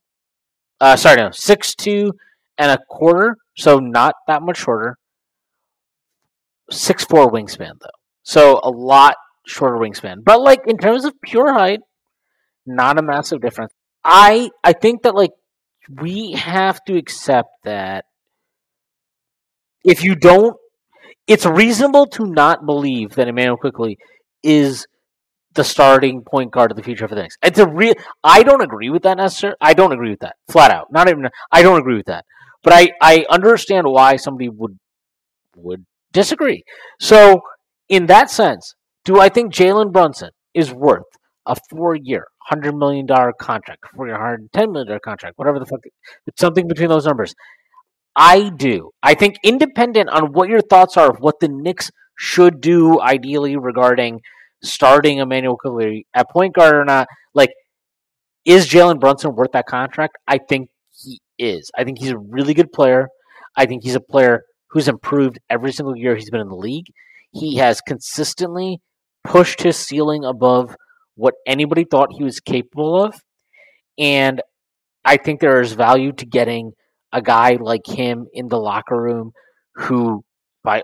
[0.81, 2.13] Uh, sorry, no, six two
[2.59, 3.37] and a quarter.
[3.57, 4.99] So not that much shorter.
[6.71, 9.17] Six four wingspan though, so a lot
[9.47, 10.25] shorter wingspan.
[10.25, 11.81] But like in terms of pure height,
[12.67, 13.73] not a massive difference.
[14.05, 15.31] I I think that like
[15.89, 18.05] we have to accept that
[19.85, 20.57] if you don't
[21.27, 23.99] it's reasonable to not believe that Immanuel Quickley
[24.43, 24.87] is
[25.55, 27.37] the starting point guard of the future for the Knicks.
[27.43, 27.95] It's a real.
[28.23, 29.57] I don't agree with that necessarily.
[29.61, 30.93] I don't agree with that flat out.
[30.93, 31.29] Not even.
[31.51, 32.25] I don't agree with that.
[32.63, 34.79] But I I understand why somebody would
[35.57, 36.63] would disagree.
[37.01, 37.41] So
[37.89, 38.75] in that sense,
[39.05, 41.05] do I think Jalen Brunson is worth
[41.47, 45.67] a four-year, hundred million dollar contract, four year, hundred ten million dollar contract, whatever the
[45.67, 45.81] fuck,
[46.27, 47.35] it's something between those numbers?
[48.17, 48.91] I do.
[49.03, 53.57] I think independent on what your thoughts are of what the Knicks should do ideally
[53.57, 54.21] regarding
[54.63, 57.51] starting Immanuel Quickley at point guard or not, like
[58.47, 60.17] is Jalen Brunson worth that contract?
[60.27, 61.71] I think he is.
[61.77, 63.09] I think he's a really good player.
[63.57, 64.43] I think he's a player
[64.77, 66.93] who's improved every single year he's been in the league.
[67.33, 68.79] He has consistently
[69.25, 70.77] pushed his ceiling above
[71.15, 73.15] what anybody thought he was capable of.
[73.99, 74.43] And
[75.03, 76.73] I think there is value to getting
[77.11, 79.33] a guy like him in the locker room
[79.77, 80.23] who,
[80.63, 80.83] by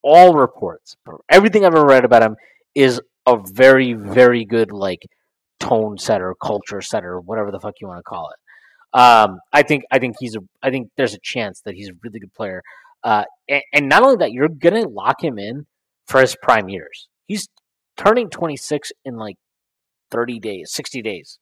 [0.00, 0.94] all reports,
[1.28, 2.36] everything I've ever read about him,
[2.76, 5.02] is a very, very good like
[5.58, 8.96] tone setter, culture setter, whatever the fuck you want to call it.
[8.96, 11.94] Um, I think I think he's a I think there's a chance that he's a
[12.04, 12.62] really good player.
[13.04, 15.66] Uh, and, and not only that, you're gonna lock him in
[16.06, 17.08] for his prime years.
[17.26, 17.48] He's
[17.96, 19.36] turning 26 in like
[20.10, 21.38] 30 days, 60 days.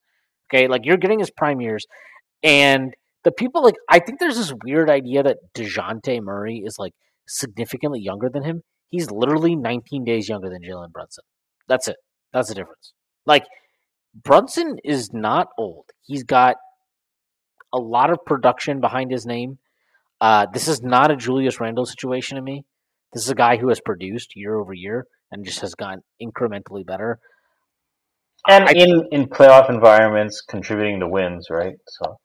[0.49, 1.87] Okay, like you're getting his prime years,
[2.43, 6.93] and the people like I think there's this weird idea that Dejounte Murray is like
[7.27, 8.63] significantly younger than him.
[8.91, 11.25] He's literally 19 days younger than Jalen Brunson.
[11.69, 11.97] That's it.
[12.33, 12.93] That's the difference.
[13.27, 13.45] Like
[14.15, 15.87] Brunson is not old.
[16.03, 16.57] He's got
[17.73, 19.59] a lot of production behind his name.
[20.21, 22.65] Uh, this is not a Julius Randle situation to me.
[23.13, 26.85] This is a guy who has produced year over year and just has gotten incrementally
[26.87, 27.19] better.
[28.49, 31.77] and I- in in playoff environments, contributing to wins, right?
[31.89, 32.19] So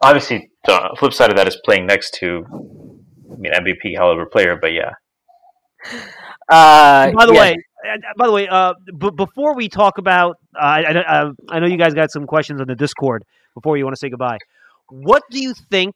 [0.00, 2.44] obviously, the flip side of that is playing next to,
[3.32, 4.56] I mean, MVP caliber player.
[4.60, 4.92] But yeah,
[6.48, 7.56] Uh, by the yeah, way,
[7.88, 11.58] uh, by the way, uh, b- before we talk about, uh, I, I, I- I
[11.60, 13.24] know you guys got some questions on the Discord
[13.54, 14.38] before you want to say goodbye.
[14.88, 15.94] What do you think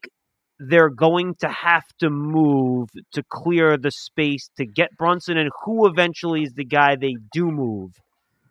[0.68, 5.86] they're going to have to move to clear the space to get Brunson, and who
[5.86, 7.90] eventually is the guy they do move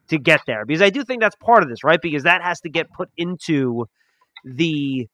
[0.10, 0.66] to get there?
[0.66, 2.00] Because I do think that's part of this, right?
[2.02, 3.86] Because that has to get put into
[4.44, 5.08] the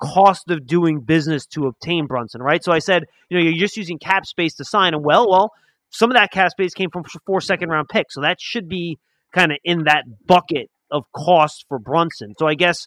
[0.00, 2.62] cost of doing business to obtain Brunson, right?
[2.62, 5.02] So I said, you know, you're just using cap space to sign him.
[5.02, 5.50] Well, well,
[5.90, 8.98] some of that cap space came from four second round picks, so that should be
[9.34, 12.34] kind of in that bucket of cost for Brunson.
[12.38, 12.86] So I guess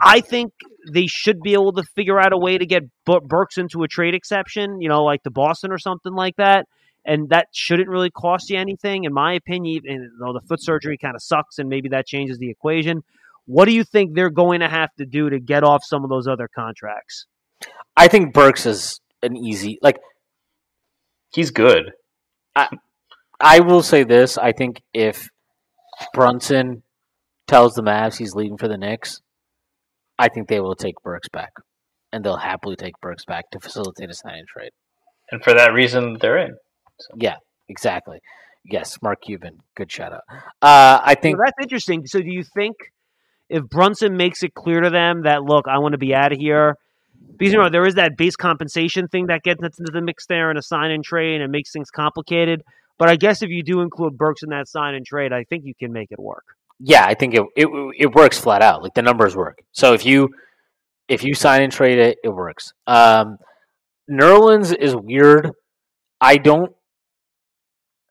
[0.00, 0.52] I think
[0.92, 3.88] they should be able to figure out a way to get Bu- Burks into a
[3.88, 6.66] trade exception, you know, like the Boston or something like that.
[7.04, 9.82] And that shouldn't really cost you anything, in my opinion.
[9.84, 13.04] Even though the foot surgery kind of sucks, and maybe that changes the equation.
[13.46, 16.10] What do you think they're going to have to do to get off some of
[16.10, 17.26] those other contracts?
[17.96, 19.98] I think Burks is an easy like.
[21.32, 21.92] he's good.
[22.56, 22.68] I,
[23.40, 25.28] I will say this: I think if
[26.12, 26.82] Brunson
[27.46, 29.22] tells the Mavs he's leaving for the Knicks,
[30.18, 31.52] I think they will take Burks back,
[32.12, 34.70] and they'll happily take Burks back to facilitate a sign and trade.
[35.30, 36.56] And for that reason, they're in.
[37.16, 37.36] Yeah,
[37.68, 38.20] exactly.
[38.64, 40.22] Yes, Mark Cuban, good shout out.
[40.62, 42.06] Uh, I think So that's interesting.
[42.06, 42.76] So do you think
[43.48, 46.38] if Brunson makes it clear to them that look, I want to be out of
[46.38, 46.76] here,
[47.36, 50.50] because you know there is that base compensation thing that gets into the mix there
[50.50, 52.62] and a sign and trade and it makes things complicated.
[52.98, 55.64] But I guess if you do include Burks in that sign and trade, I think
[55.64, 56.44] you can make it work.
[56.78, 58.82] Yeah, I think it, it it works flat out.
[58.82, 59.58] Like the numbers work.
[59.72, 60.28] So if you
[61.08, 62.72] if you sign and trade it, it works.
[62.86, 63.38] Um,
[64.10, 65.50] Nerlens is weird.
[66.20, 66.72] I don't.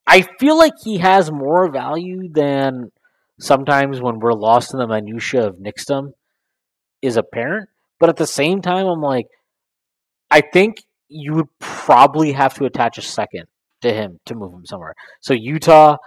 [0.08, 2.92] I feel like he has more value than
[3.40, 6.12] sometimes when we're lost in the minutia of Nixdom
[7.02, 7.70] is apparent.
[8.00, 9.28] But at the same time, I'm like,
[10.30, 10.78] I think
[11.08, 13.46] you would probably have to attach a second
[13.82, 14.96] to him to move him somewhere.
[15.22, 15.98] So Utah,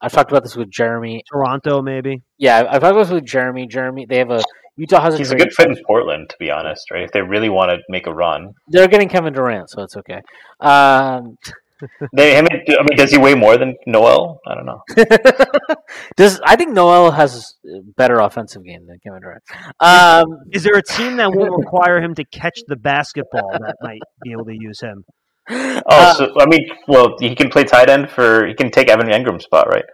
[0.00, 1.22] I've talked about this with Jeremy.
[1.30, 2.22] Toronto, maybe.
[2.38, 3.66] Yeah, I've talked about this with Jeremy.
[3.66, 4.42] Jeremy, they have a
[4.78, 6.90] Utah has a He's a good fit in Portland, to be honest.
[6.90, 7.02] Right?
[7.02, 10.20] If they really want to make a run, They're getting Kevin Durant, so it's okay.
[10.60, 11.36] Um,
[12.12, 12.38] they.
[12.38, 14.40] I mean, I mean, does he weigh more than Noel?
[14.46, 14.82] I don't know.
[16.16, 19.42] does I think Noel has a better offensive game than Kevin Durant.
[19.80, 24.00] Um, Is there a team that won't require him to catch the basketball that might
[24.22, 25.04] be able to use him?
[25.50, 28.46] Oh, Uh, so I mean, well, he can play tight end for.
[28.46, 29.84] He can take Evan Engram's spot, right?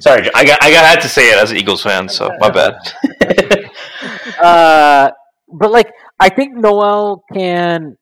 [0.00, 2.50] Sorry, I got I got had to say it as an Eagles fan, so my
[2.50, 2.74] bad.
[4.42, 5.10] uh,
[5.52, 5.90] but like
[6.20, 7.96] I think Noel can,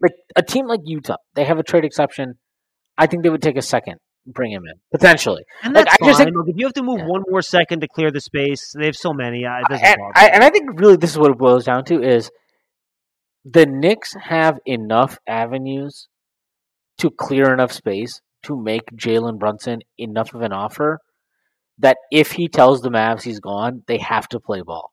[0.00, 2.34] like a team like Utah, they have a trade exception.
[2.98, 3.96] I think they would take a second,
[4.26, 5.44] bring him in potentially.
[5.62, 7.06] And Like, that's I just think- Look, if you have to move Yeah.
[7.06, 9.44] one more second to clear the space, they have so many.
[9.46, 11.84] Uh, it doesn't and, I, and I think really this is what it boils down
[11.86, 12.30] to is
[13.44, 16.08] the Knicks have enough avenues
[17.02, 20.98] to clear enough space to make Jalen Brunson enough of an offer
[21.78, 24.90] that if he tells the Mavs he's gone, they have to play ball.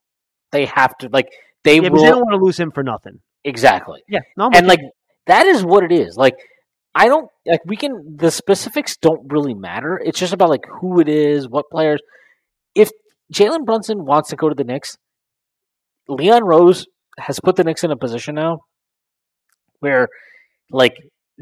[0.52, 1.30] They have to like
[1.64, 3.20] they yeah, will they don't want to lose him for nothing.
[3.44, 4.02] exactly.
[4.08, 4.80] Yeah, no, and like
[5.28, 6.18] that is what it is.
[6.18, 6.36] Like
[6.96, 10.02] I don't like we can the specifics don't really matter.
[10.04, 12.02] It's just about like who it is, what players.
[12.74, 12.90] If
[13.34, 14.98] Jalen Brunson wants to go to the Knicks,
[16.08, 16.88] Leon Rose
[17.20, 18.62] has put the Knicks in a position now
[19.80, 20.08] where
[20.72, 20.96] like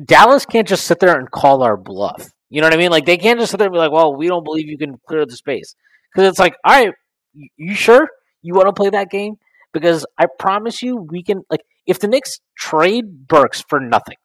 [0.06, 2.30] Dallas can't just sit there and call our bluff.
[2.50, 2.92] You know what I mean?
[2.92, 4.96] Like they can't just sit there and be like, "Well, we don't believe you can
[5.08, 5.76] clear the space,"
[6.14, 6.94] because it's like, "All right,
[7.34, 8.08] you- sure
[8.42, 9.36] you want to play that game?"
[9.74, 11.42] Because I promise you, we can.
[11.50, 14.16] Like, if the Knicks trade Burks for nothing,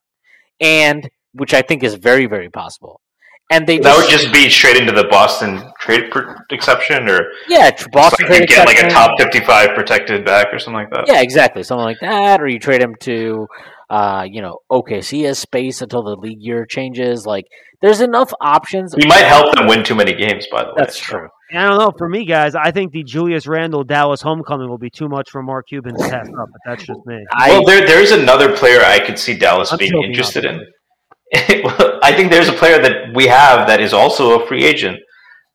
[0.61, 3.01] and which I think is very, very possible,
[3.51, 7.71] and they That would just be straight into the Boston trade per- exception, or yeah,
[7.93, 11.05] Boston like trade you get like a top fifty-five protected back or something like that.
[11.09, 11.63] Yeah, exactly.
[11.63, 13.47] Something like that, or you trade him to,
[13.93, 17.27] uh, you know, OKC has space until the league year changes.
[17.27, 17.45] Like,
[17.83, 18.95] there's enough options.
[18.95, 20.47] He might help them win too many games.
[20.51, 21.05] By the way, That's so.
[21.05, 21.29] true.
[21.53, 21.93] I don't know.
[21.99, 25.43] For me, guys, I think the Julius Randle Dallas homecoming will be too much for
[25.43, 26.49] Mark Cuban to pass up.
[26.51, 27.23] But that's just me.
[27.35, 30.65] I, Well, there there is another player I could see Dallas I'm being interested in.
[31.65, 34.99] Well, I think there's a player that we have that is also a free agent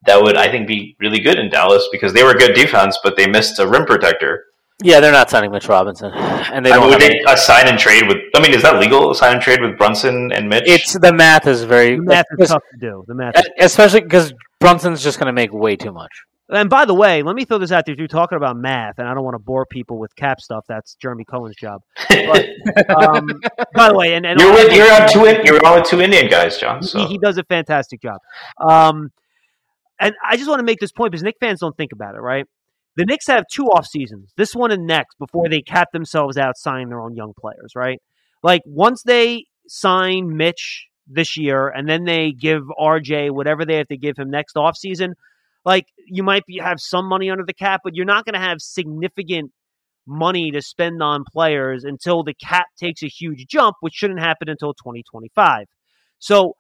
[0.07, 3.15] that would I think be really good in Dallas because they were good defense, but
[3.15, 4.43] they missed a rim protector.
[4.83, 6.83] Yeah, they're not signing Mitch Robinson, and they I don't.
[6.83, 8.17] mean, have would any- they a sign and trade with?
[8.35, 9.09] I mean, is that legal?
[9.09, 10.63] A sign and trade with Brunson and Mitch?
[10.67, 13.03] it's the math is very The math is tough to do.
[13.07, 13.33] The math.
[13.59, 16.11] Especially because Brunson's just going to make way too much.
[16.49, 17.93] And by the way, let me throw this out there.
[17.93, 20.63] If you're talking about math, and I don't want to bore people with cap stuff,
[20.67, 21.81] that's Jeremy Cohen's job.
[22.07, 22.45] But,
[22.95, 23.27] um,
[23.73, 26.29] by the way, and, and You're with, you're on two you're on with two Indian
[26.29, 26.79] guys, John.
[26.81, 27.05] he, So.
[27.07, 28.19] he does a fantastic job.
[28.61, 29.11] Um,
[29.99, 32.19] and I just want to make this point because Knick fans don't think about it,
[32.19, 32.45] right?
[32.97, 36.57] The Knicks have two off seasons, this one and next, before they cap themselves out
[36.57, 38.01] signing their own young players, right?
[38.41, 43.87] Like once they sign Mitch this year and then they give RJ whatever they have
[43.89, 45.13] to give him next off season,
[45.63, 48.39] like you might be, have some money under the cap, but you're not going to
[48.39, 49.51] have significant
[50.07, 54.49] money to spend on players until the cap takes a huge jump, which shouldn't happen
[54.49, 55.67] until 2025.
[56.17, 56.55] So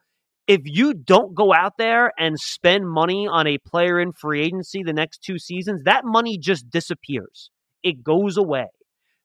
[0.47, 4.81] if you don't go out there and spend money on a player in free agency
[4.81, 7.49] the next two seasons, that money just disappears.
[7.83, 8.67] It goes away.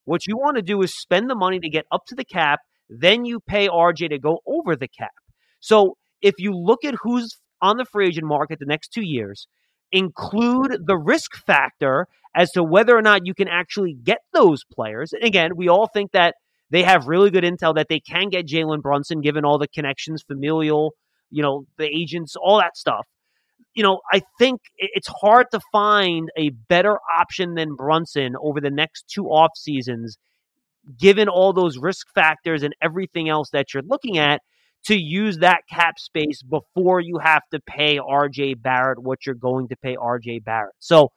[0.05, 2.59] What you want to do is spend the money to get up to the cap,
[2.89, 5.12] then you pay RJ to go over the cap.
[5.61, 9.47] So if you look at who's on the free agent market the next two years,
[9.93, 15.12] include the risk factor as to whether or not you can actually get those players.
[15.12, 16.35] And again, we all think that
[16.70, 20.23] they have really good intel that they can get Jalen Brunson, given all the connections,
[20.27, 20.94] familial,
[21.33, 23.07] you know, the agents, all that stuff.
[23.75, 28.71] You know, I think it's hard to find a better option than Brunson over the
[28.71, 30.19] next two off seasons,
[31.01, 34.43] given all those risk factors and everything else that you're looking at
[34.85, 39.69] to use that cap space before you have to pay RJ Barrett what you're going
[39.69, 40.75] to pay RJ Barrett.
[40.81, 41.09] So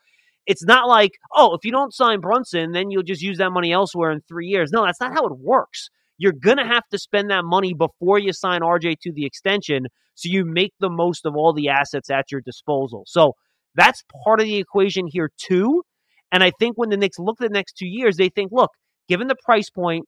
[0.45, 3.73] it's not like, oh, if you don't sign Brunson, then you'll just use that money
[3.73, 4.69] elsewhere in three years.
[4.71, 5.89] No, that's not how it works.
[6.17, 9.87] You're going to have to spend that money before you sign RJ to the extension
[10.15, 13.03] so you make the most of all the assets at your disposal.
[13.07, 13.33] So
[13.75, 15.83] that's part of the equation here, too.
[16.31, 18.71] And I think when the Knicks look at the next two years, they think, look,
[19.07, 20.05] given the price point,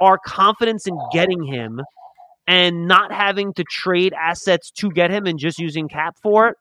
[0.00, 1.80] our confidence in getting him
[2.46, 6.56] and not having to trade assets to get him and just using cap for it,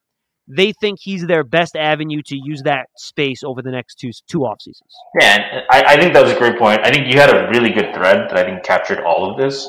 [0.48, 4.41] they think he's their best avenue to use that space over the next two two
[4.41, 4.89] off seasons.
[5.19, 6.81] Yeah, I, I think that was a great point.
[6.84, 9.68] I think you had a really good thread that I think captured all of this.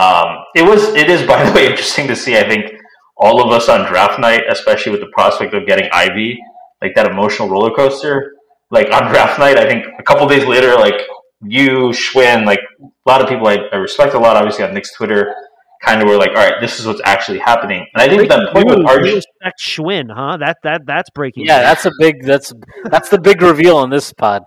[0.00, 2.36] Um, it was, it is, by the way, interesting to see.
[2.36, 2.72] I think
[3.16, 6.38] all of us on draft night, especially with the prospect of getting Ivey,
[6.80, 8.32] like that emotional roller coaster.
[8.70, 11.00] Like on draft night, I think a couple days later, like
[11.42, 14.92] you, Shwin, like a lot of people I, I respect a lot, obviously on Knicks
[14.94, 15.34] Twitter,
[15.82, 17.86] kind of were like, all right, this is what's actually happening.
[17.94, 20.36] And I think that point with You RJ, respect Shwin, huh?
[20.38, 21.46] That that that's breaking.
[21.46, 21.64] Yeah, news.
[21.64, 22.52] that's a big that's
[22.84, 24.42] that's the big reveal on this pod.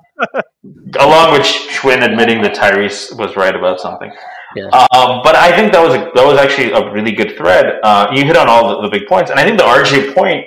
[0.99, 4.11] along with Shwin admitting that Tyrese was right about something.
[4.55, 4.67] Yeah.
[4.67, 7.79] Um, but I think that was a, that was actually a really good thread.
[7.83, 10.45] Uh, you hit on all the, the big points, and I think the RJ point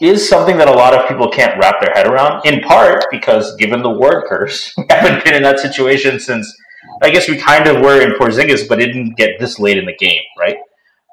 [0.00, 2.44] is something that a lot of people can't wrap their head around.
[2.46, 6.54] In part because, given the word curse, we haven't been in that situation since.
[7.02, 9.84] I guess we kind of were in Porzingis, but it didn't get this late in
[9.84, 10.56] the game, right?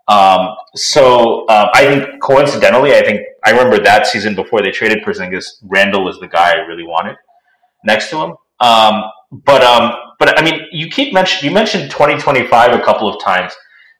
[0.07, 5.03] Um, so um, I think coincidentally, I think I remember that season before they traded
[5.03, 7.17] Porzingis, Randle was the guy I really wanted
[7.83, 8.35] next to him.
[8.59, 13.21] Um, but um, but I mean, you keep mention you mentioned 2025 a couple of
[13.23, 13.53] times.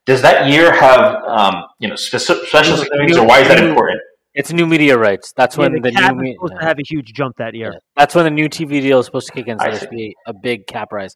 [0.06, 4.02] Does that year have um, you know special significance, or why is that important?
[4.34, 5.34] It's new media rights.
[5.36, 7.38] That's Yeah, when the the, cap new is me- supposed to have a huge jump
[7.38, 7.72] that year.
[7.74, 7.80] Yeah.
[7.96, 9.58] That's when the new TV deal is supposed to kick in.
[9.58, 9.88] So I there's see.
[9.90, 11.16] be a big cap rise.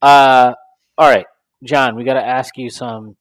[0.00, 0.54] Uh,
[0.96, 1.26] all right,
[1.62, 3.16] John, we got to ask you some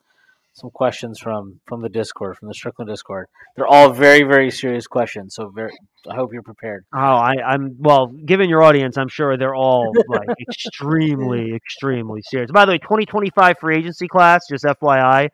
[0.53, 3.27] some questions from from the Discord, from the Strickland Discord.
[3.55, 5.35] They're all very very serious questions.
[5.35, 5.71] So very,
[6.09, 6.85] I hope you're prepared.
[6.93, 8.07] Oh, I, I'm well.
[8.07, 12.51] Given your audience, I'm sure they're all like extremely, extremely serious.
[12.51, 15.29] By the way, 2025 free agency class, just FYI.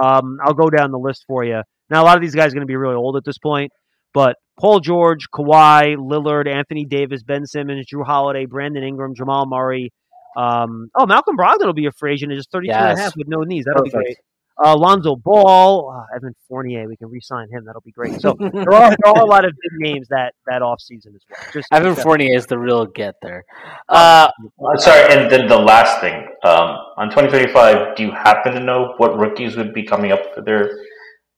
[0.00, 1.62] Um, I'll go down the list for you.
[1.90, 3.72] Now, a lot of these guys are going to be really old at this point,
[4.12, 9.92] but Paul George, Kawhi, Lillard, Anthony Davis, Ben Simmons, Jrue Holiday, Brandon Ingram, Jamal Murray.
[10.36, 13.16] Um, oh, Malcolm Brogdon will be a free agent at just 32 and a half
[13.16, 13.64] with no knees.
[13.64, 14.18] That'll be great.
[14.64, 17.64] Uh, Lonzo Ball, uh, Evan Fournier, we can re-sign him.
[17.64, 18.20] That'll be great.
[18.20, 21.22] So there are, there are a lot of big names that that off season as
[21.30, 21.52] well.
[21.52, 23.44] Just Evan just- Fournier is the real get there.
[23.88, 24.28] Uh,
[24.60, 28.94] Uh, sorry, and then the last thing um, on 2025, do you happen to know
[28.96, 30.64] what rookies would be coming up for their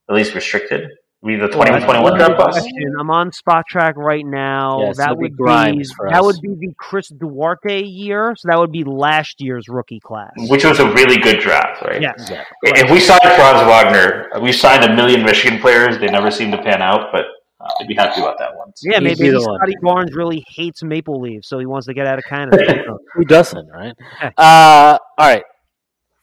[0.08, 0.88] at least restricted?
[1.24, 2.62] Be the 2021 that's draft a good class.
[2.62, 2.94] question.
[2.98, 4.80] I'm on Spotrac right now.
[4.80, 8.34] Yes, that it'll be would be Grimes for that would be the Chris Duarte year.
[8.38, 10.32] So that would be last year's rookie class.
[10.48, 12.00] Which was a really good draft, right?
[12.00, 12.28] yes.
[12.30, 12.44] yeah.
[12.62, 15.98] If we signed Franz Wagner, we signed a million Michigan players.
[15.98, 17.26] They never seem to pan out, but
[17.60, 18.72] uh, I'd be happy about that one.
[18.82, 19.58] Yeah, maybe, the maybe one.
[19.58, 22.96] Scottie Barnes really hates maple leaves, so he wants to get out of Canada.
[23.14, 23.94] Who doesn't, right?
[24.38, 25.44] Uh, all right.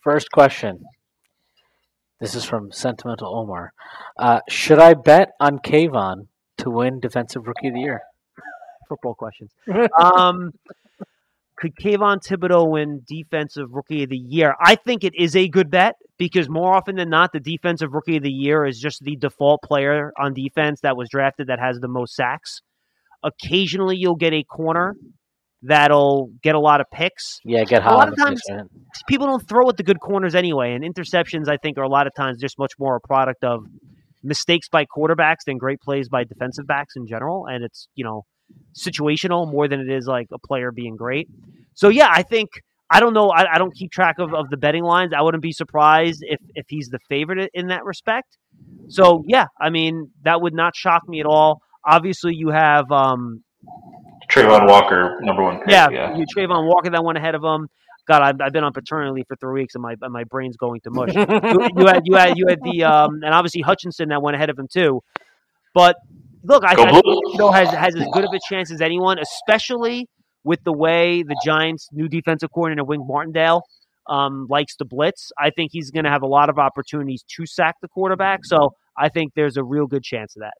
[0.02, 0.84] First question.
[2.20, 3.74] This is from Sentimental Omar.
[4.18, 6.28] Uh, should I bet on Kayvon
[6.58, 8.02] to win Defensive Rookie of the Year?
[8.90, 9.52] Football questions.
[10.02, 10.52] um,
[11.58, 14.56] could Kayvon Thibodeaux win Defensive Rookie of the Year?
[14.60, 18.18] I think it is a good bet because more often than not, the defensive rookie
[18.18, 21.78] of the year is just the default player on defense that was drafted that has
[21.80, 22.62] the most sacks.
[23.24, 24.96] Occasionally, you'll get a corner
[25.64, 27.40] that'll get a lot of picks.
[27.44, 27.86] Yeah, get.
[27.86, 28.70] A lot of times- man.
[29.08, 32.08] People don't throw at the good corners anyway, and interceptions, I think, are a lot
[32.08, 33.66] of times just much more a product of
[34.24, 37.46] mistakes by quarterbacks than great plays by defensive backs in general.
[37.46, 38.24] And it's, you know,
[38.76, 41.28] situational more than it is like a player being great.
[41.74, 42.50] So, yeah, I think.
[42.90, 43.28] I don't know.
[43.28, 45.12] I, I don't keep track of, of the betting lines.
[45.14, 48.38] I wouldn't be surprised if, if he's the favorite in that respect.
[48.88, 51.60] So yeah, I mean that would not shock me at all.
[51.86, 53.44] Obviously, you have um,
[54.30, 55.70] Travon Walker, number one pick.
[55.70, 56.16] yeah, Yeah.
[56.16, 57.68] you Travon Walker that went ahead of him.
[58.08, 60.56] God, I've, I've been on paternity leave for three weeks, and my and my brain's
[60.56, 61.14] going to mush.
[61.14, 64.50] you, you had you had you had the um, and obviously Hutchinson that went ahead
[64.50, 65.02] of him too.
[65.74, 65.98] But
[66.44, 69.18] look, I, Go I you know has has as good of a chance as anyone,
[69.20, 70.08] especially
[70.46, 73.64] with the way the Giants' new defensive coordinator Wink Martindale
[74.08, 75.32] um, likes to blitz.
[75.38, 78.46] I think he's going to have a lot of opportunities to sack the quarterback.
[78.46, 80.54] So I think there's a real good chance of that.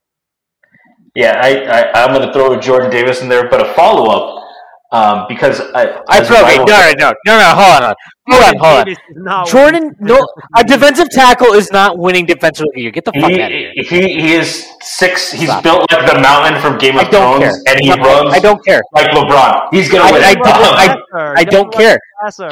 [1.14, 4.44] Yeah, I, I, I'm going to throw Jordan Davis in there, but a follow up
[4.92, 7.54] um, because I, I throw rival- no, no, no, no, no.
[7.54, 7.94] Hold on,
[8.30, 8.84] hold on, hold on.
[8.86, 10.26] Davis is not Jordan, no,
[10.56, 12.82] a defensive tackle is not winning defensive rookie.
[12.82, 12.90] year.
[12.90, 13.72] Get the fuck out of here.
[13.74, 15.30] He, he he is six.
[15.32, 15.62] He's Stop.
[15.62, 17.52] built like the mountain from Game of Thrones, care.
[17.68, 18.80] and he I- runs I don't care.
[18.94, 19.68] like LeBron.
[19.72, 20.22] He's gonna I- win.
[20.24, 20.34] I it.
[20.36, 21.98] don't- I- I don't care.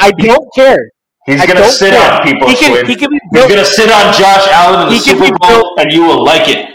[0.00, 0.78] I don't care.
[1.26, 2.12] he's I gonna don't sit care.
[2.12, 2.48] on people.
[2.48, 2.86] He can, Shwin.
[2.86, 5.38] he can be he's gonna sit on Josh Allen in the He can Super be
[5.40, 6.68] Bowl, built- and you will like it.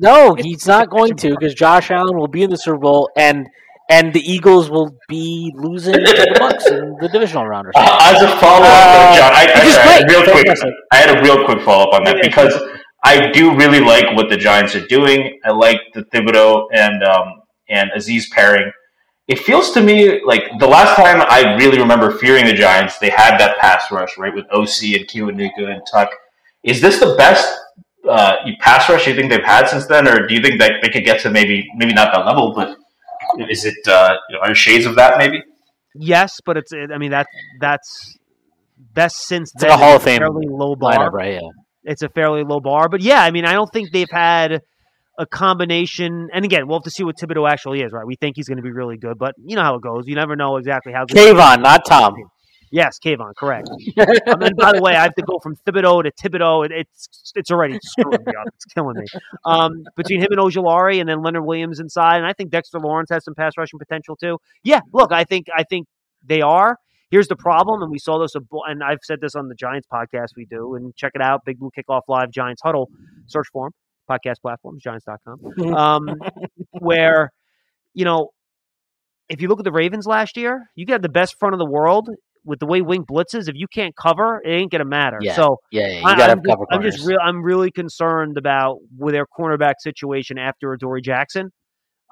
[0.00, 3.46] No, he's not going to because Josh Allen will be in the Super Bowl and
[3.90, 7.92] and the Eagles will be losing to the Bucks in the divisional round or something.
[7.92, 10.46] Uh, as a follow up, Uh, John, I, I, I had a real quick.
[10.92, 12.54] I had a real quick follow up on that because
[13.04, 15.38] I do really like what the Giants are doing.
[15.44, 18.70] I like the Thibodeaux and um, and Azeez pairing.
[19.28, 23.10] It feels to me like the last time I really remember fearing the Giants, they
[23.10, 26.10] had that pass rush right with Osi and Kiwanuka and Tuck.
[26.62, 27.58] Is this the best
[28.08, 30.74] uh, you pass rush you think they've had since then, or do you think that
[30.82, 32.76] they could get to maybe maybe not that level, but
[33.48, 35.42] is it uh, you know, are shades of that maybe?
[35.94, 36.72] Yes, but it's.
[36.72, 37.26] I mean that
[37.60, 38.16] that's
[38.78, 39.70] best since It's then.
[39.70, 41.10] like a Hall of Fame fairly low bar.
[41.10, 41.34] Lineup, right?
[41.34, 41.48] Yeah.
[41.84, 44.60] It's a fairly low bar, but yeah, I mean, I don't think they've had
[45.18, 46.28] a combination.
[46.32, 47.92] And again, we'll have to see what Thibodeaux actually is.
[47.92, 48.06] Right?
[48.06, 50.04] We think he's going to be really good, but you know how it goes.
[50.06, 51.16] You never know exactly how good.
[51.16, 52.14] Kayvon, not Tom.
[52.70, 53.68] Yes, Kayvon, correct.
[53.96, 56.64] and by the way, I have to go from Thibodeau to Thibodeau.
[56.66, 58.46] It, it's it's already screwing me up.
[58.54, 59.06] It's killing me.
[59.44, 63.10] Um, between him and Ojulari, and then Leonard Williams inside, and I think Dexter Lawrence
[63.10, 64.38] has some pass rushing potential too.
[64.62, 65.88] Yeah, look, I think I think
[66.24, 66.76] they are.
[67.10, 70.28] Here's the problem, and we saw this, and I've said this on the Giants podcast
[70.36, 72.88] we do, and check it out, Big Blue Kickoff Live Giants Huddle,
[73.26, 73.72] search for 'em,
[74.08, 76.08] podcast platforms, Giants.com, um,
[76.70, 77.32] where,
[77.94, 78.28] you know,
[79.28, 81.66] if you look at the Ravens last year, you got the best front of the
[81.66, 82.10] world
[82.44, 83.48] with the way Wink blitzes.
[83.48, 85.18] If you can't cover, it ain't gonna matter.
[85.20, 85.34] Yeah.
[85.36, 87.18] So Yeah, yeah, you I- got to I'm have just, cover I'm just real.
[87.22, 91.50] I'm really concerned about with their cornerback situation after Adoree Jackson.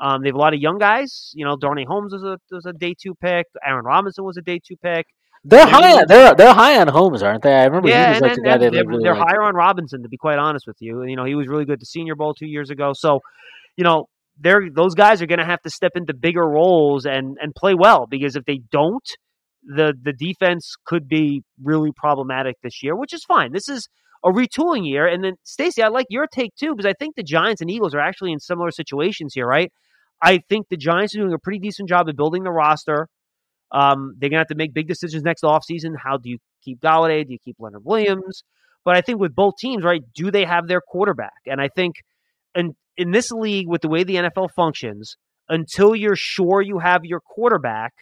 [0.00, 1.32] Um, they have a lot of young guys.
[1.34, 3.46] You know, Darnay Holmes was a was a day two pick.
[3.66, 5.06] Aaron Robinson was a day two pick.
[5.44, 5.92] they're maybe high.
[6.00, 7.52] On, they're they're high on Holmes, aren't they?
[7.54, 9.30] I remember yeah, he was and like then the guy they they're, really they're liked.
[9.30, 10.02] higher on Robinson.
[10.02, 12.14] To be quite honest with you, you know, he was really good at the Senior
[12.14, 12.92] Bowl two years ago.
[12.94, 13.18] So,
[13.76, 14.04] you know,
[14.38, 17.74] they're those guys are going to have to step into bigger roles and and play
[17.74, 19.02] well because if they don't,
[19.68, 23.52] the the defense could be really problematic this year, which is fine.
[23.52, 23.88] This is
[24.24, 25.06] a retooling year.
[25.06, 27.94] And then Stacy, I like your take too because I think the Giants and Eagles
[27.94, 29.70] are actually in similar situations here, right?
[30.22, 33.08] I think the Giants are doing a pretty decent job of building the roster.
[33.70, 35.92] Um, they're gonna have to make big decisions next offseason.
[36.02, 37.26] How do you keep Golladay?
[37.26, 38.42] Do you keep Leonard Williams?
[38.84, 41.42] But I think with both teams, right, do they have their quarterback?
[41.46, 41.96] And I think
[42.54, 45.16] in in this league, with the way the NFL functions,
[45.48, 47.92] until you're sure you have your quarterback,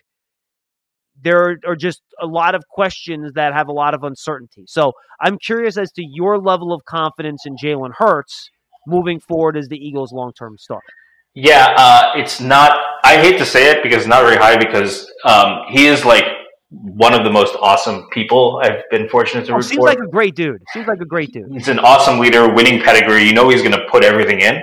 [1.23, 4.65] there are just a lot of questions that have a lot of uncertainty.
[4.67, 8.51] So I'm curious as to your level of confidence in Jalen Hurts
[8.87, 10.81] moving forward as the Eagles' long term star.
[11.35, 12.79] Yeah, uh, it's not.
[13.05, 16.25] I hate to say it because it's not very high because um, he is like
[16.71, 19.87] one of the most awesome people I've been fortunate to Oh, root seems for.
[19.87, 20.61] like a great dude.
[20.73, 21.51] Seems like a great dude.
[21.53, 23.25] He's an awesome leader, winning pedigree.
[23.25, 24.61] You know he's going to put everything in.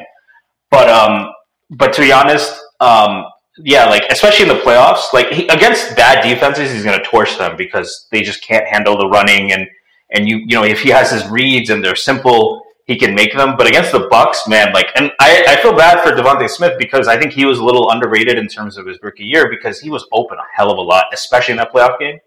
[0.71, 1.31] But um,
[1.71, 3.23] but to be honest, um,
[3.59, 7.37] yeah, like especially in the playoffs, like he, against bad defenses, he's going to torch
[7.37, 9.67] them because they just can't handle the running and
[10.11, 13.33] and you you know if he has his reads and they're simple, he can make
[13.33, 13.55] them.
[13.57, 17.07] But against the Bucks, man, like and I, I feel bad for DeVonta Smith because
[17.07, 19.89] I think he was a little underrated in terms of his rookie year because he
[19.89, 22.19] was open a hell of a lot, especially in that playoff game.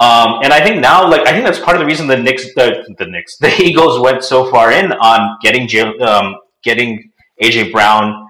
[0.00, 2.54] Um, and I think now, like, I think that's part of the reason the Knicks,
[2.54, 5.68] the, the Knicks, the Eagles went so far in on getting
[6.02, 7.10] um, getting
[7.42, 8.27] AJ Brown,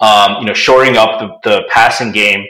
[0.00, 2.44] um, you know, shoring up the, the passing game,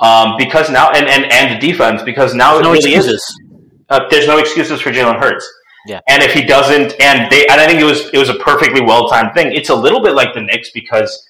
[0.00, 3.14] um, because now and, and and the defense because now no it really excuses.
[3.14, 3.40] is.
[3.88, 5.50] Uh, there's no excuses for Jalen Hurts.
[5.86, 6.00] Yeah.
[6.08, 8.82] And if he doesn't, and they, and I think it was it was a perfectly
[8.82, 9.52] well timed thing.
[9.52, 11.28] It's a little bit like the Knicks because,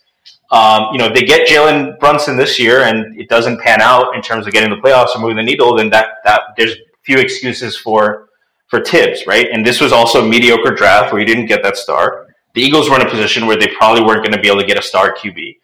[0.51, 4.21] um, you know, they get Jalen Brunson this year, and it doesn't pan out in
[4.21, 5.75] terms of getting the playoffs or moving the needle.
[5.77, 8.29] Then that that there's few excuses for
[8.69, 9.49] for Thibs, right?
[9.51, 12.22] And this was also a mediocre draft where you didn't get that star.
[12.55, 14.67] The Eagles were in a position where they probably weren't going to be able to
[14.67, 15.57] get a star QB.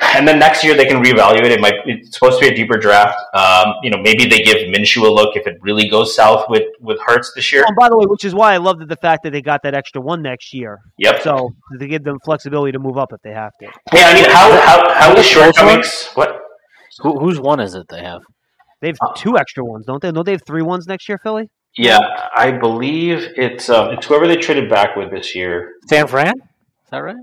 [0.00, 1.50] And then next year they can reevaluate.
[1.50, 3.18] It might it's supposed to be a deeper draft.
[3.34, 6.62] Um, you know, maybe they give Minshew a look if it really goes south with
[6.80, 7.64] with Hurts this year.
[7.68, 9.74] Oh, by the way, which is why I love the fact that they got that
[9.74, 10.78] extra one next year.
[10.98, 11.22] Yep.
[11.22, 11.50] So
[11.80, 13.66] to give them flexibility to move up if they have to.
[13.92, 16.10] Yeah, I mean, how how how is shortcomings?
[16.14, 16.42] What?
[17.00, 18.22] Who, whose one is it they have?
[18.80, 20.12] They have two extra ones, don't they?
[20.12, 21.50] Don't they have three ones next year, Philly?
[21.78, 22.00] Yeah,
[22.36, 25.72] I believe it's um, it's whoever they traded back with this year.
[25.88, 26.34] San Fran?
[26.36, 27.14] Is that right?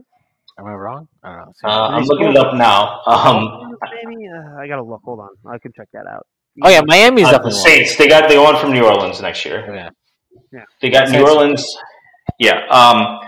[0.57, 1.07] Am I wrong?
[1.23, 1.51] I don't know.
[1.69, 3.01] Uh, I'm looking it up now.
[3.05, 5.01] Um, Maybe uh, I gotta look.
[5.03, 6.25] Hold on, I can check that out.
[6.63, 7.63] oh yeah, Miami's uh, up the in one.
[7.63, 7.97] Saints.
[7.97, 9.65] They got they won from New Orleans next year.
[10.53, 10.61] Yeah.
[10.81, 11.29] They got New Saints.
[11.31, 11.77] Orleans.
[12.39, 12.65] Yeah.
[12.69, 13.19] Um,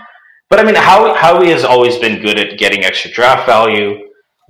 [0.48, 3.98] but I mean, Howie, Howie has always been good at getting extra draft value.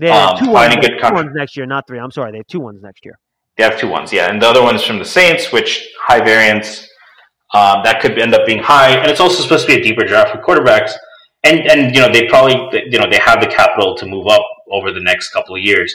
[0.01, 1.99] They have Um, two, ones, finding good two contract- ones next year, not three.
[1.99, 3.15] I'm sorry, they have two ones next year.
[3.59, 6.21] They have two ones, yeah, and the other one is from the Saints, which high
[6.21, 6.89] variance.
[7.55, 10.05] Um, that could end up being high, and it's also supposed to be a deeper
[10.05, 10.93] draft for quarterbacks.
[11.45, 12.55] And and you know they probably
[12.89, 15.93] you know they have the capital to move up over the next couple of years.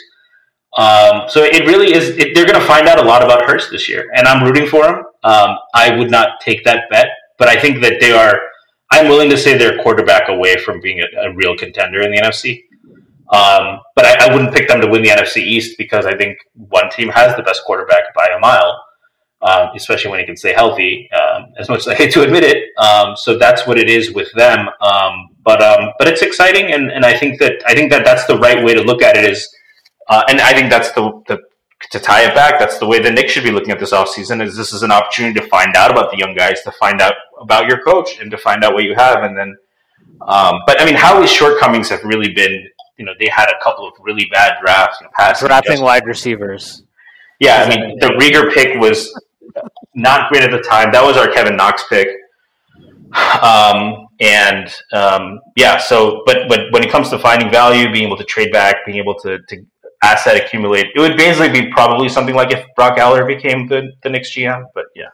[0.76, 2.10] Um, so it really is.
[2.18, 4.66] It, they're going to find out a lot about Hurts this year, and I'm rooting
[4.66, 4.96] for him.
[5.22, 7.08] Um, I would not take that bet,
[7.38, 8.40] but I think that they are.
[8.90, 12.18] I'm willing to say they're quarterback away from being a, a real contender in the
[12.18, 12.62] NFC.
[13.34, 16.38] Um, but I, I wouldn't pick them to win the NFC East because I think
[16.54, 18.82] one team has the best quarterback by a mile,
[19.42, 21.08] um, especially when he can stay healthy.
[21.12, 24.12] Um, as much as I hate to admit it, um, so that's what it is
[24.12, 24.68] with them.
[24.80, 28.26] Um, but um, but it's exciting, and, and I think that I think that that's
[28.26, 29.30] the right way to look at it.
[29.30, 29.48] Is
[30.08, 31.38] uh, and I think that's the, the
[31.90, 32.58] to tie it back.
[32.58, 34.90] That's the way the Knicks should be looking at this offseason Is this is an
[34.90, 38.30] opportunity to find out about the young guys, to find out about your coach, and
[38.30, 39.56] to find out what you have, and then.
[40.26, 43.86] Um, but I mean, Howie's shortcomings have really been, you know, they had a couple
[43.86, 45.40] of really bad drafts in the past.
[45.40, 46.82] Drafting wide receivers.
[47.40, 49.12] Yeah, I mean, the Reagor pick was
[49.94, 50.92] not great at the time.
[50.92, 52.08] That was our Kevin Knox pick.
[53.42, 58.16] Um, and um, yeah, so but but when it comes to finding value, being able
[58.16, 59.66] to trade back, being able to, to
[60.02, 64.10] asset accumulate, it would basically be probably something like if Brock Aller became the the
[64.10, 64.64] Knicks GM.
[64.74, 65.04] But yeah,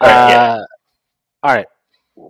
[0.00, 0.42] All right, yeah.
[0.42, 0.64] Uh,
[1.42, 1.66] all right.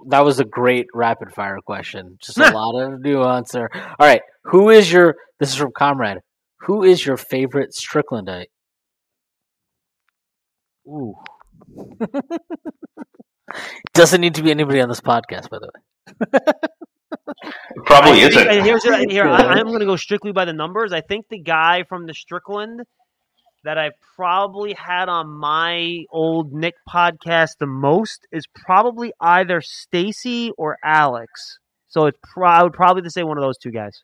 [0.09, 2.19] That was a great rapid fire question.
[2.21, 3.71] Just a lot of nuance there.
[3.75, 4.23] All right.
[4.45, 6.19] Who is your, this is from Comrade,
[6.61, 8.47] who is your favorite Stricklandite?
[10.87, 11.15] Ooh,
[13.95, 16.41] Doesn't need to be anybody on this podcast, by the way.
[17.85, 18.49] probably isn't.
[18.49, 19.27] and here's here.
[19.27, 20.93] I, I'm going to go strictly by the numbers.
[20.93, 22.81] I think the guy from the Strickland
[23.65, 30.51] that I've probably had on my old Nick podcast the most is probably either Stacy
[30.57, 31.59] or Alex.
[31.89, 34.03] So it's pro- I would probably say one of those two guys.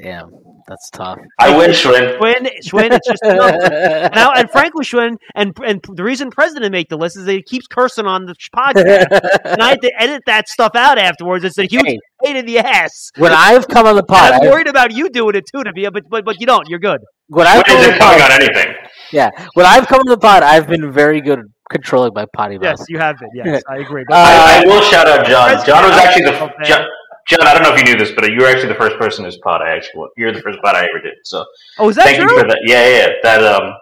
[0.00, 0.30] Damn,
[0.66, 1.18] that's tough.
[1.38, 2.18] I win, Shwin.
[2.18, 3.68] Shwin, Shwin, it's just numbers.
[4.14, 7.42] now, and frankly, Shwin, and and the reason President make the list is that he
[7.42, 9.06] keeps cursing on the podcast,
[9.44, 11.44] and I had to edit that stuff out afterwards.
[11.44, 11.98] It's a huge Hey.
[12.24, 13.10] pain in the ass.
[13.18, 15.62] when I've come on the And pod, I'm I've- worried about you doing it too,
[15.62, 16.66] to be, but but but you don't.
[16.70, 17.00] You're good.
[17.28, 18.74] when I've When come on the pod, on anything?
[19.12, 21.40] yeah, when I've come on the pod, I've been very good
[21.70, 22.78] controlling my potty mouth.
[22.78, 23.28] Yes, you have been.
[23.34, 24.04] Yes, I agree.
[24.08, 25.66] But Uh, I, I will shout out John.
[25.66, 26.64] John was actually the okay.
[26.64, 26.86] John,
[27.28, 27.46] John.
[27.46, 29.38] I don't know if you knew this, but you were actually the first person whose
[29.38, 30.08] pod I actually.
[30.16, 31.14] You're the first pod I ever did.
[31.24, 31.44] So
[31.78, 32.30] oh, is that thank true?
[32.30, 32.58] you for that.
[32.64, 32.96] Yeah, yeah.
[32.96, 33.12] yeah.
[33.22, 33.74] That um,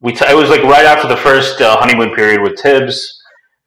[0.00, 3.12] we t- it was like right after the first uh, honeymoon period with Thibs.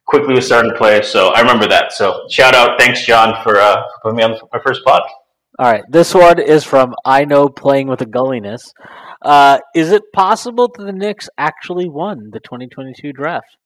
[0.06, 1.92] Quickley was starting to play, so I remember that.
[1.92, 5.02] So shout out, thanks John for uh, for putting me on my first pod.
[5.58, 8.72] All right, this one is from I know playing with a gulliness.
[9.22, 13.56] Uh, is it possible that the Knicks actually won the 2022 draft?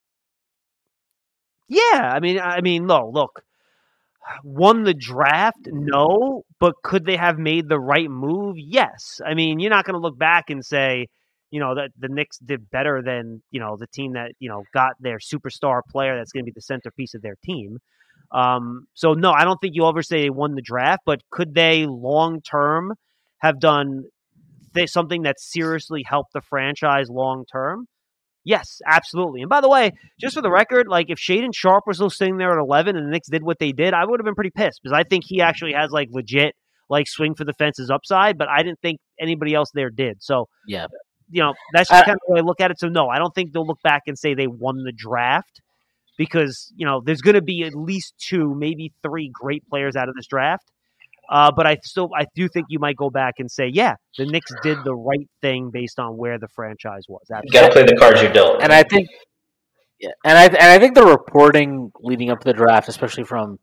[1.69, 3.44] Yeah, I mean, I mean, no, look,
[4.42, 8.56] won the draft, no, but could they have made the right move?
[8.59, 9.20] Yes.
[9.24, 11.06] I mean, you're not going to look back and say,
[11.51, 14.64] you know, that the Knicks did better than you know the team that you know
[14.72, 17.78] got their superstar player that's going to be the centerpiece of their team.
[18.32, 21.55] Um, so no, I don't think you'll ever say they won the draft, but could
[21.55, 22.94] they long term
[23.38, 24.05] have done
[24.74, 27.86] th- something that seriously helped the franchise long term?
[28.45, 29.41] Yes, absolutely.
[29.41, 32.37] And by the way, just for the record, like if Shaedon Sharpe was still sitting
[32.37, 34.53] there at 11 and the Knicks did what they did, I would have been pretty
[34.55, 36.55] pissed because I think he actually has like legit
[36.91, 40.23] like swing for the fences upside, but I didn't think anybody else there did.
[40.23, 40.87] So, Yeah.
[41.31, 42.79] you know, that's Uh, just kind of the way I look at it.
[42.79, 45.62] So, no, I don't think they'll look back and say they won the draft
[46.19, 50.11] because, you know, there's going to be at least two, maybe three great players out
[50.11, 50.71] of this draft.
[51.30, 54.26] Uh, but I still, I do think you might go back and say, yeah, the
[54.26, 57.22] Knicks did the right thing based on where the franchise was.
[57.30, 57.60] You Absolutely.
[57.60, 58.62] got to play the cards you're dealt.
[58.62, 59.09] And I think
[60.01, 63.59] Yeah, and I and I think the reporting leading up to the draft, especially from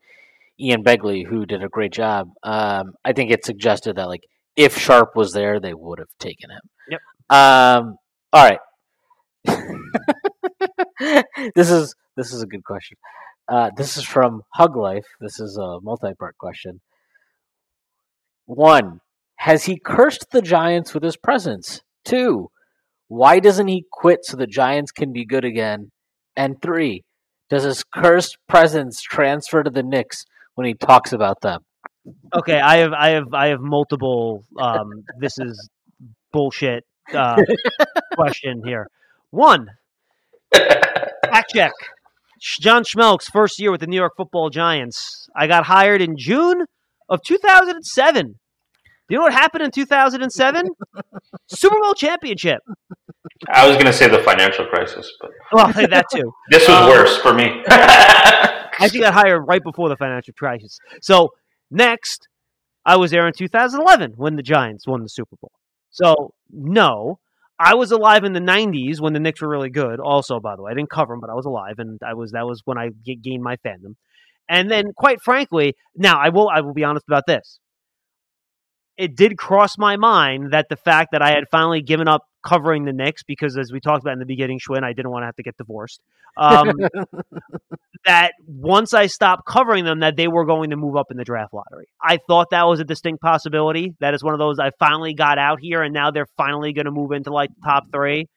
[0.59, 4.23] Ian Begley, who did a great job, um, I think it suggested that like
[4.55, 6.61] if Sharpe was there, they would have taken him.
[6.89, 7.01] Yep.
[7.29, 7.97] Um.
[8.33, 8.59] All right.
[11.55, 12.97] this is this is a good question.
[13.47, 15.05] Uh, this is from Hug Life.
[15.19, 16.79] This is a multi-part question.
[18.45, 19.01] One,
[19.37, 21.81] has he cursed the Giants with his presence?
[22.05, 22.49] Two,
[23.07, 25.91] why doesn't he quit so the Giants can be good again?
[26.35, 27.03] And three,
[27.49, 31.61] does his cursed presence transfer to the Knicks when he talks about them?
[32.33, 35.69] Okay, I have I have I have multiple um this is
[36.31, 37.35] bullshit uh
[38.15, 38.87] question here.
[39.29, 39.67] One,
[40.53, 41.73] fact check.
[42.39, 45.29] John Schmeelk's first year with the New York Football Giants.
[45.35, 46.65] I got hired in June
[47.11, 48.25] of 2007.
[48.27, 48.33] Do
[49.09, 50.65] you know what happened in 2007?
[51.47, 52.59] Super Bowl championship.
[53.51, 56.31] I was going to say the financial crisis, but Well, I'll say that too.
[56.49, 57.63] this was Um, worse for me.
[57.67, 60.77] I actually got hired right before the financial crisis.
[61.01, 61.29] So
[61.69, 62.27] next,
[62.85, 65.51] I was there in 2011 when the Giants won the Super Bowl.
[65.91, 67.19] So no,
[67.59, 69.99] I was alive in the 90s when the Knicks were really good.
[69.99, 72.31] Also, by the way, I didn't cover them, but I was alive, and I was
[72.31, 73.95] that was when I g- gained my fandom.
[74.49, 77.59] And then, quite frankly, now I will I will be honest about this.
[78.97, 82.85] It did cross my mind that the fact that I had finally given up covering
[82.85, 85.27] the Knicks because, as we talked about in the beginning, Schwinn, I didn't want to
[85.27, 86.01] have to get divorced.
[86.37, 86.73] Um,
[88.05, 91.23] that once I stopped covering them, that they were going to move up in the
[91.23, 91.87] draft lottery.
[92.01, 93.93] I thought that was a distinct possibility.
[93.99, 96.85] That is one of those I finally got out here, and now they're finally going
[96.85, 98.27] to move into like the top three.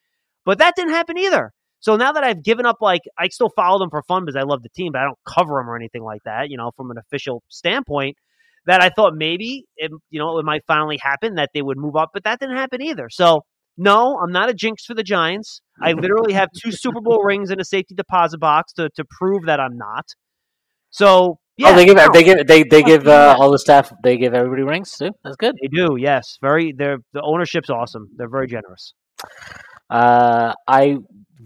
[0.44, 1.52] But that didn't happen either.
[1.84, 4.44] So now that I've given up, like I still follow them for fun because I
[4.44, 6.48] love the team, but I don't cover them or anything like that.
[6.48, 8.16] You know, from an official standpoint,
[8.64, 11.94] that I thought maybe it, you know it might finally happen that they would move
[11.94, 13.10] up, but that didn't happen either.
[13.10, 13.42] So
[13.76, 15.60] no, I'm not a jinx for the Giants.
[15.78, 19.44] I literally have two Super Bowl rings in a safety deposit box to to prove
[19.44, 20.06] that I'm not.
[20.88, 23.92] So yeah, oh, they give no, they give they they give uh, all the staff
[24.02, 25.10] they give everybody rings too.
[25.22, 25.54] That's good.
[25.60, 25.96] they do.
[25.98, 26.72] Yes, very.
[26.74, 28.08] They're the ownership's awesome.
[28.16, 28.94] They're very generous.
[29.90, 30.96] Uh, I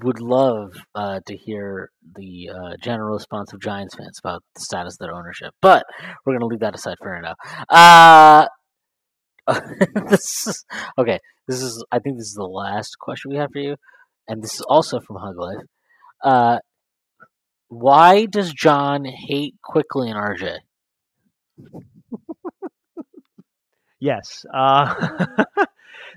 [0.03, 4.95] would love uh, to hear the uh, general response of Giants fans about the status
[4.95, 5.85] of their ownership, but
[6.25, 7.35] we're going to leave that aside for now.
[7.69, 8.47] Uh,
[10.11, 10.65] this is,
[10.99, 13.77] okay, this is I think this is the last question we have for you,
[14.27, 15.67] and this is also from Hug Life.
[16.23, 16.59] Uh,
[17.69, 20.59] why does John hate Quickley and RJ?
[24.01, 24.45] Yes.
[24.55, 24.95] Uh,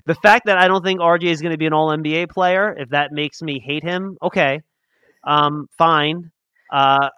[0.06, 2.74] the fact that I don't think RJ is going to be an All NBA player,
[2.76, 4.60] if that makes me hate him, okay,
[5.24, 6.30] um, fine.
[6.72, 7.08] Uh,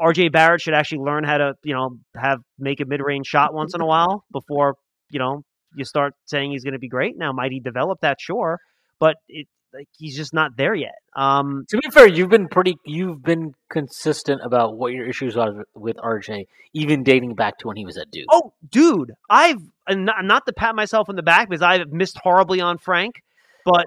[0.00, 3.54] RJ Barrett should actually learn how to, you know, have make a mid range shot
[3.54, 4.74] once in a while before
[5.10, 5.42] you know
[5.76, 7.16] you start saying he's going to be great.
[7.16, 8.18] Now, might he develop that?
[8.20, 8.58] Sure,
[8.98, 10.94] but it like he's just not there yet.
[11.16, 15.66] Um, To be fair, you've been pretty you've been consistent about what your issues are
[15.74, 18.26] with RJ, even dating back to when he was at Duke.
[18.30, 22.18] Oh, dude, I've and not, not to pat myself on the back because I've missed
[22.22, 23.22] horribly on Frank,
[23.64, 23.86] but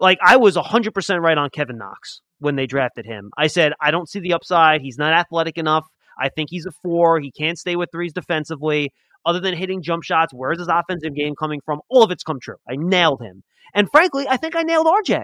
[0.00, 3.30] like I was 100% right on Kevin Knox when they drafted him.
[3.36, 4.80] I said, I don't see the upside.
[4.80, 5.86] He's not athletic enough.
[6.18, 7.20] I think he's a four.
[7.20, 8.92] He can't stay with threes defensively.
[9.26, 11.80] Other than hitting jump shots, where's his offensive game coming from?
[11.88, 12.56] All of it's come true.
[12.68, 13.42] I nailed him.
[13.74, 15.22] And frankly, I think I nailed RJ.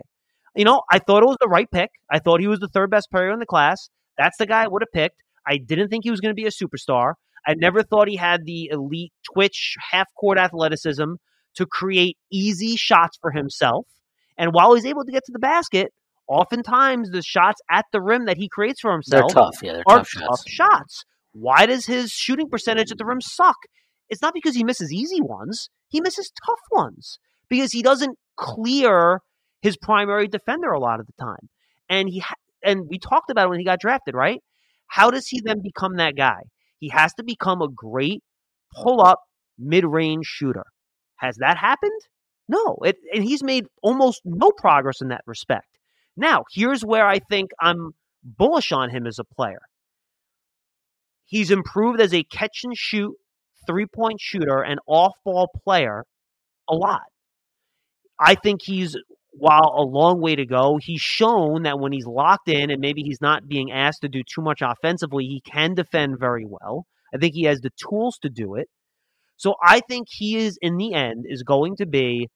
[0.55, 1.91] You know, I thought it was the right pick.
[2.11, 3.89] I thought he was the third best player in the class.
[4.19, 5.23] That's the guy I would have picked.
[5.47, 7.15] I didn't think he was going to be a superstar.
[7.47, 11.15] I never thought he had the elite twitch, half court athleticism
[11.57, 13.87] to create easy shots for himself.
[14.37, 15.93] And while he's able to get to the basket,
[16.29, 19.57] oftentimes the shots at the rim that he creates for they're himself tough.
[19.63, 20.27] Yeah, they're are tough shots.
[20.27, 21.05] tough shots.
[21.33, 23.57] Why does his shooting percentage at the rim suck?
[24.09, 25.69] It's not because he misses easy ones.
[25.89, 27.19] He misses tough ones
[27.49, 29.21] because he doesn't clear
[29.63, 31.49] his primary defender a lot of the time.
[31.89, 34.43] And he ha- and we talked about it when he got drafted, right?
[34.89, 36.41] How does he then become that guy?
[36.79, 38.23] He has to become a great
[38.75, 39.21] pull up
[39.59, 40.65] mid-range shooter.
[41.17, 42.01] Has that happened?
[42.49, 42.77] No.
[42.85, 45.67] It, and he's made almost no progress in that respect.
[46.17, 47.91] Now, here's where I think I'm
[48.23, 49.61] bullish on him as a player.
[51.25, 53.15] He's improved as a catch and shoot
[53.67, 56.05] three point shooter and off ball player
[56.69, 57.03] a lot.
[58.19, 58.97] I think he's,
[59.33, 63.03] while a long way to go, he's shown that when he's locked in and maybe
[63.03, 66.87] he's not being asked to do too much offensively, he can defend very well.
[67.15, 68.69] I think he has the tools to do it.
[69.37, 72.29] So I think he is, in the end, is going to be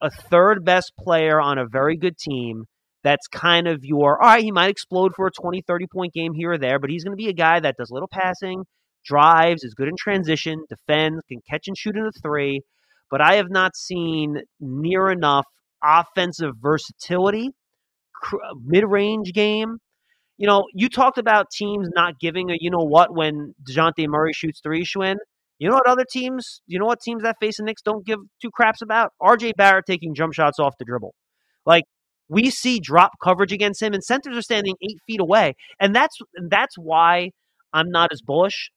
[0.00, 2.64] a third best player on a very good team
[3.02, 6.34] that's kind of your all right he might explode for a 20 30 point game
[6.34, 8.64] here or there but he's going to be a guy that does little passing
[9.06, 12.60] drives is good in transition defends can catch and shoot in the three
[13.10, 15.46] but i have not seen near enough
[15.82, 17.50] offensive versatility
[18.14, 19.78] cr- uh, mid-range game.
[20.38, 24.32] You know, you talked about teams not giving a you know what when Dejounte Murray
[24.32, 25.16] shoots three, Shwin.
[25.58, 28.18] You know what other teams, you know what teams that face the Knicks don't give
[28.42, 29.12] two craps about?
[29.22, 31.14] RJ Barrett taking jump shots off the dribble.
[31.64, 31.84] Like
[32.28, 35.54] we see drop coverage against him and centers are standing eight feet away.
[35.80, 36.18] And that's
[36.50, 37.30] that's why
[37.72, 38.70] I'm not as bullish.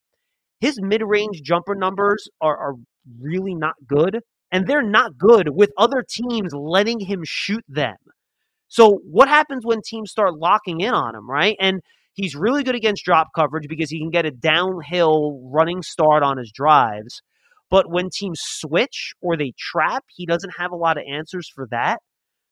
[0.60, 2.74] His mid-range jumper numbers are, are
[3.22, 4.20] really not good.
[4.52, 7.96] And they're not good with other teams letting him shoot them.
[8.68, 11.56] So what happens when teams start locking in on him, right?
[11.60, 11.82] And
[12.14, 16.38] he's really good against drop coverage because he can get a downhill running start on
[16.38, 17.22] his drives.
[17.70, 21.68] But when teams switch or they trap, he doesn't have a lot of answers for
[21.72, 22.00] that.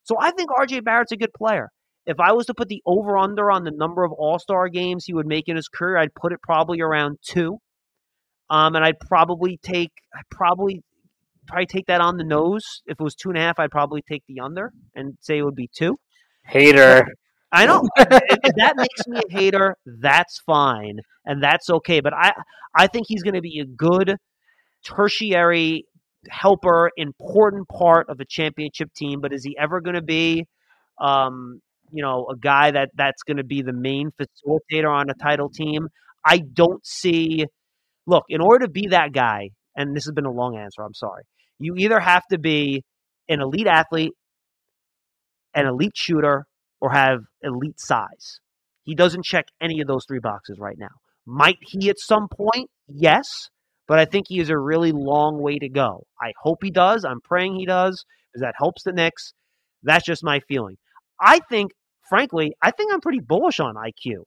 [0.04, 1.70] So I think RJ Barrett's a good player.
[2.06, 5.04] If I was to put the over under on the number of All Star games
[5.06, 7.58] he would make in his career, I'd put it probably around two.
[8.50, 10.82] Um, and I'd probably take, I'd probably
[11.48, 12.82] probably take that on the nose.
[12.86, 15.44] If it was two and a half, I'd probably take the under and say it
[15.44, 15.98] would be two.
[16.46, 17.06] Hater.
[17.52, 19.76] I know that makes me a hater.
[19.86, 22.02] That's fine, and that's okay.
[22.02, 22.34] But I,
[22.76, 24.18] I think he's going to be a good
[24.86, 25.86] tertiary
[26.30, 29.22] helper, important part of a championship team.
[29.22, 30.46] But is he ever going to be,
[31.00, 31.62] um,
[31.92, 35.50] you know, a guy that that's going to be the main facilitator on a title
[35.50, 35.88] team?
[36.26, 37.46] I don't see.
[38.08, 40.82] Look, in order to be that guy, and this has been a long answer.
[40.82, 41.24] I'm sorry.
[41.60, 42.84] You either have to be
[43.30, 44.14] an elite athlete,
[45.54, 46.46] an elite shooter,
[46.82, 48.40] or have elite size.
[48.84, 50.88] He doesn't check any of those three boxes right now.
[51.26, 52.70] Might he at some point?
[52.88, 53.50] Yes,
[53.88, 56.06] but I think he has a really long way to go.
[56.22, 57.04] I hope he does.
[57.04, 59.34] I'm praying he does because that helps the Knicks.
[59.84, 60.78] That's just my feeling.
[61.20, 61.72] I think,
[62.10, 64.24] frankly, I think I'm pretty bullish on IQ.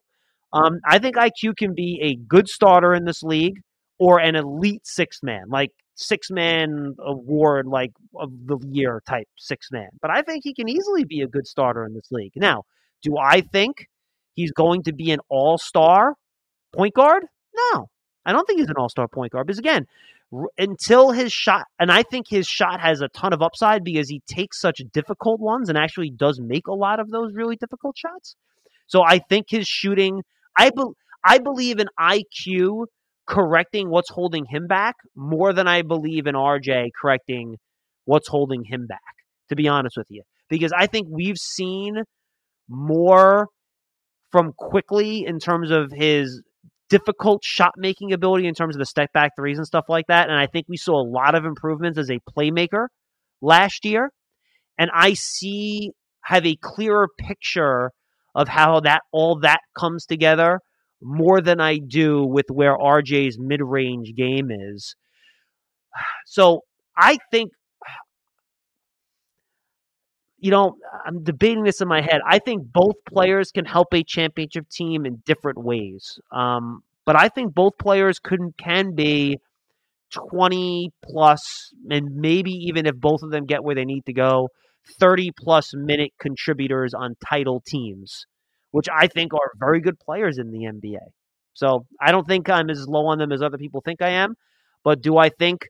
[0.52, 3.60] Um, I think IQ can be a good starter in this league
[4.00, 9.68] or an elite six man, like six man award, like of the year type six
[9.70, 9.90] man.
[10.00, 12.32] But I think he can easily be a good starter in this league.
[12.34, 12.62] Now,
[13.02, 13.86] do I think
[14.32, 16.14] he's going to be an all star
[16.74, 17.24] point guard?
[17.54, 17.88] No,
[18.24, 19.84] I don't think he's an all star point guard because, again,
[20.32, 24.08] r- until his shot, and I think his shot has a ton of upside because
[24.08, 27.98] he takes such difficult ones and actually does make a lot of those really difficult
[27.98, 28.34] shots.
[28.86, 30.22] So I think his shooting,
[30.56, 30.82] I, be,
[31.22, 32.86] I believe in IQ
[33.30, 37.56] correcting what's holding him back more than I believe in RJ correcting
[38.04, 38.98] what's holding him back,
[39.48, 40.22] to be honest with you.
[40.48, 42.02] Because I think we've seen
[42.68, 43.46] more
[44.32, 46.42] from Quickley in terms of his
[46.88, 50.28] difficult shot making ability in terms of the step back threes and stuff like that.
[50.28, 52.88] And I think we saw a lot of improvements as a playmaker
[53.40, 54.10] last year.
[54.76, 55.92] And I see
[56.24, 57.92] have a clearer picture
[58.34, 60.58] of how that all that comes together
[61.02, 64.94] more than I do with where RJ's mid range game is.
[66.26, 66.62] So
[66.96, 67.50] I think,
[70.38, 70.74] you know,
[71.06, 72.20] I'm debating this in my head.
[72.26, 76.18] I think both players can help a championship team in different ways.
[76.32, 79.38] Um, but I think both players can can be
[80.30, 84.48] 20 plus, and maybe even if both of them get where they need to go,
[84.98, 88.26] 30 plus minute contributors on title teams
[88.70, 91.00] which I think are very good players in the NBA.
[91.54, 94.34] So I don't think I'm as low on them as other people think I am.
[94.84, 95.68] But do I think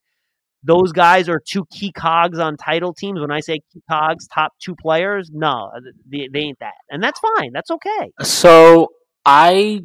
[0.62, 3.20] those guys are two key cogs on title teams?
[3.20, 5.70] When I say key cogs, top two players, no,
[6.08, 6.74] they, they ain't that.
[6.90, 7.52] And that's fine.
[7.52, 8.12] That's okay.
[8.22, 8.88] So
[9.24, 9.80] I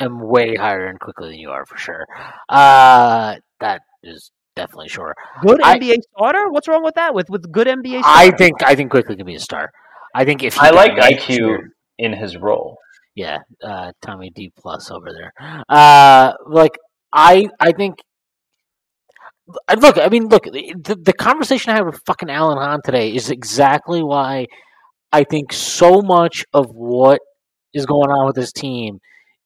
[0.00, 2.06] am way higher and Quickley than you are for sure.
[2.48, 5.14] Uh, that is definitely sure.
[5.42, 6.48] Good I- NBA starter?
[6.50, 7.14] What's wrong with that?
[7.14, 8.06] With with good NBA starter?
[8.06, 9.70] I think I think Quickley can be a star.
[10.14, 12.76] I think if I like IQ year- in his role.
[13.14, 15.32] Yeah, uh, Tommy D plus over there.
[15.68, 16.78] Uh, like
[17.12, 17.96] I, I think.
[19.68, 20.44] uh, Look, I mean, look.
[20.44, 24.46] The, the conversation I had with fucking Alan Hahn today is exactly why
[25.12, 27.20] I think so much of what
[27.74, 28.98] is going on with this team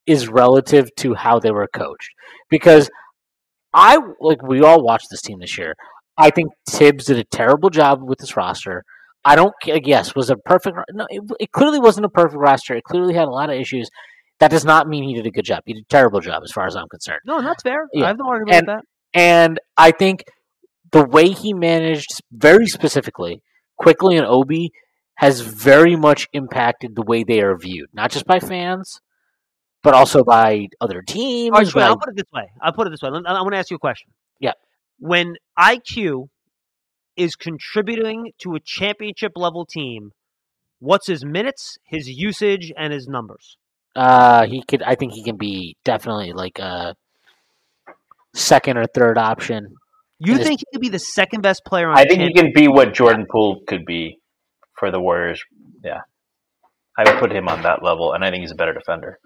[0.07, 2.11] is relative to how they were coached.
[2.51, 2.89] Because
[3.75, 5.75] I like we all watched this team this year.
[6.17, 8.85] I think Thibs did a terrible job with this roster.
[9.27, 9.53] I don't.
[9.65, 10.77] Yes, was a perfect.
[10.93, 12.75] No, it, it clearly wasn't a perfect roster.
[12.75, 13.89] It clearly had a lot of issues.
[14.39, 15.63] That does not mean he did a good job.
[15.67, 17.21] He did a terrible job, as far as I'm concerned.
[17.25, 17.89] no, that's fair.
[17.93, 18.05] Yeah.
[18.05, 18.85] I have no argument And- with that.
[19.19, 20.25] And I think
[20.93, 23.41] the way he managed, very specifically,
[23.79, 24.71] Quickley and Obi,
[25.17, 29.01] has very much impacted the way they are viewed, not just by fans,
[29.83, 31.53] but also by other teams.
[31.53, 32.51] Right, by- I'll put it this way.
[32.61, 33.09] I'll put it this way.
[33.09, 34.11] I want to ask you a question.
[34.39, 34.53] Yeah.
[34.99, 36.29] When IQ
[37.17, 40.13] is contributing to a championship level team,
[40.79, 43.57] what's his minutes, his usage, and his numbers?
[43.95, 44.83] Uh, he could.
[44.83, 46.95] I think he can be definitely like a
[48.35, 49.75] second or third option.
[50.19, 52.33] You It is- think he could be the second best player on I think he
[52.33, 54.19] can be what Jordan Poole could be
[54.79, 55.43] for the Warriors
[55.83, 56.01] Yeah,
[56.99, 59.19] I would put him on that level, and I think he's a better defender.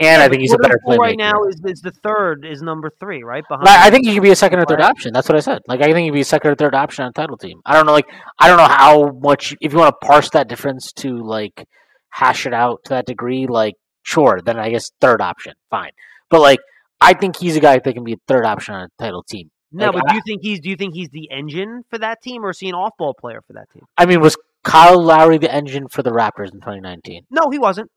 [0.00, 0.98] And I think he's a better playmaker.
[0.98, 1.44] right now.
[1.44, 3.66] Is is the third is number three right behind?
[3.66, 4.88] Like, I think he could be a second or third Right.
[4.88, 5.12] option.
[5.12, 5.60] That's what I said.
[5.68, 7.60] Like I think he'd be a second or third option on a title team.
[7.66, 7.92] I don't know.
[7.92, 8.08] Like
[8.38, 9.54] I don't know how much.
[9.60, 11.66] If you want to parse that difference to like
[12.08, 15.90] hash it out to that degree, like sure, then I guess third option, fine.
[16.30, 16.60] But like
[17.00, 19.50] I think he's a guy that can be a third option on a title team.
[19.72, 22.22] no, like, but do you think he's do you think he's the engine for that
[22.22, 23.84] team, or is he an off ball player for that team?
[23.98, 27.26] I mean, was Kyle Lowry the engine for the Raptors in 2019?
[27.30, 27.90] No, he wasn't.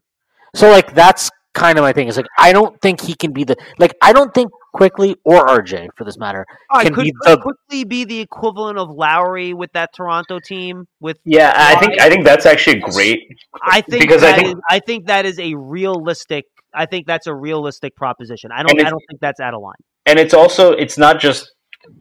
[0.55, 2.07] So like that's kind of my thing.
[2.07, 5.45] Is like I don't think he can be the like I don't think Quickley or
[5.45, 8.19] RJ for this matter oh, All right, Can could, be could the- Quickley be the
[8.19, 10.87] equivalent of Lowry with that Toronto team.
[10.99, 13.19] With Yeah, I think I think that's actually great.
[13.61, 16.45] I think Because I think- is- I think that is a realistic.
[16.73, 18.51] I think that's a realistic proposition.
[18.51, 18.79] I don't.
[18.79, 19.75] I don't think that's out of line.
[20.05, 21.51] and it's also it's not just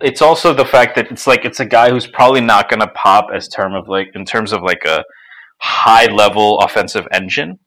[0.01, 2.89] it's also the fact that it's like it's a guy who's probably not going to
[2.89, 5.05] pop as term of like in terms of like a
[5.59, 7.59] high level offensive engine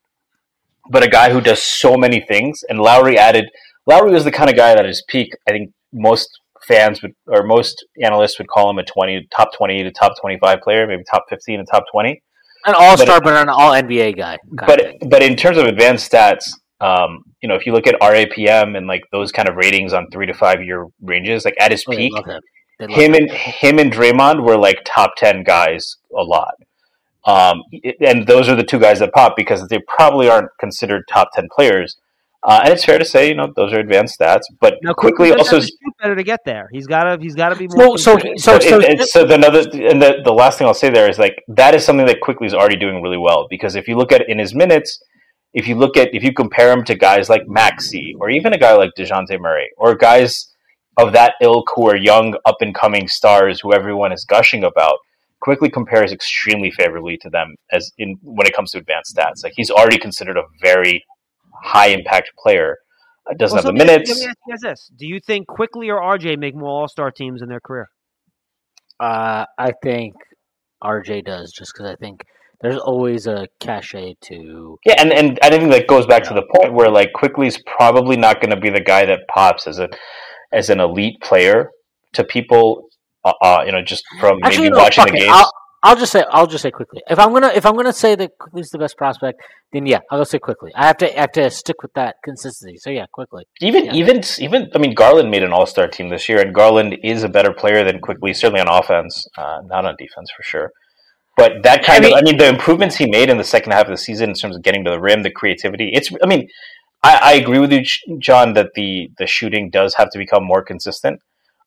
[0.92, 3.46] but a guy who does so many things and Lowry added
[3.86, 6.30] Lowry was the kind of guy that at his peak I think most
[6.68, 10.60] fans would or most analysts would call him a 20 top 20 to top 25
[10.62, 12.22] player maybe top 15 and top 20
[12.66, 14.38] an all star but an all NBA guy.
[14.66, 16.46] but but in terms of advanced stats,
[16.82, 20.08] um, you know, if you look at RAPM and like those kind of ratings on
[20.12, 22.12] three to five year ranges, like at his Oh, peak,
[22.80, 23.14] him him.
[23.14, 26.56] and him and Draymond were like top ten guys a lot.
[27.26, 27.62] Um,
[28.02, 31.48] and those are the two guys that pop because they probably aren't considered top ten
[31.56, 31.98] players.
[32.48, 34.44] Uh, and it's fair to say, you know, those are advanced stats.
[34.62, 35.68] But Now, Quickley does also have
[36.00, 36.70] better to get there.
[36.72, 37.18] He's got to.
[37.20, 37.98] He's got to be more.
[37.98, 40.76] So so so so, it, it's- so the another and the, the last thing I'll
[40.76, 43.76] say there is like that is something that Quickley is already doing really well because
[43.76, 45.02] if you look at it in his minutes,
[45.56, 48.60] if you look at if you compare him to guys like Maxey or even a
[48.60, 50.52] guy like Dejounte Murray or guys
[50.98, 54.98] of that ilk who are young up and coming stars who everyone is gushing about,
[55.42, 59.44] Quickley compares extremely favorably to them as in when it comes to advanced stats.
[59.44, 61.04] Like he's already considered a very
[61.64, 62.78] high impact player.
[63.30, 64.10] Uh, Doesn't Well, so have the let minutes.
[64.10, 66.88] Let me ask you guys this: Do you think quickly or RJ make more All
[66.88, 67.90] Star teams in their career?
[69.00, 70.14] uh, I think
[70.84, 72.24] RJ does just because I think
[72.62, 74.78] there's always a cachet to.
[74.86, 78.18] Yeah, and, and I think that goes back to the point where like Quickley's probably
[78.18, 79.90] not going to be the guy that pops as a
[80.54, 81.72] as an elite player
[82.14, 82.88] to people.
[83.26, 85.32] Uh, uh you know, just from Actually, maybe no, watching the games.
[85.32, 85.52] I'll,
[85.86, 87.02] I'll just say I'll just say Quickley.
[87.08, 89.40] If I'm gonna if I'm gonna say that Quickley's the best prospect,
[89.72, 90.72] then yeah, I'll say Quickley.
[90.76, 92.78] I have to I have to stick with that consistency.
[92.78, 93.44] So yeah, Quickley.
[93.62, 93.94] even yeah.
[93.94, 97.24] even even I mean Garland made an All Star team this year, and Garland is
[97.24, 100.72] a better player than Quickley, certainly on offense, uh, not on defense for sure.
[101.38, 103.74] But that kind I of mean- I mean the improvements he made in the second
[103.74, 105.92] half of the season in terms of getting to the rim, the creativity.
[105.94, 106.48] It's I mean
[107.04, 107.84] I, I agree with you,
[108.18, 111.20] John, that the the shooting does have to become more consistent.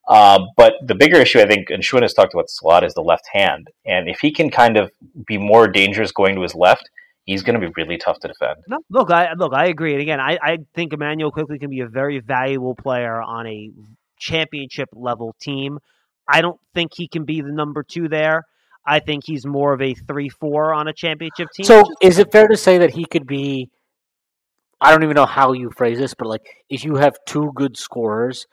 [0.08, 2.82] Uh, but the bigger issue, I think, and Shwin has talked about this a lot,
[2.82, 3.68] is the left hand.
[3.84, 4.90] And if he can kind of
[5.26, 6.88] be more dangerous going to his left,
[7.24, 8.56] he's going to be really tough to defend.
[8.66, 9.92] No, look, I look, I agree.
[9.92, 13.70] And again, I, I think Immanuel Quickley can be a very valuable player on a
[14.18, 15.78] championship level team.
[16.26, 18.44] I don't think he can be the number two there.
[18.86, 21.64] I think he's more of a three four on a championship team.
[21.64, 23.68] So is it fair to say that he could be?
[24.80, 27.76] I don't even know how you phrase this, but like if you have two good
[27.76, 28.46] scorers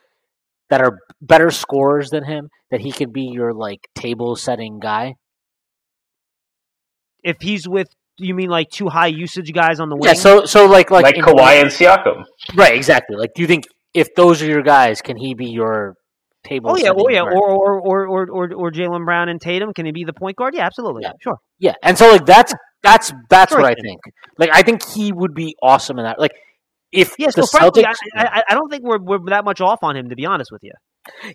[0.69, 5.13] that are better scorers than him, that he could be your like table setting guy.
[7.25, 10.07] if he's with, you mean like two high usage guys on the wing?
[10.07, 10.13] Yeah.
[10.13, 12.23] So so like like, Like, Kawhi and Siakam.
[12.55, 12.75] Right.
[12.75, 13.17] Exactly.
[13.17, 15.95] Like, do you think if those are your guys, can he be your
[16.45, 16.71] table?
[16.71, 17.33] Oh yeah, oh yeah, guard?
[17.33, 19.73] or or or or or, or Jaylen Brown and Tatum.
[19.73, 20.53] Can he be the point guard?
[20.55, 21.01] Yeah, absolutely.
[21.03, 21.11] Yeah.
[21.21, 21.37] Sure.
[21.59, 23.99] Yeah, and so like that's that's that's Sure what I think.
[24.37, 26.19] Like I think he would be awesome in that.
[26.19, 26.31] Like
[26.95, 27.29] if Yeah.
[27.35, 30.09] the frankly, Celtics, I, I, I don't think we're we're that much off on him,
[30.09, 30.71] to be honest with you.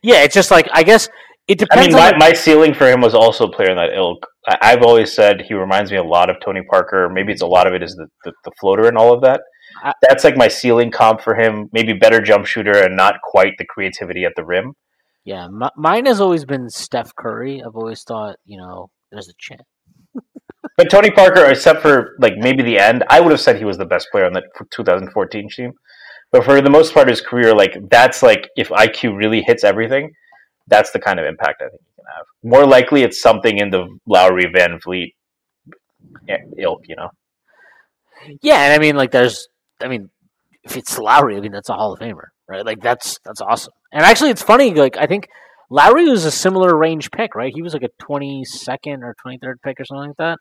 [0.02, 1.08] yeah, it's just like I guess
[1.48, 1.86] it depends.
[1.86, 3.92] I mean, on my, the- my ceiling for him was also a player in that
[3.94, 4.26] ilk.
[4.48, 7.08] I, I've always said he reminds me a lot of Tony Parker.
[7.12, 9.40] Maybe it's a lot of it is the, the, the floater and all of that.
[9.84, 11.68] I- That's like my ceiling comp for him.
[11.72, 14.72] Maybe better jump shooter and not quite the creativity at the rim.
[15.24, 17.62] yeah, m- mine has always been Steph Curry.
[17.64, 19.62] I've always thought you know there's a chance.
[20.76, 23.78] But Tony Parker, except for like maybe the end, I would have said he was
[23.78, 25.72] the best player on that 2014 team.
[26.32, 30.12] But for the most part his career, like that's like if IQ really hits everything,
[30.68, 32.26] that's the kind of impact I think he can have.
[32.42, 35.14] More likely, it's something in the Lowry VanVleet
[36.28, 37.10] eh, ilk, you know.
[38.42, 39.48] Yeah, and I mean like there's
[39.80, 40.10] I mean
[40.62, 42.64] if it's Lowry, I mean that's a Hall of Famer, right?
[42.64, 43.72] Like that's that's awesome.
[43.92, 44.74] And actually, it's funny.
[44.74, 45.28] Like I think
[45.70, 47.52] Lowry was a similar range pick, right?
[47.54, 50.38] He was like a 22nd or 23rd pick or something like that.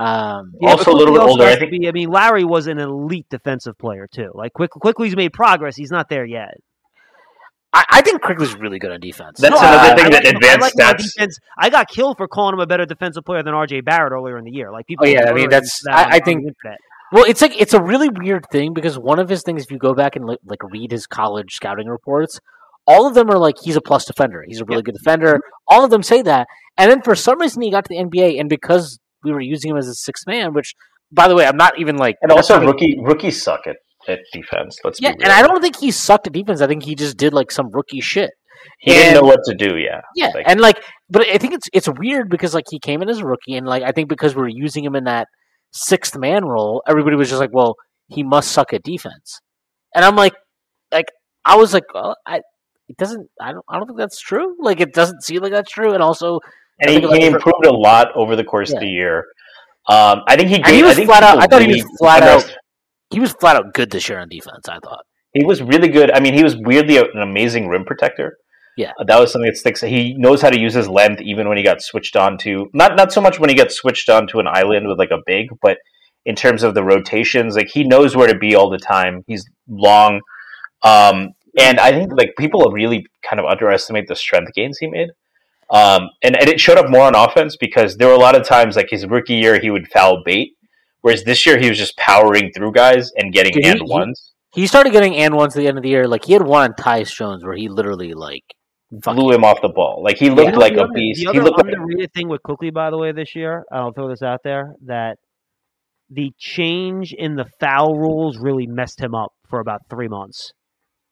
[0.00, 2.78] Um, Yeah, Also a little bit older, I think- Be, I mean, Larry was an
[2.78, 4.30] elite defensive player too.
[4.34, 5.76] Like quick, Quickley's made progress.
[5.76, 6.54] He's not there yet.
[7.72, 9.38] I, I think Quickley's really good on defense.
[9.38, 11.38] That's No, another I- thing I that like advanced I like stats- defense.
[11.58, 13.82] I got killed for calling him a better defensive player than R.J.
[13.82, 14.72] Barrett earlier in the year.
[14.72, 15.06] Like people.
[15.06, 16.44] Oh, yeah, I mean, that's- that I- I think-
[17.12, 19.78] Well, it's like it's a really weird thing because one of his things, if you
[19.78, 22.38] go back and like, like read his college scouting reports,
[22.86, 24.44] all of them are like he's a plus defender.
[24.48, 25.40] He's a really good defender.
[25.68, 26.46] All of them say that,
[26.78, 29.70] and then for some reason he got to the NBA, and because we were using
[29.70, 30.74] him as a sixth man, which
[31.12, 33.76] by the way, I'm not even like And also, rookie rookies suck at,
[34.08, 34.78] at defense.
[34.84, 36.60] Let's yeah, and I don't think he sucked at defense.
[36.60, 38.30] I think he just did like some rookie shit.
[38.78, 39.76] he didn't know what to do.
[39.78, 43.02] Yeah, Yeah, Like- and like, but I think it's it's weird because like he came
[43.02, 45.26] in as a rookie, and like I think because we are using him in that
[45.72, 47.74] sixth man role, everybody was just like, well,
[48.08, 49.40] he must suck at defense,
[49.94, 50.34] and I'm like,
[50.92, 51.06] like
[51.44, 52.40] I was like, oh, I
[52.88, 54.56] it doesn't, I don't, I don't think that's true.
[54.60, 56.40] Like it doesn't seem like that's true, and also,
[56.80, 59.26] and he, he improved a lot over the course of the year.
[59.88, 60.56] Um, I think he.
[60.56, 62.56] And Gave, he was I flat out- I thought he was flat out-
[63.10, 64.68] he was flat out good this year on defense.
[64.68, 65.04] I thought.
[65.32, 66.10] He was really good.
[66.10, 68.36] I mean, he was weirdly an amazing rim protector.
[68.76, 68.92] Yeah.
[69.04, 69.80] That was something that sticks.
[69.80, 72.96] He knows how to use his length, even when he got switched on to not
[72.96, 75.48] not so much when he gets switched on to an island with like a big,
[75.60, 75.78] but
[76.24, 79.24] in terms of the rotations, like he knows where to be all the time.
[79.26, 80.20] He's long,
[80.82, 85.08] um, and I think like people really kind of underestimate the strength gains he made.
[85.70, 88.44] Um, and, and it showed up more on offense because there were a lot of
[88.46, 90.54] times like his rookie year he would foul bait,
[91.02, 93.90] whereas this year he was just powering through guys and getting Dude, he- and he-
[93.90, 94.32] ones.
[94.52, 96.08] He started getting and ones at the end of the year.
[96.08, 98.42] Like he had one on Tyus Jones where he literally like
[98.90, 100.02] blew him off the ball.
[100.02, 101.18] Like he looked You know, like the a other- beast.
[101.24, 103.92] The He other looked like underrated thing with Quickley, by the way, this year, I'll
[103.92, 105.18] throw this out there that
[106.10, 110.50] the change in the foul rules really messed him up for about three months.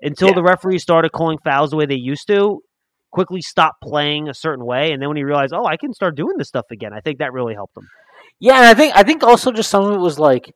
[0.03, 0.35] Until Yeah.
[0.35, 2.61] the referees started calling fouls the way they used to,
[3.11, 6.17] Quickley stopped playing a certain way, and then when he realized, oh, I can start
[6.17, 7.89] doing this stuff again, I think that really helped him.
[8.41, 10.55] Yeah, and I think I think also just some of it was like,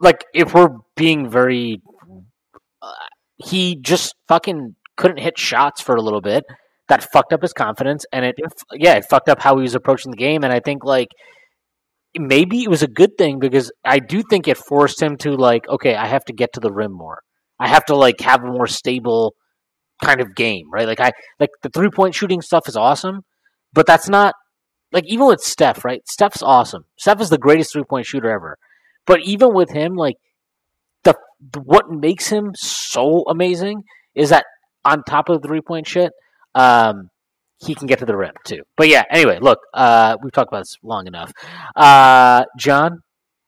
[0.00, 1.80] like if we're being very,
[2.82, 2.92] uh,
[3.36, 6.44] he just fucking couldn't hit shots for a little bit.
[6.88, 8.36] That fucked up his confidence, and it
[8.72, 10.44] yeah, it fucked up how he was approaching the game.
[10.44, 11.08] And I think like
[12.18, 15.68] maybe it was a good thing because I do think it forced him to like,
[15.68, 17.22] okay, I have to get to the rim more.
[17.58, 19.34] I have to like have a more stable
[20.02, 20.86] kind of game, right?
[20.86, 23.24] Like I like the three point shooting stuff is awesome,
[23.72, 24.34] but that's not
[24.92, 26.02] like even with Steph, right?
[26.06, 26.84] Steph's awesome.
[26.96, 28.58] Steph is the greatest three point shooter ever.
[29.06, 30.16] But even with him, like
[31.04, 31.14] the,
[31.62, 34.46] what makes him so amazing is that
[34.84, 36.12] on top of the three point shit,
[36.54, 37.10] um,
[37.58, 38.62] he can get to the rim too.
[38.76, 41.32] But yeah, anyway, look, uh, we've talked about this long enough.
[41.74, 43.00] Uh, John,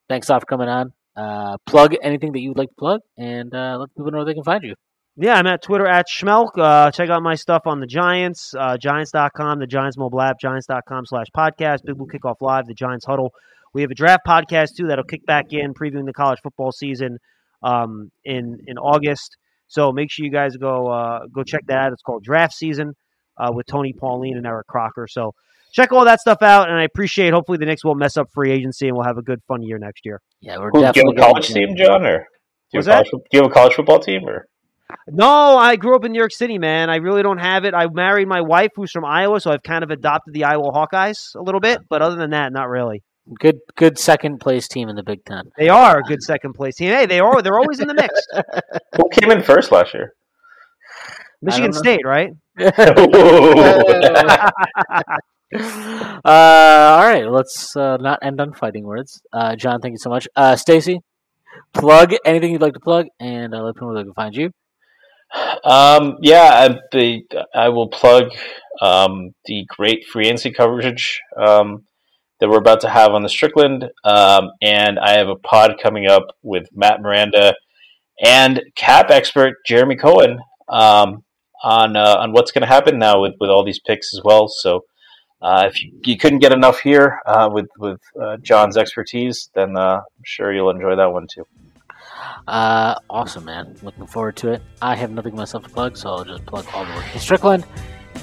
[0.09, 0.93] thanks a lot for coming on.
[1.17, 4.25] Uh, plug anything that you would like to plug, and uh, let people know where
[4.25, 4.75] they can find you.
[5.21, 6.51] Yeah, I'm at Twitter at Schmeelk.
[6.57, 11.07] Uh, check out my stuff on the Giants, uh, Giants.com, the Giants mobile app, Giants.com
[11.07, 13.33] slash podcast, Big Blue Kickoff Live, the Giants Huddle.
[13.75, 17.19] We have a draft podcast too that'll kick back in, previewing the college football season
[17.65, 19.37] um, in in August.
[19.67, 21.93] So make sure you guys go uh, go check that out.
[21.93, 22.95] It's called Draft Season
[23.37, 25.09] uh, with Tony Pauline and Eric Crocker.
[25.09, 25.35] So
[25.73, 27.35] check all that stuff out, and I appreciate.
[27.35, 29.79] Hopefully, the Knicks won't mess up free agency, and we'll have a good fun year
[29.79, 30.21] next year.
[30.41, 32.25] Yeah, we're Who, do you definitely have a college going- team, John, or do
[32.73, 34.47] you, have a college, do you have a college football team, or
[35.07, 36.91] No, I grew up in New York City, man.
[36.91, 37.75] I really don't have it.
[37.75, 41.35] I married my wife, who's from Iowa, so I've kind of adopted the Iowa Hawkeyes
[41.35, 41.81] a little bit.
[41.89, 43.03] But other than that, not really.
[43.39, 45.51] Good, good second place team in the Big Ten.
[45.59, 46.91] They are a good second place team.
[46.91, 47.43] Hey, they are.
[47.43, 48.15] They're always in the mix.
[48.97, 50.15] who came in first last year?
[51.43, 51.73] Michigan.
[51.73, 52.31] State, right?
[52.59, 52.71] uh,
[56.25, 59.21] all right, let's uh, not end on fighting words.
[59.33, 60.27] Uh, John, thank you so much.
[60.35, 61.01] Uh, Stacy,
[61.75, 64.35] plug anything you'd like to plug, and uh, let people know where they can find
[64.35, 64.51] you.
[65.65, 67.23] Um, yeah, I,
[67.55, 68.31] I will plug
[68.81, 71.85] um, the great free agency coverage um,
[72.41, 76.07] that we're about to have on the Strickland, um, and I have a pod coming
[76.07, 77.55] up with Matt Miranda
[78.25, 80.39] and cap expert Jeremy Cohen
[80.69, 81.25] um,
[81.63, 84.49] on uh, on what's going to happen now with, with all these picks as well.
[84.49, 84.85] So.
[85.41, 89.77] Uh, if you, you couldn't get enough here uh, with with uh, John's expertise, then
[89.77, 91.45] uh, I'm sure you'll enjoy that one too.
[92.47, 93.77] Uh, awesome, man.
[93.83, 94.63] Looking forward to it.
[94.81, 97.65] I have nothing myself to plug, so I'll just plug all the work in Strickland.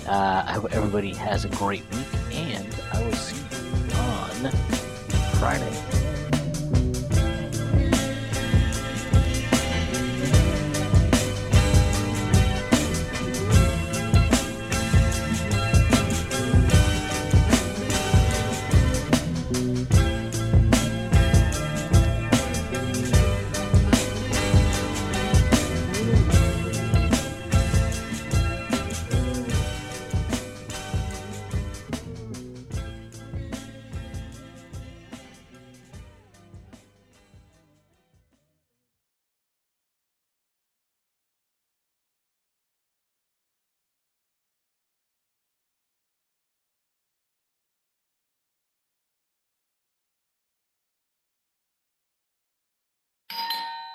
[0.07, 4.51] Uh, I hope everybody has a great week, and I will see you on
[5.39, 5.94] Friday.